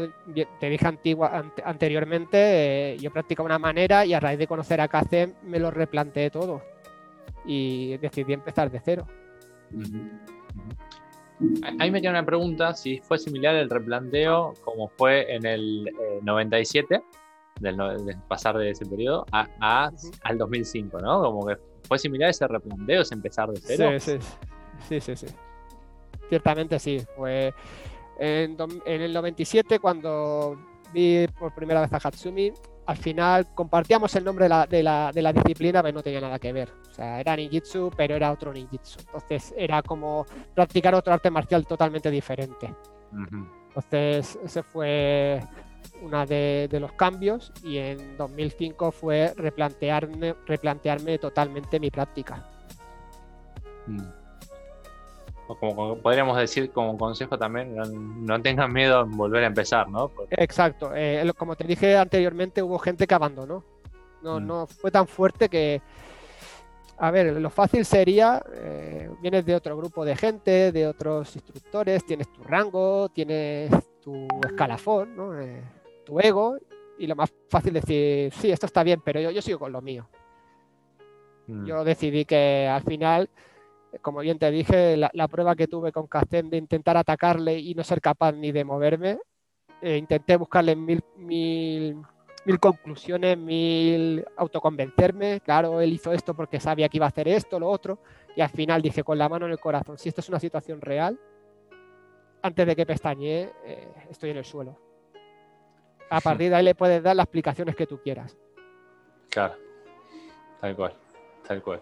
[0.60, 4.88] te dije antigua, anteriormente, eh, yo practicaba una manera y a raíz de conocer a
[4.88, 6.62] KC me lo replanteé todo
[7.46, 9.06] y decidí empezar de cero.
[11.80, 15.90] Ahí me queda una pregunta, si fue similar el replanteo como fue en el
[16.22, 17.02] 97, eh,
[17.60, 17.76] del,
[18.28, 19.92] pasar de ese periodo, a,
[20.24, 21.22] al 2005, ¿no?
[21.22, 21.58] Como que
[21.88, 24.00] fue similar ese replanteo, ese empezar de cero.
[24.00, 24.18] Sí,
[24.88, 25.28] sí, sí, sí,
[26.30, 27.54] Ciertamente sí, fue
[28.20, 28.56] en,
[28.86, 30.58] en el 97 cuando
[30.94, 32.54] vi por primera vez a Hatsumi,
[32.86, 36.70] al final compartíamos el nombre de la, disciplina, pero no tenía nada que ver.
[36.90, 39.00] O sea, era ninjitsu, pero era otro ninjitsu.
[39.00, 42.74] Entonces era como practicar otro arte marcial totalmente diferente.
[43.68, 45.42] Entonces ese fue
[46.02, 52.50] uno de, los cambios y en 2005 fue replantearme, replantearme totalmente mi práctica.
[53.88, 54.23] Mm
[55.48, 60.12] como, podríamos decir como consejo también, no, tengan miedo en volver a empezar, ¿no?
[60.30, 63.64] Exacto, eh, como te dije anteriormente, hubo gente que abandonó.
[64.22, 64.48] No, mm.
[64.48, 65.82] no fue tan fuerte que,
[66.98, 72.06] a ver, lo fácil sería, eh, vienes de otro grupo de gente, de otros instructores,
[72.06, 73.70] tienes tu rango, tienes
[74.02, 75.40] tu escalafón, ¿no?
[75.40, 75.62] Eh,
[76.06, 76.58] tu ego,
[76.98, 79.82] y lo más fácil decir, sí, esto está bien, pero yo, yo sigo con lo
[79.82, 80.08] mío.
[81.48, 81.66] Mm.
[81.66, 83.30] Yo decidí que al final
[84.02, 87.84] como bien te dije, la, prueba que tuve con Kazem de intentar atacarle y no
[87.84, 89.20] ser capaz ni de moverme,
[89.82, 91.98] eh, intenté buscarle mil, mil,
[92.46, 95.42] mil, conclusiones, mil autoconvencerme.
[95.42, 98.00] Claro, él hizo esto porque sabía que iba a hacer esto, lo otro,
[98.36, 100.82] y al final dije con la mano en el corazón, si esto es una situación
[100.82, 101.20] real,
[102.42, 104.78] antes de que pestañee, eh, estoy en el suelo.
[106.10, 108.38] A partir de ahí le puedes dar las explicaciones que tú quieras.
[109.30, 109.56] Claro,
[110.60, 110.94] tal cual,
[111.48, 111.82] tal cual.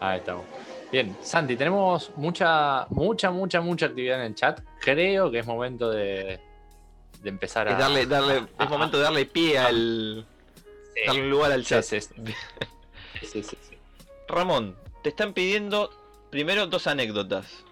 [0.00, 0.44] Ahí estamos.
[0.90, 4.60] Bien, Santi, tenemos mucha, mucha, mucha, mucha actividad en el chat.
[4.80, 6.40] Creo que es momento de,
[7.22, 7.72] de empezar a.
[7.72, 10.26] Es, darle, darle, es momento de darle pie al.
[10.94, 11.82] Sí, darle lugar al chat.
[11.82, 12.08] sí, sí,
[13.20, 13.76] sí, sí, sí.
[14.28, 15.90] Ramón, te están pidiendo
[16.30, 17.64] primero dos anécdotas.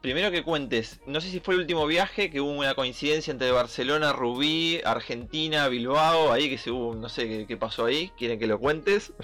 [0.00, 3.50] Primero que cuentes, no sé si fue el último viaje, que hubo una coincidencia entre
[3.52, 8.38] Barcelona, Rubí, Argentina, Bilbao, ahí que se hubo, no sé qué, qué pasó ahí, quieren
[8.38, 9.14] que lo cuentes.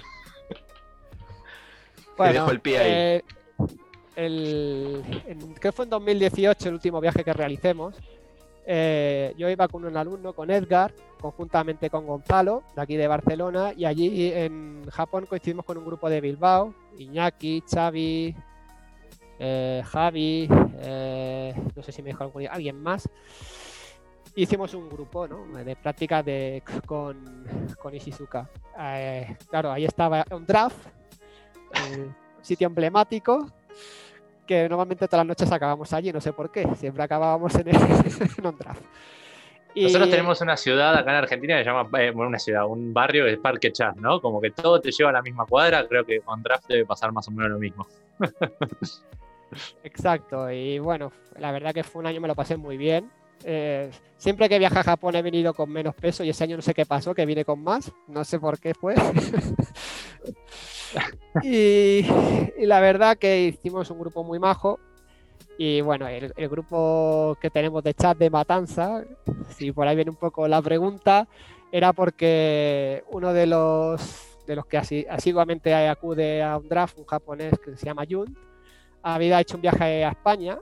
[2.29, 2.91] Dejo el pie ahí.
[2.91, 3.21] eh,
[4.15, 7.95] el- en- creo que fue en 2018 el último viaje que realicemos.
[8.65, 13.73] Eh, yo iba con un alumno, con Edgar, conjuntamente con Gonzalo, de aquí de Barcelona,
[13.75, 18.35] y allí en Japón coincidimos con un grupo de Bilbao, Iñaki, Xavi,
[19.39, 20.47] eh, Javi,
[20.79, 23.09] eh, no sé si me dijo algún- alguien más.
[24.35, 25.45] Hicimos un grupo ¿no?
[25.63, 27.43] de prácticas de, con,
[27.81, 28.47] con Ishizuka.
[29.49, 30.77] Claro, ahí estaba un draft,
[32.41, 33.47] sitio emblemático,
[34.47, 37.75] que normalmente todas las noches acabamos allí, no sé por qué, siempre acabábamos en, el,
[38.37, 38.81] en un draft.
[39.73, 42.65] Y- Nosotros tenemos una ciudad acá en Argentina que se llama, eh, bueno, una ciudad,
[42.65, 44.19] un barrio que es Parque Chas, ¿no?
[44.19, 47.11] Como que todo te lleva a la misma cuadra, creo que con draft debe pasar
[47.13, 47.87] más o menos lo mismo.
[49.83, 53.09] Exacto, y bueno, la verdad que fue un año, me lo pasé muy bien.
[53.43, 56.61] Eh, siempre que viajo a Japón he venido con menos peso y ese año no
[56.61, 58.95] sé qué pasó, que vine con más, no sé por qué fue.
[61.43, 62.03] y,
[62.65, 64.79] la verdad que hicimos un grupo muy majo.
[65.57, 69.03] Y bueno, el, grupo que tenemos de chat de Matanza,
[69.49, 71.27] si por ahí viene un poco la pregunta,
[71.71, 77.05] era porque uno de los, de los que asi- asiduamente acude a un draft, un
[77.05, 78.35] japonés que se llama Jun,
[79.03, 80.57] había hecho un viaje a España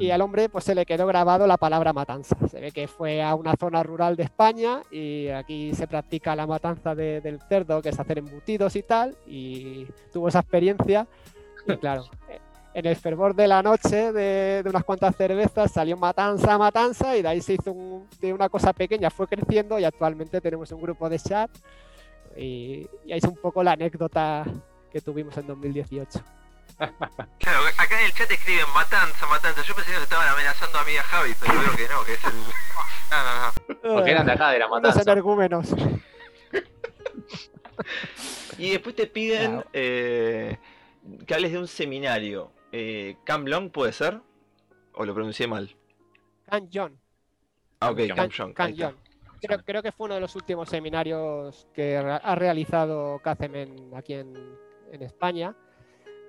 [0.00, 2.36] y al hombre pues se le quedó grabado la palabra matanza.
[2.48, 6.46] Se ve que fue a una zona rural de España y aquí se practica la
[6.46, 11.06] matanza de- del cerdo, que es hacer embutidos y tal, y tuvo esa experiencia.
[11.66, 12.38] Y claro, eh,
[12.74, 17.22] en el fervor de la noche de, de unas cuantas cervezas salió matanza, matanza, y
[17.22, 20.80] de ahí se hizo un- de una cosa pequeña, fue creciendo y actualmente tenemos un
[20.82, 21.50] grupo de chat.
[22.36, 24.44] Y, y ahí es un poco la anécdota
[24.90, 26.20] que tuvimos en 2018.
[26.76, 29.62] Claro, acá en el chat escriben matanza, matanza.
[29.62, 32.04] Yo pensé que nos estaban amenazando a mí y a Javi, pero veo que no,
[32.04, 32.32] que es el.
[33.10, 33.52] No, no,
[33.90, 33.94] no.
[33.94, 35.02] Porque eran de acá, de la matanza.
[35.02, 35.68] energúmenos.
[38.58, 39.68] Y después te piden Claro.
[39.72, 40.58] eh,
[41.26, 42.50] que hables de un seminario.
[42.72, 44.20] Eh, Cam Long puede ser?
[44.94, 45.76] ¿O lo pronuncié mal?
[46.48, 46.98] Can John.
[47.80, 48.86] Ah, ok, Cam- Cam ahí está.
[48.86, 48.96] John.
[49.40, 54.14] Creo, creo que fue uno de los últimos seminarios que ha realizado Kazem en- aquí
[54.14, 54.34] en,
[54.90, 55.54] en España.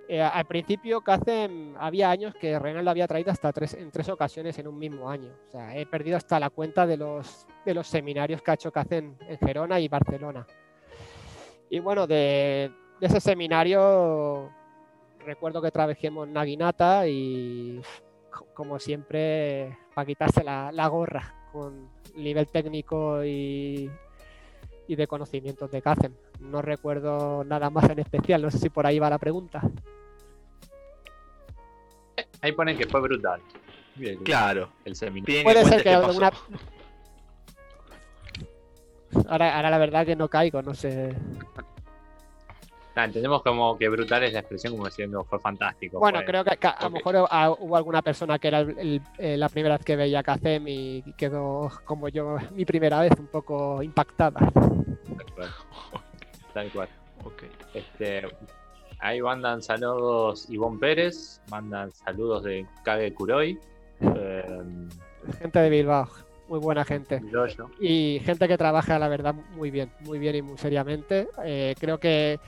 [0.07, 4.07] Eh, al principio, Kazem había años que Renan lo había traído hasta tres, en tres
[4.09, 5.31] ocasiones en un mismo año.
[5.47, 8.71] O sea, he perdido hasta la cuenta de los, de los seminarios que ha hecho
[8.71, 10.45] Kazem en Gerona y Barcelona.
[11.71, 12.71] Y bueno, de,
[13.01, 14.51] ese seminario
[15.25, 17.81] recuerdo que trabajemos Naginata y
[18.29, 23.89] co- como siempre para quitarse la, la gorra con nivel técnico y,
[24.87, 26.13] y de conocimientos de Kazem.
[26.39, 29.61] No recuerdo nada más en especial, no sé si por ahí va la pregunta.
[32.45, 33.41] Ahí ponen que fue brutal.
[33.95, 34.69] Bien, Claro.
[34.85, 35.43] El seminario.
[35.43, 36.31] Puede ser que alguna...
[39.27, 41.15] Ahora, ahora la verdad que no caigo, no sé.
[42.93, 45.97] Ah, entendemos como que brutal es la expresión como diciendo fue fantástico.
[45.97, 47.15] Bueno, fue- creo que, que a lo mejor
[47.59, 51.01] hubo alguna persona que era el- el- eh, la primera vez que veía Kazem y
[51.17, 54.39] quedó como yo mi primera vez un poco impactada.
[54.53, 55.49] Tal cual.
[56.53, 56.89] Tal cual.
[57.23, 57.43] Ok.
[57.73, 58.21] Este,
[59.05, 63.59] ahí mandan saludos Ivonne Pérez, mandan saludos de Kage Kuroi,
[64.01, 64.61] eh,
[65.39, 66.07] Gente de Bilbao,
[66.47, 67.19] muy buena gente.
[67.79, 71.27] Y gente que trabaja, la verdad, muy bien, muy bien y muy seriamente.
[71.43, 72.39] Eh, creo que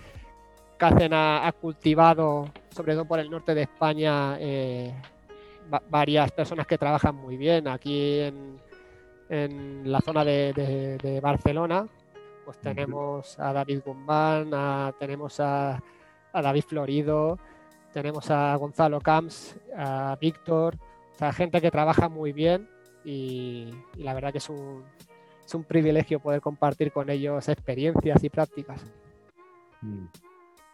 [0.78, 4.94] Kacen ha, ha cultivado, sobre todo por el norte de España, eh,
[5.74, 7.68] va- varias personas que trabajan muy bien.
[7.68, 8.60] Aquí en,
[9.30, 11.88] en la zona de, de- de Barcelona,
[12.46, 15.82] pues tenemos a David Guzmán, a- tenemos a,
[16.34, 17.40] a David Florido,
[17.94, 20.76] tenemos a Gonzalo Camps, a Víctor,
[21.14, 22.70] o sea, gente que trabaja muy bien
[23.04, 24.84] y, y la verdad que es un,
[25.46, 28.86] es un privilegio poder compartir con ellos experiencias y prácticas.
[29.82, 30.06] Mm.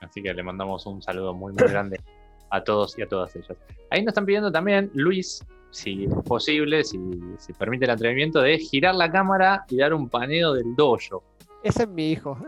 [0.01, 2.01] Así que le mandamos un saludo muy, muy grande
[2.49, 3.57] a todos y a todas ellas.
[3.89, 6.99] Ahí nos están pidiendo también, Luis, si es posible, si,
[7.37, 11.23] si permite el atrevimiento, de girar la cámara y dar un paneo del dojo.
[11.63, 12.37] Ese es mi hijo.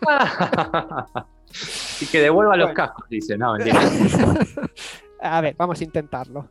[2.00, 3.36] Y que devuelva los cascos, dice.
[3.36, 3.54] No,
[5.20, 6.48] a ver, vamos a intentarlo.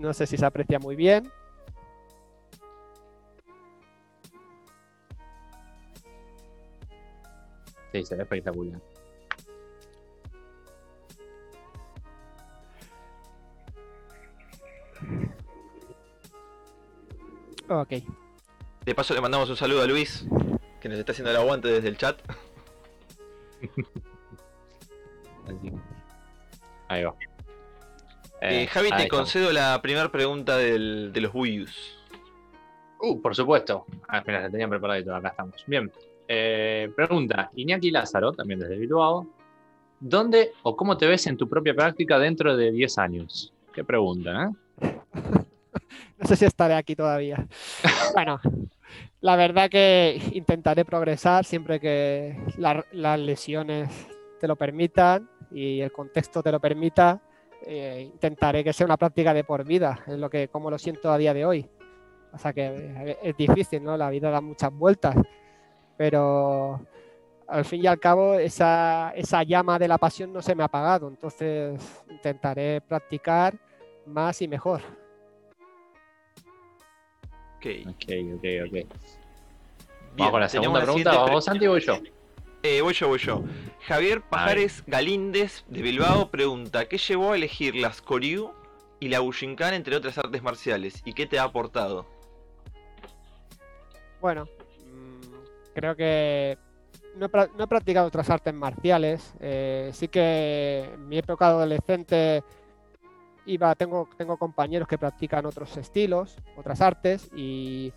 [0.00, 1.30] No sé si se aprecia muy bien.
[7.92, 8.80] Sí, se ve espectacular.
[17.68, 17.92] Ok.
[18.84, 20.26] De paso le mandamos un saludo a Luis,
[20.80, 22.20] que nos está haciendo el aguante desde el chat.
[26.88, 27.14] Ahí va.
[28.40, 29.24] Eh, Javi, ahí te estamos.
[29.24, 31.98] concedo la primera pregunta del- de los Wii U's.
[33.00, 33.86] Uh, por supuesto.
[34.08, 35.16] Ah, espera, la tenía preparada y todo.
[35.16, 35.54] Acá estamos.
[35.66, 35.90] Bien.
[36.28, 39.26] Eh, pregunta, Iñaki Lázaro, también desde Bilbao.
[40.00, 43.52] ¿Dónde o cómo te ves en tu propia práctica dentro de 10 años?
[43.72, 44.50] Qué pregunta,
[44.80, 44.80] ¿eh?
[46.18, 47.46] No sé si estaré aquí todavía.
[48.14, 48.40] Bueno,
[49.20, 53.88] la verdad que intentaré progresar siempre que la- las lesiones
[54.40, 57.20] te lo permitan y el contexto te lo permita.
[57.66, 61.10] eh, intentaré que sea una práctica de por vida, es lo que como lo siento
[61.10, 61.66] a día de hoy.
[62.30, 63.96] O sea que eh, es difícil, ¿no?
[63.96, 65.16] La vida da muchas vueltas,
[65.96, 66.86] pero
[67.46, 70.66] al fin y al cabo esa, esa llama de la pasión no se me ha
[70.66, 71.80] apagado, entonces
[72.10, 73.54] intentaré practicar
[74.06, 74.82] más y mejor.
[77.64, 77.88] Ok.
[77.88, 78.04] Ok,
[78.36, 78.72] ok, ok.
[78.72, 78.88] Bien,
[80.16, 81.10] Vamos con la segunda pregunta.
[81.10, 81.98] siguiente ¿Vas pre- vos, Santi, o voy yo?
[82.62, 83.42] Eh, voy yo, voy yo.
[83.86, 88.52] Javier Pajares Galíndez de Bilbao pregunta: ¿Qué llevó a elegir las Koryu
[89.00, 91.02] y la Bushinkan entre otras artes marciales?
[91.04, 92.06] ¿Y qué te ha aportado?
[94.20, 94.48] Bueno,
[95.74, 96.56] creo que
[97.16, 99.34] no he, pra- no he practicado otras artes marciales.
[99.40, 102.42] eh, sí que en mi época adolescente
[103.46, 107.92] iba, tengo, tengo compañeros que practican otros estilos, otras artes, y,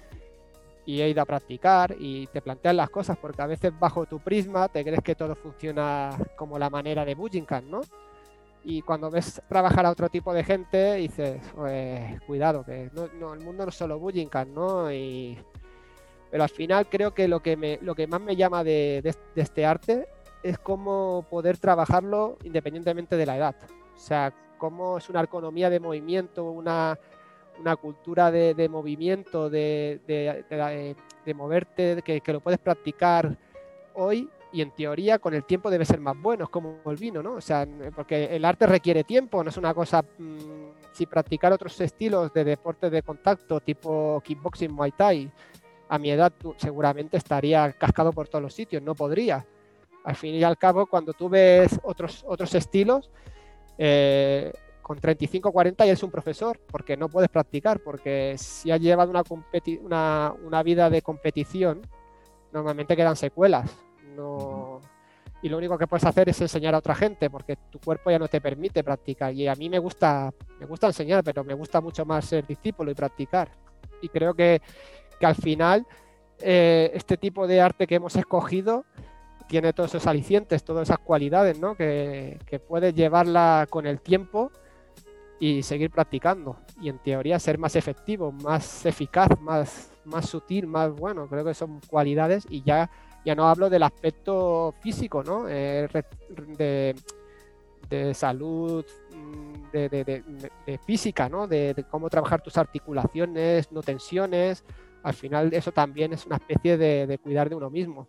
[0.85, 4.19] y he ido a practicar y te plantean las cosas, porque a veces bajo tu
[4.19, 7.81] prisma te crees que todo funciona como la manera de Bujinkan, ¿no?
[8.63, 13.33] Y cuando ves trabajar a otro tipo de gente, dices, pues cuidado, que no, no,
[13.33, 14.91] el mundo no es solo Bujinkan, ¿no?
[14.91, 15.37] Y,
[16.29, 19.15] pero al final creo que lo que, me, lo que más me llama de, de-
[19.35, 20.07] de este arte
[20.43, 23.55] es cómo poder trabajarlo independientemente de la edad.
[23.95, 26.97] O sea, cómo es una economía de movimiento, una,
[27.59, 30.45] una cultura de, de movimiento, de, de-
[31.25, 33.37] de- moverte, que, que lo puedes practicar
[33.95, 37.21] hoy y en teoría con el tiempo debe ser más bueno, es como el vino,
[37.21, 37.33] ¿no?
[37.33, 40.01] O sea, porque el arte requiere tiempo, no es una cosa...
[40.17, 40.37] mm,
[40.93, 45.31] si practicar otros estilos de deporte de contacto, tipo kickboxing, muay thai,
[45.89, 49.45] a mi edad seguramente estaría cascado por todos los sitios, no podría.
[50.05, 53.11] Al fin y al cabo, cuando tú ves otros, otros estilos,
[53.77, 54.51] eh,
[54.81, 59.09] con 35 40 ya es un profesor, porque no puedes practicar, porque si has llevado
[59.09, 61.81] una, competi- una, una vida de competición,
[62.53, 63.69] normalmente quedan secuelas.
[64.15, 64.79] No...
[65.39, 68.17] Y lo único que puedes hacer es enseñar a otra gente, porque tu cuerpo ya
[68.17, 69.31] no te permite practicar.
[69.33, 72.89] Y a mí me gusta, me gusta enseñar, pero me gusta mucho más ser discípulo
[72.89, 73.51] y practicar.
[74.01, 74.61] Y creo que,
[75.19, 75.85] que al final
[76.39, 78.85] eh, este tipo de arte que hemos escogido
[79.47, 81.75] tiene todos esos alicientes, todas esas cualidades, ¿no?
[81.75, 84.51] Que, que puedes llevarla con el tiempo
[85.39, 86.57] y seguir practicando.
[86.81, 91.27] Y en teoría ser más efectivo, más eficaz, más, más sutil, más bueno.
[91.27, 92.89] Creo que son cualidades y ya,
[93.25, 95.47] ya no hablo del aspecto físico, ¿no?
[95.47, 95.87] Eh,
[96.57, 96.95] de,
[97.89, 98.83] de salud,
[99.15, 100.03] mm, de, de-
[100.65, 101.47] de- física, ¿no?
[101.47, 104.63] De, cómo trabajar tus articulaciones, no tensiones.
[105.03, 108.07] Al final eso también es una especie de cuidar de uno mismo.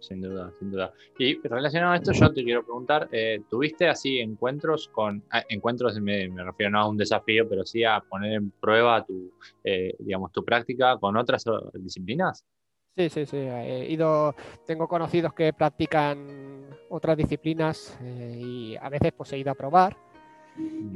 [0.00, 0.92] Sin duda, sin duda.
[1.18, 6.00] Y relacionado a esto, yo te quiero preguntar, eh, ¿tuviste así encuentros con, ah, encuentros
[6.00, 9.32] me, me refiero no a un desafío, pero sí a poner en prueba tu,
[9.64, 12.44] eh, digamos, tu práctica con otras eh, disciplinas?
[12.96, 13.36] Sí, sí, sí.
[13.36, 14.34] He ido,
[14.66, 19.96] tengo conocidos que practican otras disciplinas eh, y a veces pues he ido a probar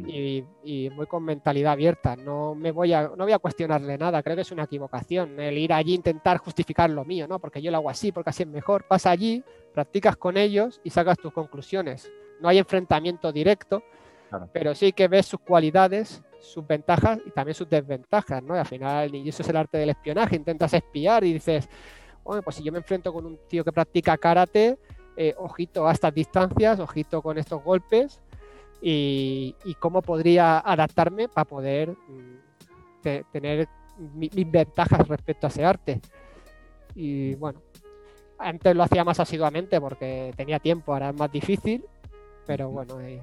[0.06, 2.16] y, y voy con mentalidad abierta.
[2.16, 4.22] No me voy a, no voy a cuestionarle nada.
[4.22, 7.38] Creo que es una equivocación el ir allí e intentar justificar lo mío, ¿no?
[7.38, 8.84] Porque yo lo hago así, porque así es mejor.
[8.88, 12.10] Vas allí, practicas con ellos y sacas tus conclusiones.
[12.40, 13.82] No hay enfrentamiento directo,
[14.28, 14.48] Claro.
[14.52, 18.56] pero sí que ves sus cualidades, sus ventajas y también sus desventajas, ¿no?
[18.56, 20.36] Y al final, y eso es el arte del espionaje.
[20.36, 21.68] Intentas espiar y dices,
[22.24, 24.78] Oye, pues si yo me enfrento con un tío que practica karate,
[25.16, 28.20] eh, ojito a estas distancias, ojito con estos golpes
[28.82, 33.68] y, y cómo podría adaptarme para poder mm, te- tener
[34.14, 36.00] mi- mis ventajas respecto a ese arte.
[36.94, 37.62] Y bueno,
[38.38, 41.84] antes lo hacía más asiduamente porque tenía tiempo, ahora es más difícil,
[42.46, 43.22] pero bueno, eh,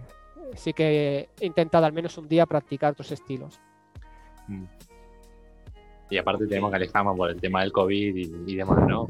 [0.55, 3.59] sí que he intentado al menos un día practicar otros estilos.
[4.47, 4.63] mm.
[6.11, 9.07] Y aparte tenemos que alejarnos por el tema del COVID y, y demás, ¿no?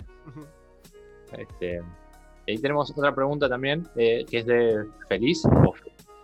[1.32, 1.82] Este,
[2.46, 5.74] y ahí tenemos otra pregunta también, eh, que es de Feliz, o,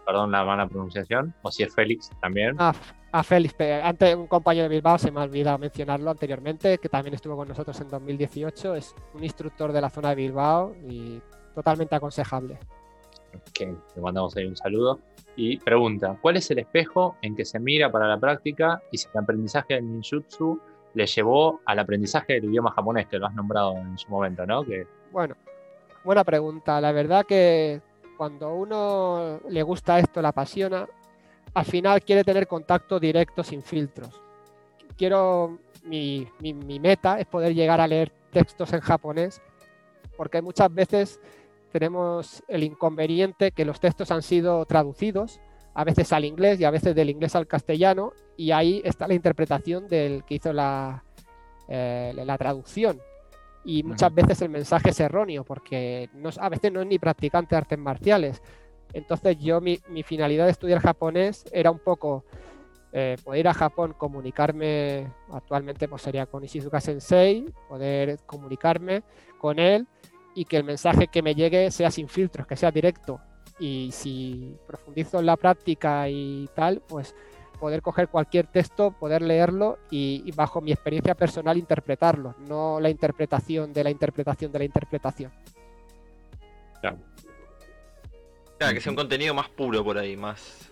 [0.05, 2.55] perdón la mala pronunciación, o si es Félix también.
[2.59, 2.73] A,
[3.11, 7.13] a Félix, antes un compañero de Bilbao, se me ha olvidado mencionarlo anteriormente, que también
[7.13, 11.21] estuvo con nosotros en 2018, es un instructor de la zona de Bilbao y
[11.53, 12.59] totalmente aconsejable.
[13.53, 13.65] que
[13.95, 14.99] le mandamos ahí un saludo.
[15.37, 19.07] Y pregunta, ¿cuál es el espejo en que se mira para la práctica y si
[19.13, 20.59] el aprendizaje del ninjutsu
[20.93, 24.63] le llevó al aprendizaje del idioma japonés, que lo has nombrado en su momento, ¿no?
[24.63, 24.87] Que...
[25.11, 25.35] Bueno,
[26.03, 26.79] buena pregunta.
[26.79, 27.81] La verdad que
[28.17, 30.87] cuando uno le gusta esto, le apasiona,
[31.53, 34.21] al final quiere tener contacto directo sin filtros.
[34.97, 39.41] Quiero, mi, mi meta es poder llegar a leer textos en japonés,
[40.17, 41.19] porque muchas veces
[41.71, 45.39] tenemos el inconveniente que los textos han sido traducidos,
[45.73, 49.13] a veces al inglés y a veces del inglés al castellano, y ahí está la
[49.13, 51.03] interpretación del que hizo la,
[51.67, 53.01] eh, la traducción.
[53.65, 57.55] Y muchas veces el mensaje es erróneo, porque no, a veces no es ni practicante
[57.55, 58.41] de artes marciales.
[58.93, 62.23] Entonces yo mi, finalidad de estudiar japonés era un poco
[62.93, 69.03] eh, poder ir a Japón, comunicarme, actualmente pues sería con Ishizuka Sensei, poder comunicarme
[69.39, 69.87] con él
[70.35, 73.19] y que el mensaje que me llegue sea sin filtros, que sea directo.
[73.59, 77.15] Y si profundizo en la práctica y tal, pues
[77.55, 83.73] poder coger cualquier texto, poder leerlo y, bajo mi experiencia personal interpretarlo, no la interpretación
[83.73, 85.31] de la interpretación de la interpretación.
[86.81, 86.97] Claro.
[88.57, 90.71] Claro, que sea un contenido más puro por ahí, más.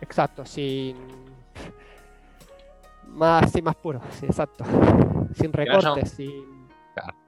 [0.00, 0.96] Exacto, sin.
[3.08, 4.64] Más, sí, más puro, sí, exacto.
[5.34, 6.68] Sin recortes, sin.
[6.94, 7.22] Claro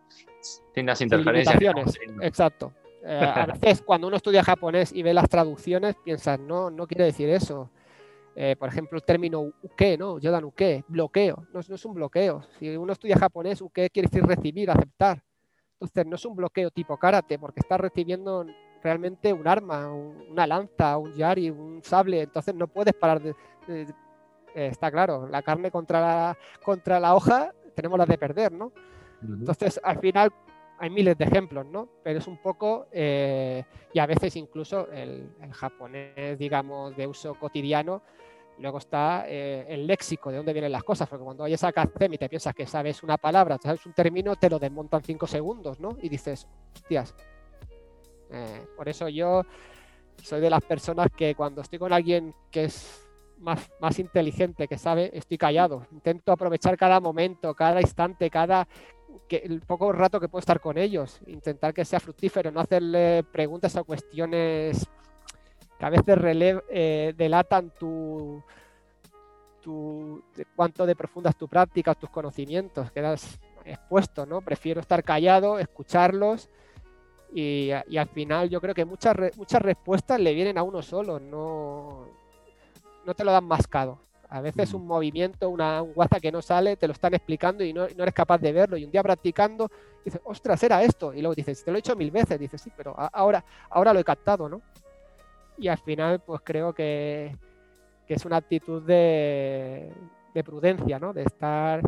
[0.75, 1.75] sin las interferencias.
[2.21, 2.73] exacto.
[3.05, 7.05] Eh, a veces cuando uno estudia japonés y ve las traducciones, piensas, no, no quiere
[7.05, 7.71] decir eso.
[8.37, 10.19] Eh, por ejemplo, el término uke, ¿no?
[10.19, 11.47] Yodan uke, bloqueo.
[11.53, 12.43] No, no, es un bloqueo.
[12.59, 15.23] Si uno estudia japonés, uke quiere decir recibir, aceptar.
[15.75, 18.47] Entonces, no es un bloqueo tipo karate, porque está recibiendo
[18.83, 22.23] realmente un arma, una lanza, un yari, un sable.
[22.23, 23.35] Entonces, no puedes parar de.
[23.69, 23.87] Eh,
[24.55, 28.73] está claro, la carne contra la, contra la hoja, tenemos la de perder, ¿no?
[29.23, 30.33] Entonces, al final,
[30.79, 31.89] hay miles de ejemplos, ¿no?
[32.03, 38.03] Pero es un poco, eh, y a veces incluso el, japonés, digamos, de uso cotidiano,
[38.59, 42.13] luego está eh, el léxico, de dónde vienen las cosas, porque cuando oyes a Kazem
[42.13, 45.81] y te piensas que sabes una palabra, sabes un término, te lo desmontan cinco segundos,
[45.81, 45.97] ¿no?
[46.01, 47.15] Y dices, hostias.
[48.31, 49.43] Eh, por eso yo
[50.23, 53.07] soy de las personas que cuando estoy con alguien que es
[53.39, 55.87] más, más inteligente, que sabe, estoy callado.
[55.93, 58.67] Intento aprovechar cada momento, cada instante, cada,
[59.29, 63.77] el poco rato que puedo estar con ellos, intentar que sea fructífero, no hacerle preguntas
[63.77, 64.89] o cuestiones
[65.85, 68.43] que a veces eh, delatan tu,
[69.61, 70.23] tu
[70.57, 74.41] cuánto de profundas tu práctica, tus conocimientos, quedas expuesto, ¿no?
[74.41, 76.49] Prefiero estar callado, escucharlos
[77.35, 82.07] y, al final yo creo que muchas, muchas respuestas le vienen a uno solo, no,
[83.05, 83.99] no te lo dan mascado.
[84.31, 87.73] A veces un movimiento, una, un WhatsApp que no sale, te lo están explicando y
[87.73, 88.77] no, eres capaz de verlo.
[88.77, 89.71] Y un día practicando,
[90.05, 91.15] dices, ostras, era esto.
[91.15, 92.41] Y luego dices, te lo he hecho mil veces.
[92.41, 94.61] Dices, sí, pero ahora, ahora lo he captado, ¿no?
[95.59, 97.37] Y al final, pues creo que,
[98.09, 99.93] es una actitud de,
[100.45, 101.13] prudencia, ¿no?
[101.13, 101.81] De estar.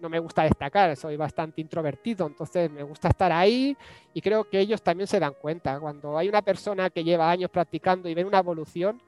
[0.00, 3.76] no me gusta destacar, soy bastante introvertido, entonces me gusta estar ahí
[4.14, 5.78] y creo que ellos también se dan cuenta.
[5.78, 9.00] Cuando hay una persona que lleva años practicando y ven una evolución,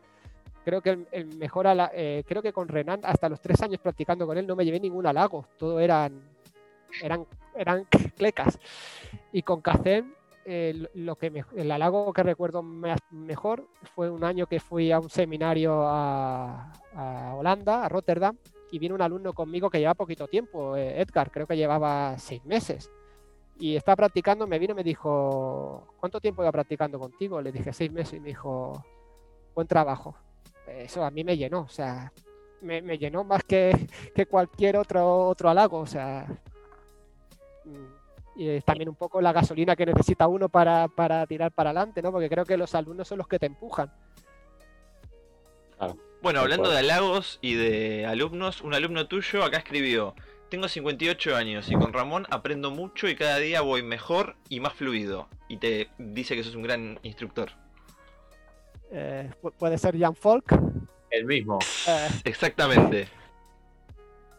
[0.64, 4.38] Creo que el, mejor eh, creo que con Renan, hasta los tres años practicando con
[4.38, 5.46] él, no me llevé ningún halago.
[5.58, 6.22] Todo eran,
[7.02, 7.84] eran, eran
[8.16, 8.58] clecas.
[9.30, 9.60] Y con
[10.44, 15.10] Kacem, lo que el halago que recuerdo mejor fue un año que fui a un
[15.10, 16.72] seminario a,
[17.36, 18.36] Holanda, a Rotterdam,
[18.70, 22.44] y vino un alumno conmigo que llevaba poquito tiempo, eh, Edgar, creo que llevaba seis
[22.44, 22.90] meses.
[23.58, 27.40] Y estaba practicando, me vino y me dijo, ¿cuánto tiempo iba practicando contigo?
[27.40, 28.84] Le dije, seis meses, y me dijo,
[29.54, 30.16] buen trabajo
[30.66, 32.12] eso a mí me llenó, o sea,
[32.60, 33.88] me, llenó más que,
[34.28, 36.26] cualquier otro, otro halago, o sea,
[37.64, 38.03] mm,
[38.36, 40.88] y es también un poco la gasolina que necesita uno para,
[41.26, 42.12] tirar para adelante, ¿no?
[42.12, 43.92] Porque creo que los alumnos son los que te empujan.
[46.22, 50.14] Bueno, hablando de halagos y de alumnos, un alumno tuyo acá escribió,
[50.48, 54.72] tengo 58 años y con Ramón aprendo mucho y cada día voy mejor y más
[54.72, 55.28] fluido.
[55.48, 57.50] Y te dice que sos un gran instructor.
[58.90, 60.56] Eh, puede ser Jan Folk.
[61.10, 61.58] El mismo.
[61.88, 63.08] Eh, Exactamente.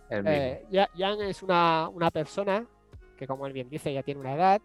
[0.10, 0.64] Eh,
[0.98, 2.66] Jan es una, persona
[3.16, 4.62] que, como él bien dice, ya tiene una edad,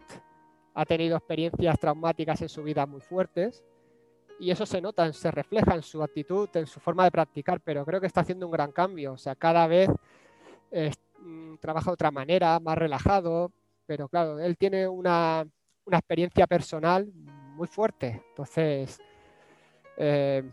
[0.73, 3.63] ha tenido experiencias traumáticas en su vida muy fuertes
[4.39, 7.85] y eso se nota, se refleja en su actitud, en su forma de practicar, pero
[7.85, 9.13] creo que está haciendo un gran cambio.
[9.13, 9.87] O sea, cada vez
[11.19, 13.51] mm, trabaja de otra manera, más relajado,
[13.85, 15.45] pero claro, él tiene una,
[15.85, 18.23] una experiencia personal muy fuerte.
[18.29, 18.99] Entonces,
[19.97, 20.43] eh,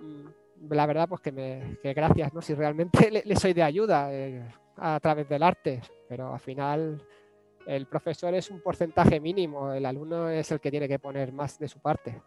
[0.00, 2.42] mm, la verdad, pues que, me, gracias, ¿no?
[2.42, 7.02] Si realmente le, soy de ayuda eh, a través del arte, pero al final
[7.66, 11.58] el profesor es un porcentaje mínimo, el alumno es el que tiene que poner más
[11.58, 12.22] de su parte.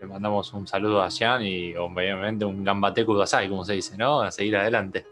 [0.00, 4.20] Le mandamos un saludo a Jan y obviamente un gambate kudasai, como se dice, ¿no?
[4.20, 5.06] A seguir adelante.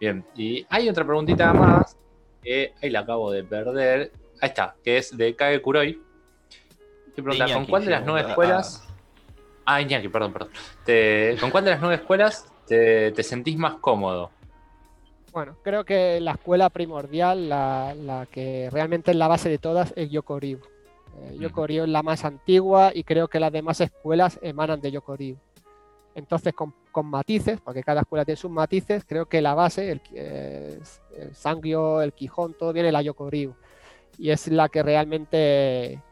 [0.00, 1.96] Bien, y hay otra preguntita más
[2.42, 4.12] que ahí la acabo de perder.
[4.40, 6.02] Ahí está, que es de Kage Kuroi.
[7.14, 8.91] Te pregunta, ¿con cuál de las nueve escuelas?
[9.64, 10.50] Ah, Iñaki, perdón, perdón.
[11.40, 14.30] ¿Con cuál de las nueve escuelas te, te sentís más cómodo?
[15.32, 20.10] Bueno, creo que la escuela primordial, la, que realmente es la base de todas, es
[20.10, 20.58] Yokoryu.
[20.58, 25.38] Eh, Yokoryu es la más antigua y creo que las demás escuelas emanan de Yokoryu.
[26.14, 26.74] Entonces, con,
[27.06, 30.78] matices, porque cada escuela tiene sus matices, creo que la base, el, eh,
[31.16, 33.54] el el Quijón, todo viene de la Yokoryu.
[34.18, 36.02] Y es la que realmente.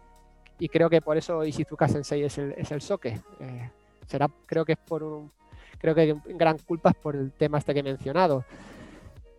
[0.61, 3.21] Y creo que por eso Ishizuka Sensei es el, es el soque.
[3.41, 3.71] Eh,
[4.07, 5.33] será, creo que es por un.
[5.79, 8.45] Creo que gran culpa es por el tema este que he mencionado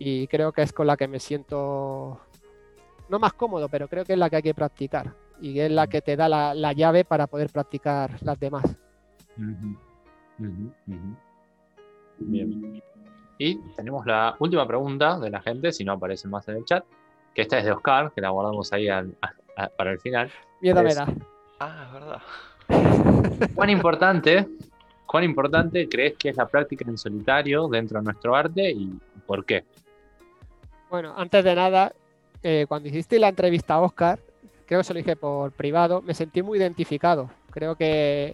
[0.03, 2.19] y creo que es con la que me siento
[3.07, 5.85] no más cómodo, pero creo que es la que hay que practicar y es la
[5.85, 8.63] que te da la, llave para poder practicar las demás.
[12.17, 12.81] Bien.
[13.37, 16.83] Y tenemos la última pregunta de la gente, si no aparece más en el chat,
[17.35, 18.87] que esta es de Oscar, que la guardamos ahí
[19.77, 20.31] para el final.
[20.61, 21.07] Miedo me da.
[21.59, 23.49] Ah, es verdad.
[23.55, 24.47] ¿Cuán importante,
[25.11, 28.93] ¿Cuán importante crees que es la práctica en solitario dentro de nuestro arte y
[29.27, 29.65] por qué?
[30.89, 31.91] Bueno, antes de nada,
[32.41, 34.19] eh, cuando hiciste la entrevista a Oscar,
[34.65, 37.29] creo que se lo dije por privado, me sentí muy identificado.
[37.49, 38.33] Creo que,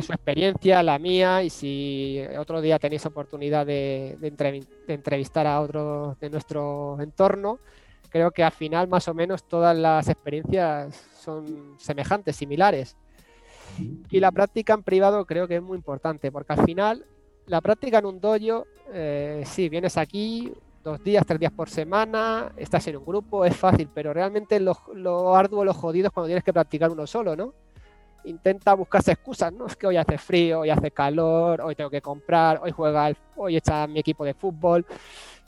[0.00, 4.16] su experiencia, la mía, y si otro día tenéis oportunidad de,
[4.88, 7.58] entrevistar a otros de nuestro entorno,
[8.14, 12.96] creo que al final más o menos todas las experiencias son semejantes, similares.
[14.08, 17.04] Y la práctica en privado creo que es muy importante, porque al final
[17.46, 20.54] la práctica en un dojo, eh, sí, vienes aquí,
[20.84, 24.78] dos días, tres días por semana, estás en un grupo, es fácil, pero realmente lo,
[24.94, 27.52] lo arduo, lo jodido es cuando tienes que practicar uno solo, ¿no?
[28.26, 29.66] Intenta buscarse excusas, ¿no?
[29.66, 33.56] Es que hoy hace frío, hoy hace calor, hoy tengo que comprar, hoy juega, hoy
[33.56, 34.86] está mi equipo de fútbol.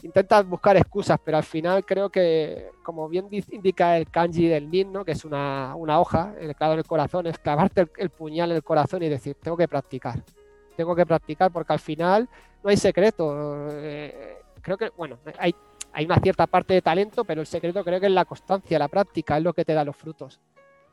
[0.07, 4.93] Intenta buscar excusas, pero al final creo que, como bien indica el kanji del nin,
[4.93, 5.05] ¿no?
[5.05, 8.57] que es una, una hoja, el clavo en el corazón, es clavarte el, puñal en
[8.57, 10.23] el corazón y decir, tengo que practicar.
[10.77, 12.29] Tengo que practicar porque al final
[12.63, 13.67] no hay secreto.
[13.73, 15.53] Eh, creo que, bueno, hay,
[15.93, 18.87] hay una cierta parte de talento, pero el secreto creo que es la constancia, la
[18.87, 20.41] práctica, es lo que te da los frutos.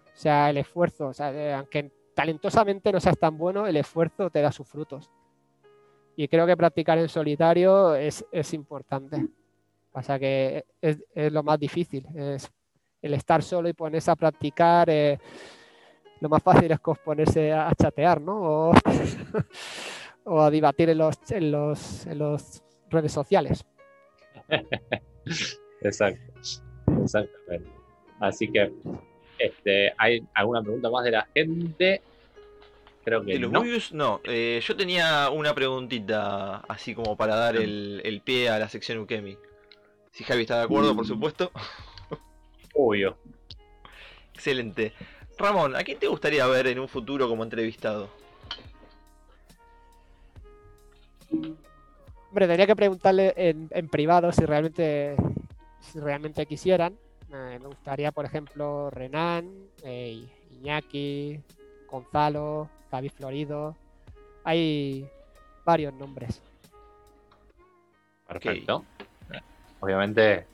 [0.06, 4.41] O sea, el esfuerzo, o sea, aunque talentosamente no seas tan bueno, el esfuerzo te
[4.41, 5.11] da sus frutos.
[6.15, 9.26] Y creo que practicar en solitario es, es importante.
[9.91, 12.52] Pasa que es, es, lo más difícil, es
[13.02, 14.90] el estar solo y ponerse a practicar.
[14.90, 15.19] Eh,
[16.19, 18.69] lo más fácil es ponerse a chatear, ¿no?
[18.69, 18.73] O,
[20.26, 23.65] o a debatir en los, en los, en los redes sociales.
[25.81, 26.34] Exacto,
[27.02, 27.69] exactamente.
[28.19, 28.72] Así que,
[29.38, 32.02] este, ¿hay alguna pregunta más de la gente?
[33.03, 33.63] Creo que no.
[33.91, 34.21] no.
[34.23, 39.38] Eh, yo tenía una preguntita así como para dar el, pie a la sección Ukemi.
[40.11, 41.07] Si Javi está de acuerdo, por mm.
[41.07, 41.51] supuesto.
[42.73, 43.17] Obvio.
[44.34, 44.93] Excelente.
[45.38, 48.09] Ramón, ¿a quién te gustaría ver en un futuro como entrevistado?
[51.31, 55.15] Hombre, tendría que preguntarle en, privado si realmente,
[55.81, 56.97] si realmente quisieran.
[57.30, 59.49] me gustaría, por ejemplo, Renan,
[59.84, 61.39] eh, Iñaki,
[61.89, 63.76] Gonzalo, David Florido.
[64.44, 65.06] Hay
[65.65, 66.41] varios nombres.
[68.28, 68.86] Perfecto.
[69.80, 70.45] Obviamente,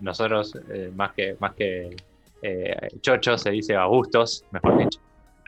[0.00, 1.96] nosotros, eh, más que, más que
[2.42, 5.00] eh, Chocho, se dice Augustos, mejor dicho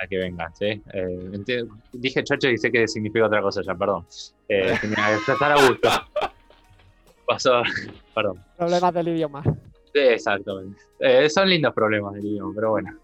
[0.08, 0.82] que vengan, ¿sí?
[0.92, 4.06] Eh, dije chocho y sé que significa otra cosa ya, perdón.
[4.48, 5.88] Eh, tenía que estar a gusto.
[7.26, 7.62] Pasó,
[8.14, 8.42] perdón.
[8.56, 9.42] Problemas del idioma.
[9.92, 10.82] Sí, exactamente.
[10.98, 12.98] Eh, son lindos problemas del idioma, pero bueno.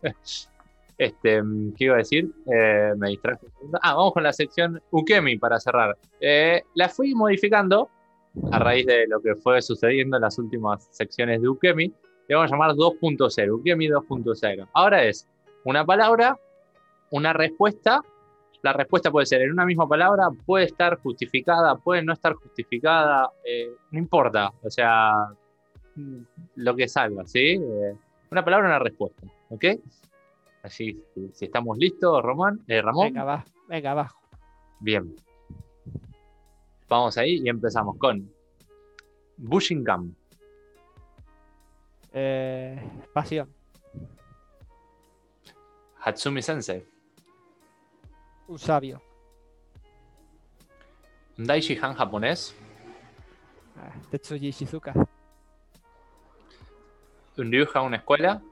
[0.99, 1.41] Este,
[1.77, 2.29] ¿Qué iba a decir?
[2.53, 3.47] Eh, me distraje.
[3.81, 5.97] Ah, vamos con la sección Ukemi para cerrar.
[6.75, 7.89] la fui modificando
[8.51, 11.93] a raíz de lo que fue sucediendo en las últimas secciones de Ukemi.
[12.29, 14.69] Le vamos a llamar 2.0, Ukemi 2.0.
[14.75, 15.27] Ahora es
[15.65, 16.37] una palabra
[17.11, 18.03] una respuesta,
[18.63, 23.31] la respuesta puede ser en una misma palabra, puede estar justificada, puede no estar justificada,
[23.45, 25.13] eh, no importa, o sea,
[25.95, 26.19] mm,
[26.57, 27.55] lo que salga, ¿sí?
[27.55, 27.95] Eh,
[28.31, 29.65] una palabra, una respuesta, ¿ok?
[30.63, 31.03] Así,
[31.33, 33.09] si estamos listos, Román, eh, Ramón.
[33.09, 34.21] Venga, va, venga, abajo.
[34.81, 35.15] Bien.
[36.89, 38.31] Vamos ahí y empezamos con
[39.37, 40.15] Bushingham.
[42.13, 42.81] Eh,
[43.13, 43.53] pasión.
[46.01, 46.85] Hatsumi Sensei.
[48.49, 49.03] Un sabio.
[51.37, 52.55] Daishihan japonés.
[53.77, 54.93] Ah, Tetsuji Shizuka,
[57.37, 58.43] Un dibujo a una escuela.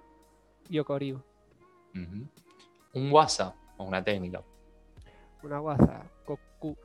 [0.69, 0.99] Yoko
[2.95, 4.43] Un WhatsApp o una técnica.
[5.43, 6.77] Una guaza, Goku.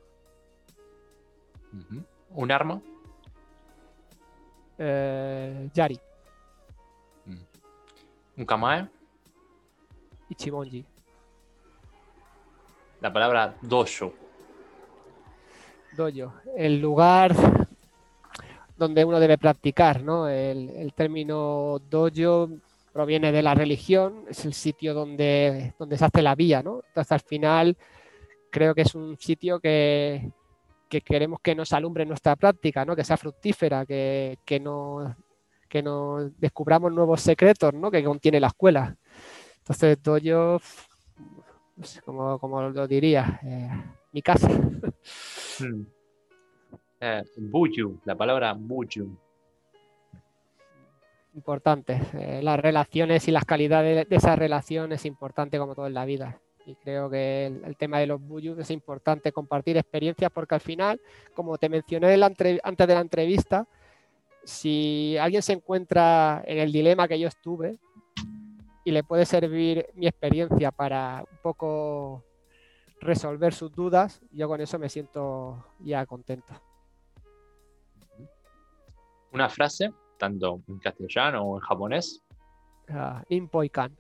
[1.74, 2.04] Ujú.
[2.36, 2.82] Un arma.
[4.78, 6.00] Eh, Yari,
[8.38, 8.88] Un kamae.
[10.30, 10.86] Ichimonji.
[13.02, 14.14] La palabra dojo.
[15.96, 17.36] Dojo, el lugar
[18.78, 20.28] donde uno debe practicar, ¿no?
[20.28, 22.50] El, el término dojo
[22.94, 26.82] proviene de la religión, es el sitio donde, donde se hace la vía, ¿no?
[26.88, 27.78] Entonces al final
[28.52, 30.32] creo que es un sitio que,
[30.90, 32.96] que queremos que nos alumbre nuestra práctica, ¿no?
[32.96, 35.16] Que sea fructífera, que, que nos,
[35.70, 37.90] que nos descubramos nuevos secretos, ¿no?
[37.90, 38.96] Que contiene la escuela.
[39.60, 40.62] Entonces dojo,
[41.78, 43.70] no sé cómo, cómo lo diría, Eh,
[44.12, 44.50] mi casa.
[44.50, 45.86] Hmm.
[47.00, 48.00] Eh, buyu.
[48.04, 49.18] La palabra buyu.
[51.34, 52.02] Importante.
[52.14, 56.06] Eh, las relaciones y las calidades de esas relaciones es importante como todo en la
[56.06, 56.42] vida.
[56.66, 61.02] Y creo que el, tema de los buyus es importante compartir experiencias porque al final,
[61.34, 63.68] como te mencioné antes de la entrevista,
[64.44, 67.80] si alguien se encuentra en el dilema que yo estuve
[68.84, 72.24] y le puede servir mi experiencia para un poco
[73.00, 76.54] resolver sus dudas, yo con eso me siento ya contento.
[79.32, 79.92] Una frase,
[80.22, 82.22] tanto en castellano o en japonés.
[82.90, 83.98] Ah, Inpoikan.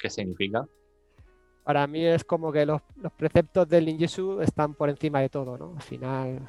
[0.00, 0.66] ¿Qué significa?
[1.62, 5.56] para mí es como que los, los preceptos del ninjutsu están por encima de todo,
[5.56, 5.72] ¿no?
[5.76, 6.40] Al final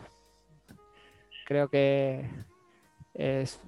[1.45, 2.29] creo que
[3.13, 3.61] es-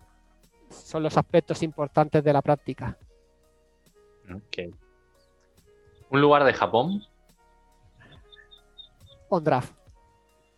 [0.70, 2.98] son los aspectos importantes de la práctica.
[4.30, 4.76] Ok.
[6.10, 7.02] Un lugar de Japón.
[9.30, 9.72] On draft.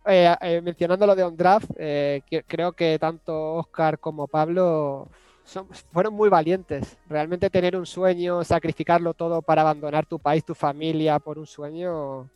[0.06, 5.08] Eh, eh, mencionando lo de on draft, eh, que- creo que tanto Oscar como Pablo
[5.44, 6.98] son- fueron muy valientes.
[7.08, 12.30] Realmente tener un sueño, sacrificarlo todo para abandonar tu país, tu familia por un sueño,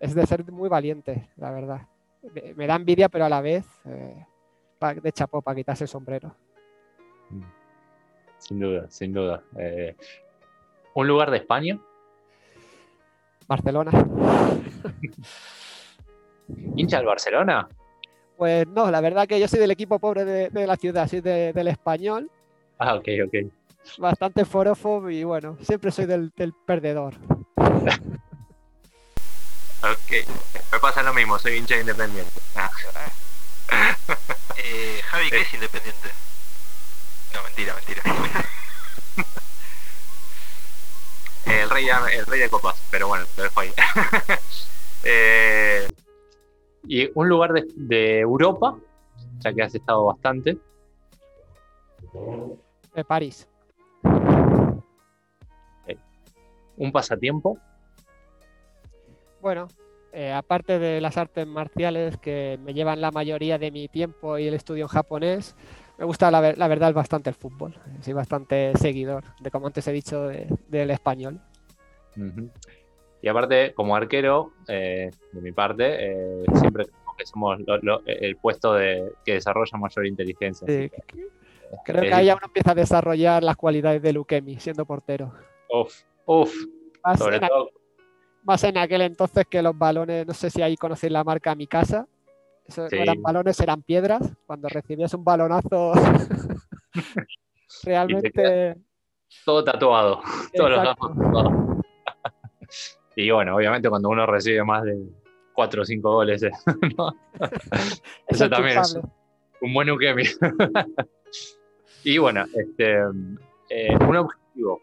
[0.00, 1.82] es de ser muy valiente, la verdad.
[2.34, 3.64] Me, me da envidia, pero a la vez
[4.78, 6.34] pa- de chapó para quitarse el sombrero.
[8.38, 9.42] Sin duda, sin duda.
[10.94, 11.80] Un lugar de España.
[13.48, 13.90] Barcelona.
[16.76, 17.68] ¿Hincha del Barcelona?
[18.36, 21.20] Pues no, la verdad que yo soy del equipo pobre de, de la ciudad, soy
[21.20, 22.30] de- del español.
[22.78, 23.34] Ah, ok, ok.
[23.98, 27.14] bastante forofo y bueno, siempre soy del, del perdedor.
[29.82, 30.12] Ok.
[30.72, 32.30] Me pasa lo mismo, soy hincha independiente.
[32.56, 32.70] Ah,
[34.58, 36.08] Eh, Javi, ¿qué es independiente?
[37.34, 38.02] No, mentira, mentira.
[41.62, 43.72] el, rey, de- el rey de copas, pero bueno, lo dejo ahí.
[45.04, 45.88] Eh,
[46.86, 48.76] y un lugar de, de Europa,
[49.40, 50.58] ya que has estado bastante.
[52.94, 53.48] De París.
[56.76, 57.58] Un pasatiempo.
[59.40, 59.68] Bueno,
[60.12, 64.46] eh, aparte de las artes marciales que me llevan la mayoría de mi tiempo y
[64.46, 65.54] el estudio en japonés,
[65.98, 67.74] me gusta la, ver- la verdad bastante el fútbol.
[68.00, 71.40] Soy bastante seguidor de, como antes he dicho, de- del español.
[73.22, 76.86] Y aparte, como arquero, eh, de mi parte, eh, siempre
[77.16, 80.66] que somos lo- lo- el puesto de, que desarrolla mayor inteligencia.
[80.66, 81.02] Sí, que,
[81.84, 85.32] creo es que ahí ya uno empieza a desarrollar las cualidades de Lukemi siendo portero.
[85.70, 86.52] Uf, uf,
[87.04, 87.70] Más sobre en, todo.
[88.44, 91.66] más en aquel entonces que los balones, no sé si ahí conocéis la marca Mi
[91.66, 92.08] Casa.
[92.66, 92.96] Eso Sí.
[92.96, 94.22] no eran balones, eran piedras.
[94.46, 95.92] Cuando recibías un balonazo,
[97.84, 98.76] realmente.
[99.44, 100.20] todo tatuado,
[100.54, 101.08] todos los Exacto.
[101.08, 101.52] gafos tatuados.
[103.16, 104.98] Y bueno, obviamente cuando uno recibe más de
[105.52, 106.50] 4 o 5 goles, eh,
[108.28, 108.98] Eso también es
[109.60, 110.24] un buen Ukemi.
[112.04, 112.98] y bueno, este,
[113.68, 114.80] eh, un objetivo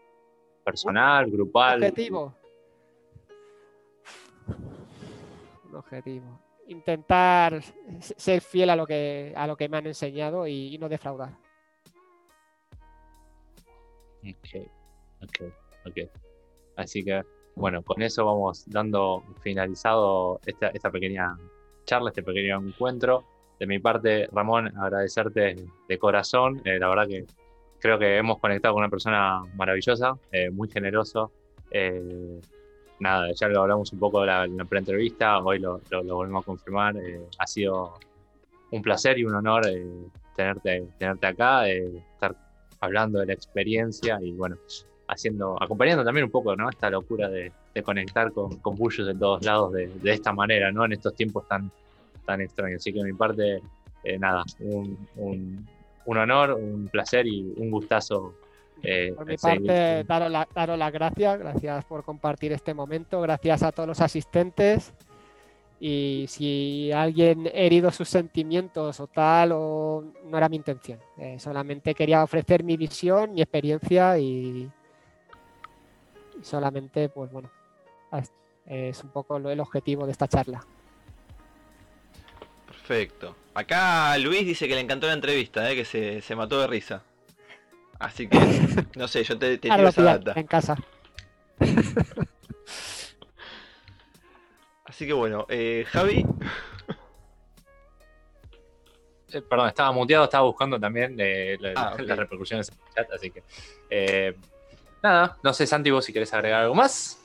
[0.64, 1.82] personal, grupal.
[1.82, 2.34] objetivo.
[5.68, 6.40] Un objetivo.
[6.68, 7.62] Intentar
[8.00, 11.36] ser fiel a lo que a lo que me han enseñado y, y no defraudar.
[14.22, 14.68] Ok,
[15.22, 15.52] ok,
[15.86, 16.10] ok.
[16.76, 17.22] Así que,
[17.60, 21.36] bueno, con eso vamos dando finalizado esta, esta pequeña
[21.84, 23.24] charla, este pequeño encuentro.
[23.58, 25.56] De mi parte, Ramón, agradecerte
[25.88, 26.62] de corazón.
[26.64, 27.26] Eh, la verdad que
[27.78, 31.30] creo que hemos conectado con una persona maravillosa, eh, muy generoso.
[31.70, 32.40] Eh,
[33.00, 36.46] nada, ya lo hablamos un poco en la, la pre-entrevista, hoy lo, lo- volvemos a
[36.46, 36.94] confirmar.
[37.38, 37.94] ha sido
[38.70, 39.62] un placer y un honor
[40.36, 42.34] tenerte, tenerte acá, estar
[42.80, 44.56] hablando de la experiencia y bueno,
[45.10, 46.68] haciendo, acompañando también un poco, ¿no?
[46.68, 50.84] Esta locura de, conectar con, con de todos lados de, esta manera, ¿no?
[50.84, 51.70] En estos tiempos tan,
[52.24, 52.80] tan extraños.
[52.80, 53.60] Así que de mi parte,
[54.04, 58.34] eh, nada, un, un, honor, un placer y un gustazo.
[58.82, 63.88] Eh, por mi parte, daros, las gracias, gracias por compartir este momento, gracias a todos
[63.88, 64.92] los asistentes
[65.80, 70.98] y si alguien herido sus sentimientos o tal, o no era mi intención.
[71.16, 74.70] Eh, solamente quería ofrecer mi visión, mi experiencia y,
[76.42, 77.50] solamente, pues bueno,
[78.66, 80.64] es un poco el objetivo de esta charla.
[82.66, 83.36] Perfecto.
[83.54, 87.02] Acá Luis dice que le encantó la entrevista, eh, que se, mató de risa.
[87.98, 88.38] Así que,
[88.96, 90.32] no sé, yo te, te tiro esa data.
[90.36, 90.76] En casa.
[95.00, 96.26] Así que bueno, eh, Javi.
[99.32, 103.30] Eh, perdón, estaba muteado, estaba buscando también eh, ah, las repercusiones en el chat, así
[103.30, 104.36] que.
[105.02, 107.18] Nada, no sé, Santi, vos si querés agregar algo más.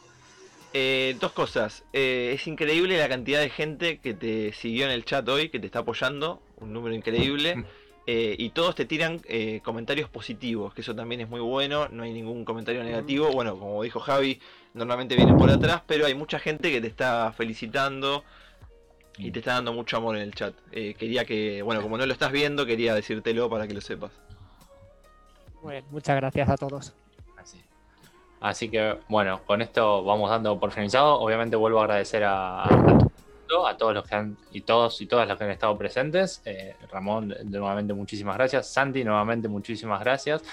[1.19, 1.84] dos cosas.
[1.93, 5.65] es increíble la cantidad de gente que te siguió en el chat hoy, que te
[5.65, 6.41] está apoyando.
[6.57, 7.56] Un número increíble.
[7.56, 7.65] Mm.
[8.07, 9.22] y todos te tiran
[9.64, 11.88] comentarios positivos, que eso también es muy bueno.
[11.89, 13.31] No hay ningún comentario negativo.
[13.31, 14.39] Bueno, como dijo Javi,
[14.76, 18.23] normalmente vienen por atrás, pero hay mucha gente que te está felicitando
[19.18, 20.53] y te está dando mucho amor en el chat.
[20.72, 24.11] Eh, quería que, bueno, como no lo estás viendo, quería decírtelo para que lo sepas.
[25.61, 26.93] Bueno, muchas gracias a todos.
[28.45, 28.69] Así.
[28.69, 31.19] que, bueno, con esto vamos dando por finalizado.
[31.19, 35.38] Obviamente vuelvo a agradecer a, a todos los que han y todos y todas los
[35.38, 36.41] que han estado presentes.
[36.45, 38.72] Eh, Ramón, nuevamente muchísimas gracias.
[38.72, 40.43] Santi, nuevamente muchísimas gracias.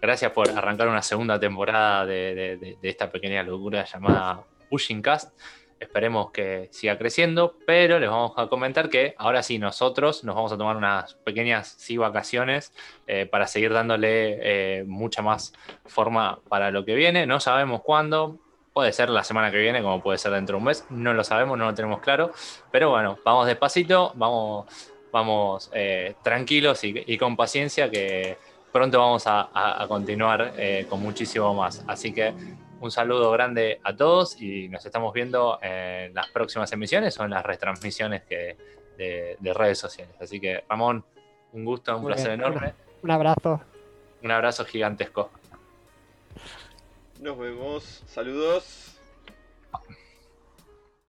[0.00, 5.38] Gracias por arrancar una segunda temporada de, esta pequeña locura llamada Pushing Cast.
[5.84, 10.50] Esperemos que siga creciendo, pero les vamos a comentar que ahora sí nosotros nos vamos
[10.50, 12.72] a tomar unas pequeñas sí vacaciones
[13.06, 15.52] eh, para seguir dándole eh, mucha más
[15.84, 17.26] forma para lo que viene.
[17.26, 18.38] No sabemos cuándo,
[18.72, 21.22] puede ser la semana que viene, como puede ser dentro de un mes, no lo
[21.22, 22.32] sabemos, no lo tenemos claro,
[22.70, 24.66] pero bueno, vamos despacito, vamos,
[25.12, 28.38] vamos eh, tranquilos y con paciencia que
[28.72, 30.54] pronto vamos a, continuar
[30.88, 31.84] con muchísimo más.
[31.86, 32.32] Así que
[32.84, 37.30] un saludo grande a todos y nos estamos viendo en las próximas emisiones o en
[37.30, 38.58] las retransmisiones de,
[39.40, 40.14] redes sociales.
[40.20, 41.02] Así que Ramón,
[41.54, 42.74] un gusto, un placer enorme.
[43.02, 43.62] Un abrazo.
[44.22, 45.30] Un abrazo gigantesco.
[47.20, 48.02] Nos vemos.
[48.06, 48.93] Saludos.